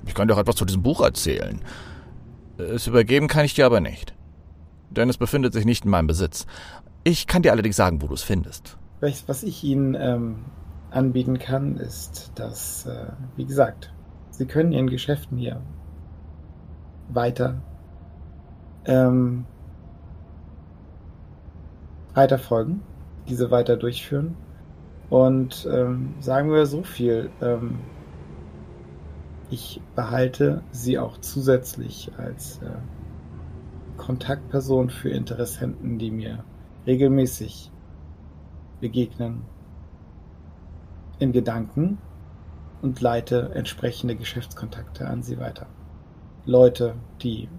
Ich 0.07 0.13
kann 0.13 0.29
dir 0.29 0.35
auch 0.35 0.39
etwas 0.39 0.55
zu 0.55 0.63
diesem 0.63 0.81
Buch 0.81 1.01
erzählen. 1.01 1.59
Es 2.57 2.87
übergeben 2.87 3.27
kann 3.27 3.43
ich 3.43 3.53
dir 3.53 3.65
aber 3.65 3.81
nicht. 3.81 4.13
Denn 4.91 5.09
es 5.09 5.17
befindet 5.17 5.51
sich 5.51 5.65
nicht 5.65 5.83
in 5.83 5.91
meinem 5.91 6.07
Besitz. 6.07 6.45
Ich 7.03 7.27
kann 7.27 7.41
dir 7.41 7.51
allerdings 7.51 7.75
sagen, 7.75 8.01
wo 8.01 8.07
du 8.07 8.13
es 8.13 8.23
findest. 8.23 8.78
Was 9.01 9.43
ich 9.43 9.63
Ihnen 9.63 9.95
ähm, 9.95 10.45
anbieten 10.91 11.39
kann, 11.39 11.77
ist, 11.77 12.31
dass, 12.35 12.85
äh, 12.85 13.11
wie 13.35 13.45
gesagt, 13.45 13.93
Sie 14.31 14.45
können 14.45 14.71
Ihren 14.71 14.89
Geschäften 14.89 15.37
hier 15.37 15.61
weiter 17.09 17.61
ähm, 18.85 19.45
weiter 22.13 22.37
folgen, 22.37 22.81
diese 23.27 23.51
weiter 23.51 23.77
durchführen. 23.77 24.35
Und 25.09 25.67
ähm, 25.71 26.15
sagen 26.19 26.51
wir 26.51 26.65
so 26.65 26.83
viel, 26.83 27.29
ähm, 27.41 27.79
ich 29.49 29.81
behalte 29.95 30.61
sie 30.71 30.99
auch 30.99 31.17
zusätzlich 31.19 32.11
als 32.17 32.59
äh, 32.61 32.69
Kontaktperson 33.97 34.89
für 34.89 35.09
Interessenten, 35.09 35.97
die 35.97 36.11
mir 36.11 36.43
regelmäßig 36.85 37.71
begegnen, 38.79 39.43
in 41.19 41.31
Gedanken 41.31 41.97
und 42.81 43.01
leite 43.01 43.51
entsprechende 43.53 44.15
Geschäftskontakte 44.15 45.07
an 45.07 45.21
sie 45.21 45.37
weiter. 45.37 45.67
Leute, 46.45 46.95
die 47.21 47.49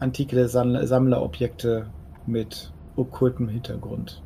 antike 0.00 0.48
Sammlerobjekte 0.48 1.86
mit 2.26 2.72
okkultem 2.96 3.48
Hintergrund 3.48 4.22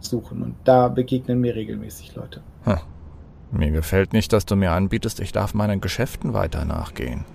suchen. 0.00 0.42
Und 0.42 0.56
da 0.64 0.88
begegnen 0.88 1.40
mir 1.40 1.54
regelmäßig 1.54 2.14
Leute. 2.14 2.42
Hm. 2.64 2.78
Mir 3.52 3.70
gefällt 3.70 4.14
nicht, 4.14 4.32
dass 4.32 4.46
du 4.46 4.56
mir 4.56 4.72
anbietest, 4.72 5.20
ich 5.20 5.32
darf 5.32 5.52
meinen 5.52 5.82
Geschäften 5.82 6.32
weiter 6.32 6.64
nachgehen. 6.64 7.26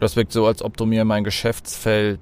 Das 0.00 0.16
wirkt 0.16 0.32
so, 0.32 0.46
als 0.46 0.62
ob 0.62 0.76
du 0.76 0.84
mir 0.84 1.04
mein 1.04 1.22
Geschäftsfeld 1.22 2.20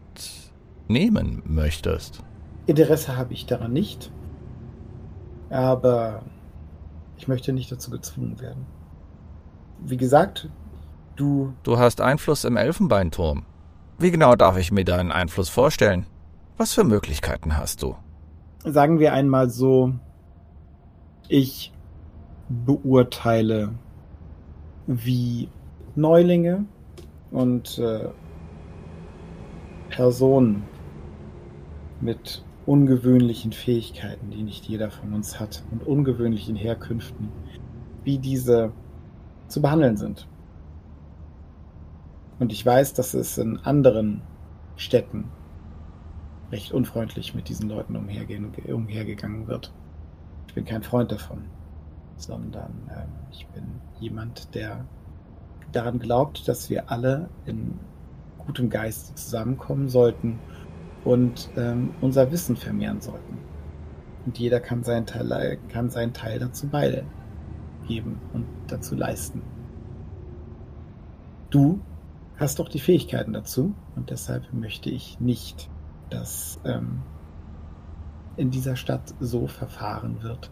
nehmen 0.88 1.42
möchtest. 1.46 2.22
Interesse 2.66 3.16
habe 3.16 3.32
ich 3.32 3.46
daran 3.46 3.72
nicht. 3.72 4.10
Aber 5.50 6.22
ich 7.16 7.28
möchte 7.28 7.52
nicht 7.52 7.70
dazu 7.70 7.90
gezwungen 7.90 8.40
werden. 8.40 8.66
Wie 9.80 9.96
gesagt, 9.96 10.48
du. 11.16 11.54
Du 11.62 11.78
hast 11.78 12.00
Einfluss 12.00 12.44
im 12.44 12.56
Elfenbeinturm. 12.56 13.44
Wie 13.98 14.10
genau 14.10 14.34
darf 14.34 14.58
ich 14.58 14.72
mir 14.72 14.84
deinen 14.84 15.12
Einfluss 15.12 15.48
vorstellen? 15.48 16.06
Was 16.56 16.74
für 16.74 16.84
Möglichkeiten 16.84 17.56
hast 17.56 17.82
du? 17.82 17.96
Sagen 18.64 18.98
wir 18.98 19.12
einmal 19.12 19.50
so, 19.50 19.92
ich 21.28 21.72
beurteile, 22.48 23.74
wie 24.86 25.48
Neulinge 25.94 26.64
und 27.30 27.78
äh, 27.78 28.08
Personen 29.88 30.64
mit 32.00 32.44
ungewöhnlichen 32.66 33.52
Fähigkeiten, 33.52 34.30
die 34.30 34.42
nicht 34.42 34.66
jeder 34.66 34.90
von 34.90 35.12
uns 35.14 35.38
hat, 35.38 35.62
und 35.70 35.86
ungewöhnlichen 35.86 36.56
Herkünften, 36.56 37.30
wie 38.02 38.18
diese 38.18 38.72
zu 39.48 39.62
behandeln 39.62 39.96
sind. 39.96 40.28
Und 42.38 42.52
ich 42.52 42.66
weiß, 42.66 42.92
dass 42.94 43.14
es 43.14 43.38
in 43.38 43.58
anderen 43.60 44.20
Städten 44.76 45.30
recht 46.50 46.72
unfreundlich 46.72 47.34
mit 47.34 47.48
diesen 47.48 47.68
Leuten 47.68 47.96
umhergehen, 47.96 48.52
umhergegangen 48.66 49.46
wird. 49.46 49.72
Ich 50.48 50.54
bin 50.54 50.64
kein 50.64 50.82
Freund 50.82 51.10
davon, 51.12 51.44
sondern 52.16 52.72
äh, 52.88 53.06
ich 53.32 53.46
bin 53.48 53.64
jemand, 54.00 54.54
der 54.54 54.84
daran 55.72 55.98
glaubt, 55.98 56.46
dass 56.46 56.68
wir 56.68 56.90
alle 56.90 57.28
in 57.46 57.78
gutem 58.38 58.70
Geist 58.70 59.16
zusammenkommen 59.18 59.88
sollten 59.88 60.38
und 61.06 61.48
ähm, 61.56 61.94
unser 62.02 62.30
Wissen 62.30 62.56
vermehren 62.56 63.00
sollten. 63.00 63.38
Und 64.26 64.38
jeder 64.38 64.60
kann 64.60 64.84
seinen 64.84 65.06
Teil, 65.06 65.58
kann 65.68 65.88
seinen 65.88 66.12
Teil 66.12 66.38
dazu 66.38 66.66
beigeben 66.68 68.20
und 68.34 68.44
dazu 68.66 68.94
leisten. 68.94 69.40
Du 71.48 71.80
hast 72.36 72.58
doch 72.58 72.68
die 72.68 72.80
Fähigkeiten 72.80 73.32
dazu 73.32 73.74
und 73.94 74.10
deshalb 74.10 74.52
möchte 74.52 74.90
ich 74.90 75.18
nicht 75.20 75.70
dass 76.10 76.60
ähm, 76.64 77.02
in 78.36 78.50
dieser 78.50 78.76
Stadt 78.76 79.14
so 79.20 79.46
verfahren 79.46 80.22
wird 80.22 80.50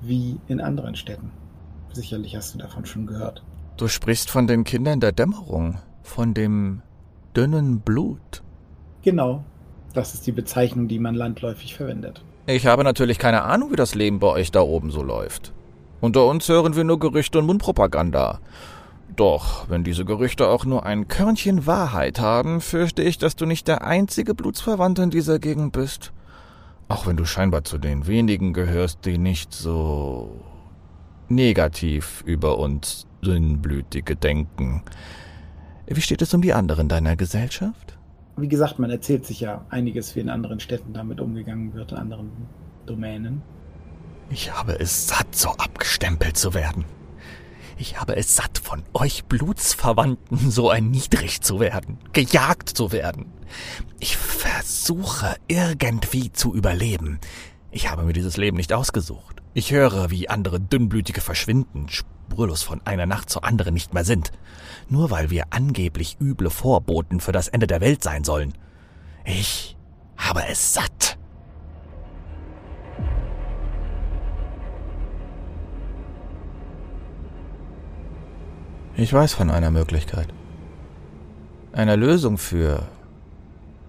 wie 0.00 0.40
in 0.46 0.60
anderen 0.60 0.94
Städten. 0.94 1.32
Sicherlich 1.92 2.36
hast 2.36 2.54
du 2.54 2.58
davon 2.58 2.86
schon 2.86 3.06
gehört. 3.06 3.44
Du 3.76 3.88
sprichst 3.88 4.30
von 4.30 4.46
den 4.46 4.64
Kindern 4.64 5.00
der 5.00 5.12
Dämmerung, 5.12 5.78
von 6.02 6.34
dem 6.34 6.82
dünnen 7.36 7.80
Blut. 7.80 8.42
Genau, 9.02 9.44
das 9.94 10.14
ist 10.14 10.26
die 10.26 10.32
Bezeichnung, 10.32 10.88
die 10.88 10.98
man 10.98 11.14
landläufig 11.14 11.74
verwendet. 11.74 12.22
Ich 12.46 12.66
habe 12.66 12.84
natürlich 12.84 13.18
keine 13.18 13.42
Ahnung, 13.42 13.72
wie 13.72 13.76
das 13.76 13.94
Leben 13.94 14.18
bei 14.18 14.28
euch 14.28 14.50
da 14.50 14.60
oben 14.60 14.90
so 14.90 15.02
läuft. 15.02 15.52
Unter 16.00 16.26
uns 16.26 16.48
hören 16.48 16.76
wir 16.76 16.84
nur 16.84 16.98
Gerüchte 16.98 17.38
und 17.38 17.46
Mundpropaganda. 17.46 18.40
Doch, 19.16 19.68
wenn 19.68 19.84
diese 19.84 20.04
Gerüchte 20.04 20.48
auch 20.48 20.64
nur 20.64 20.86
ein 20.86 21.08
Körnchen 21.08 21.66
Wahrheit 21.66 22.20
haben, 22.20 22.60
fürchte 22.60 23.02
ich, 23.02 23.18
dass 23.18 23.36
du 23.36 23.44
nicht 23.44 23.68
der 23.68 23.84
einzige 23.84 24.34
Blutsverwandte 24.34 25.02
in 25.02 25.10
dieser 25.10 25.38
Gegend 25.38 25.72
bist. 25.72 26.12
Auch 26.88 27.06
wenn 27.06 27.16
du 27.16 27.24
scheinbar 27.24 27.64
zu 27.64 27.78
den 27.78 28.06
wenigen 28.06 28.52
gehörst, 28.52 29.04
die 29.04 29.18
nicht 29.18 29.52
so 29.52 30.40
negativ 31.28 32.22
über 32.26 32.58
uns 32.58 33.06
Dünnblütige 33.22 34.16
denken. 34.16 34.82
Wie 35.86 36.00
steht 36.00 36.22
es 36.22 36.32
um 36.32 36.42
die 36.42 36.52
anderen 36.52 36.88
deiner 36.88 37.16
Gesellschaft? 37.16 37.99
Wie 38.40 38.48
gesagt, 38.48 38.78
man 38.78 38.90
erzählt 38.90 39.26
sich 39.26 39.40
ja 39.40 39.64
einiges, 39.68 40.16
wie 40.16 40.20
in 40.20 40.30
anderen 40.30 40.60
Städten 40.60 40.92
damit 40.92 41.20
umgegangen 41.20 41.74
wird, 41.74 41.92
in 41.92 41.98
anderen 41.98 42.30
Domänen. 42.86 43.42
Ich 44.30 44.52
habe 44.52 44.78
es 44.78 45.08
satt, 45.08 45.34
so 45.34 45.50
abgestempelt 45.50 46.36
zu 46.36 46.54
werden. 46.54 46.84
Ich 47.76 48.00
habe 48.00 48.16
es 48.16 48.36
satt, 48.36 48.58
von 48.58 48.82
euch 48.94 49.24
Blutsverwandten 49.24 50.50
so 50.50 50.70
erniedrigt 50.70 51.44
zu 51.44 51.60
werden, 51.60 51.98
gejagt 52.12 52.68
zu 52.68 52.92
werden. 52.92 53.26
Ich 53.98 54.16
versuche 54.16 55.36
irgendwie 55.48 56.32
zu 56.32 56.54
überleben. 56.54 57.18
Ich 57.70 57.90
habe 57.90 58.04
mir 58.04 58.12
dieses 58.12 58.36
Leben 58.36 58.56
nicht 58.56 58.72
ausgesucht. 58.72 59.42
Ich 59.54 59.72
höre, 59.72 60.10
wie 60.10 60.28
andere 60.28 60.60
Dünnblütige 60.60 61.20
verschwinden, 61.20 61.88
spurlos 62.30 62.62
von 62.62 62.80
einer 62.84 63.06
Nacht 63.06 63.28
zur 63.28 63.44
anderen 63.44 63.74
nicht 63.74 63.92
mehr 63.92 64.04
sind. 64.04 64.30
Nur 64.88 65.10
weil 65.10 65.30
wir 65.30 65.44
angeblich 65.50 66.16
üble 66.20 66.50
Vorboten 66.50 67.20
für 67.20 67.32
das 67.32 67.48
Ende 67.48 67.66
der 67.66 67.80
Welt 67.80 68.02
sein 68.02 68.24
sollen. 68.24 68.54
Ich 69.24 69.76
habe 70.16 70.42
es 70.48 70.74
satt. 70.74 71.18
Ich 78.96 79.12
weiß 79.12 79.34
von 79.34 79.50
einer 79.50 79.70
Möglichkeit. 79.70 80.28
Einer 81.72 81.96
Lösung 81.96 82.38
für 82.38 82.86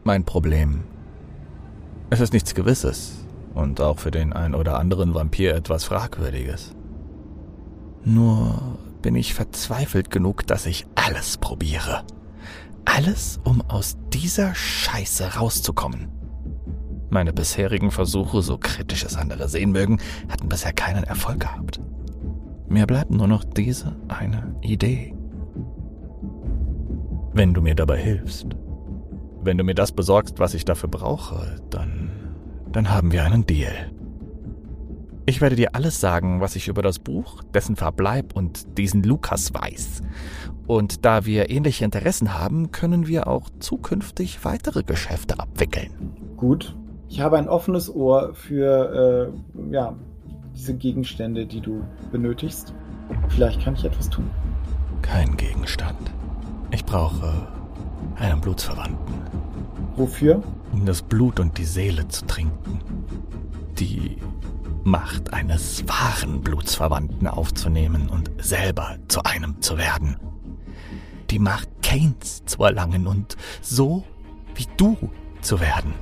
mein 0.04 0.24
Problem. 0.24 0.84
Es 2.10 2.20
ist 2.20 2.34
nichts 2.34 2.56
Gewisses 2.56 3.26
und 3.54 3.82
auch 3.82 4.00
für 4.00 4.12
den 4.12 4.34
ein 4.34 4.56
oder 4.56 4.80
anderen 4.80 5.14
Vampir 5.14 5.56
etwas 5.56 5.84
Fragwürdiges. 5.84 6.76
Nur 8.04 8.78
bin 9.02 9.16
ich 9.16 9.34
verzweifelt 9.34 10.10
genug, 10.10 10.45
dass 10.47 10.66
ich 10.66 10.86
alles 10.95 11.38
probiere. 11.38 12.04
Alles, 12.86 13.39
um 13.43 13.62
aus 13.62 13.97
dieser 14.12 14.56
Scheiße 14.56 15.36
rauszukommen. 15.36 16.10
Meine 17.10 17.34
bisherigen 17.34 17.91
Versuche, 17.91 18.41
so 18.41 18.58
kritisch 18.58 19.04
es 19.04 19.18
andere 19.18 19.49
sehen 19.49 19.72
mögen, 19.72 19.99
hatten 20.30 20.49
bisher 20.49 20.74
keinen 20.74 21.04
Erfolg 21.04 21.41
gehabt. 21.41 21.80
Mir 22.70 22.88
bleibt 22.88 23.12
nur 23.12 23.28
noch 23.28 23.43
diese 23.43 23.95
eine 24.08 24.56
Idee. 24.62 25.14
Wenn 27.34 27.54
du 27.54 27.62
mir 27.62 27.76
dabei 27.76 27.97
hilfst, 27.97 28.47
wenn 29.43 29.58
du 29.58 29.64
mir 29.64 29.76
das 29.76 29.91
besorgst, 29.91 30.39
was 30.39 30.54
ich 30.54 30.66
dafür 30.66 30.89
brauche, 30.89 31.62
dann, 31.70 32.12
dann 32.72 32.89
haben 32.89 33.12
wir 33.12 33.24
einen 33.24 33.45
Deal. 33.45 33.91
Ich 35.26 35.40
werde 35.40 35.56
dir 35.56 35.76
alles 35.76 36.00
sagen, 36.00 36.42
was 36.42 36.56
ich 36.56 36.68
über 36.68 36.82
das 36.82 36.98
Buch, 37.00 37.44
dessen 37.54 37.76
Verbleib 37.76 38.36
und 38.36 38.78
diesen 38.78 39.04
Lukas 39.04 39.54
weiß. 39.54 40.02
Und 40.66 41.06
da 41.06 41.26
wir 41.26 41.50
ähnliche 41.50 41.86
Interessen 41.86 42.40
haben, 42.40 42.72
können 42.72 43.08
wir 43.08 43.28
auch 43.28 43.50
zukünftig 43.60 44.44
weitere 44.44 44.84
Geschäfte 44.84 45.40
abwickeln. 45.40 45.92
Gut. 46.38 46.76
Ich 47.08 47.20
habe 47.20 47.38
ein 47.38 47.50
offenes 47.50 47.94
Ohr 47.94 48.34
für 48.34 49.34
äh, 49.70 49.74
ja, 49.74 49.96
diese 50.56 50.76
Gegenstände, 50.76 51.46
die 51.46 51.60
du 51.60 51.84
benötigst. 52.12 52.74
Vielleicht 53.30 53.62
kann 53.62 53.76
ich 53.76 53.84
etwas 53.84 54.10
tun. 54.10 54.30
Kein 55.02 55.36
Gegenstand. 55.36 56.00
Ich 56.72 56.86
brauche 56.86 57.48
einen 58.16 58.40
Blutsverwandten. 58.40 59.16
Wofür? 59.98 60.42
Um 60.72 60.86
das 60.86 61.02
Blut 61.02 61.40
und 61.40 61.58
die 61.58 61.66
Seele 61.66 62.08
zu 62.08 62.26
trinken. 62.26 62.80
Die 63.78 64.18
Macht 64.84 65.32
eines 65.32 65.88
wahren 65.88 66.42
Blutsverwandten 66.42 67.28
aufzunehmen 67.28 68.10
und 68.10 68.32
selber 68.40 68.98
zu 69.08 69.24
einem 69.24 69.62
zu 69.62 69.78
werden. 69.78 70.18
Die 71.30 71.40
Macht 71.40 71.70
Kains 71.84 72.44
zu 72.46 72.64
erlangen 72.64 73.06
und 73.06 73.38
so 73.62 74.04
wie 74.56 74.66
du 74.78 74.98
zu 75.42 75.60
werden. 75.60 75.94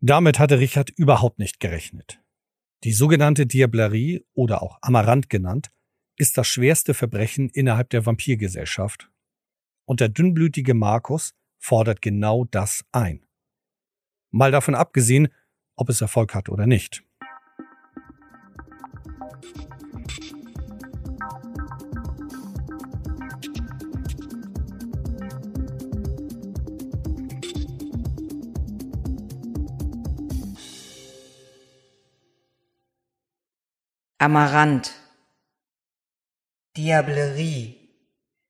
Damit 0.00 0.38
hatte 0.38 0.58
Richard 0.58 0.90
überhaupt 0.90 1.38
nicht 1.38 1.60
gerechnet. 1.60 2.23
Die 2.84 2.92
sogenannte 2.92 3.46
Diablerie 3.46 4.26
oder 4.34 4.62
auch 4.62 4.78
Amarant 4.82 5.30
genannt, 5.30 5.70
ist 6.16 6.36
das 6.36 6.46
schwerste 6.46 6.92
Verbrechen 6.92 7.48
innerhalb 7.48 7.88
der 7.88 8.04
Vampirgesellschaft. 8.04 9.10
Und 9.86 10.00
der 10.00 10.10
dünnblütige 10.10 10.74
Markus 10.74 11.34
fordert 11.58 12.02
genau 12.02 12.44
das 12.44 12.84
ein. 12.92 13.24
Mal 14.30 14.50
davon 14.50 14.74
abgesehen, 14.74 15.28
ob 15.76 15.88
es 15.88 16.02
Erfolg 16.02 16.34
hat 16.34 16.50
oder 16.50 16.66
nicht. 16.66 17.04
Amarant. 34.18 34.92
Diablerie. 36.76 37.76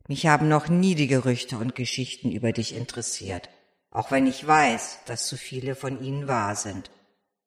Mich 0.08 0.26
haben 0.26 0.48
noch 0.48 0.68
nie 0.68 0.94
die 0.94 1.06
Gerüchte 1.06 1.56
und 1.56 1.74
Geschichten 1.74 2.30
über 2.30 2.52
dich 2.52 2.76
interessiert, 2.76 3.48
auch 3.90 4.10
wenn 4.10 4.26
ich 4.26 4.46
weiß, 4.46 4.98
dass 5.06 5.26
zu 5.26 5.38
viele 5.38 5.74
von 5.74 6.02
ihnen 6.02 6.28
wahr 6.28 6.54
sind. 6.54 6.90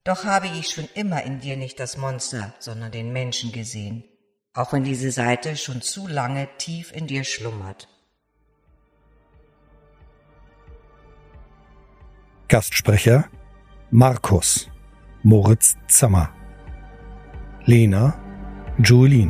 Doch 0.04 0.26
habe 0.26 0.48
ich 0.48 0.70
schon 0.70 0.90
immer 0.96 1.22
in 1.24 1.42
dir 1.42 1.58
nicht 1.58 1.80
das 1.80 1.98
Monster, 1.98 2.56
sondern 2.58 2.92
den 2.92 3.14
Menschen 3.14 3.52
gesehen, 3.52 4.04
auch 4.54 4.74
wenn 4.74 4.84
diese 4.84 5.12
Seite 5.12 5.56
schon 5.56 5.84
zu 5.84 6.08
lange 6.08 6.50
tief 6.58 6.92
in 6.92 7.06
dir 7.06 7.24
schlummert. 7.24 7.88
Gastsprecher 12.48 13.30
Markus 13.92 14.70
Moritz 15.22 15.76
Zammer 15.88 16.37
Lena 17.68 18.16
Julien 18.80 19.30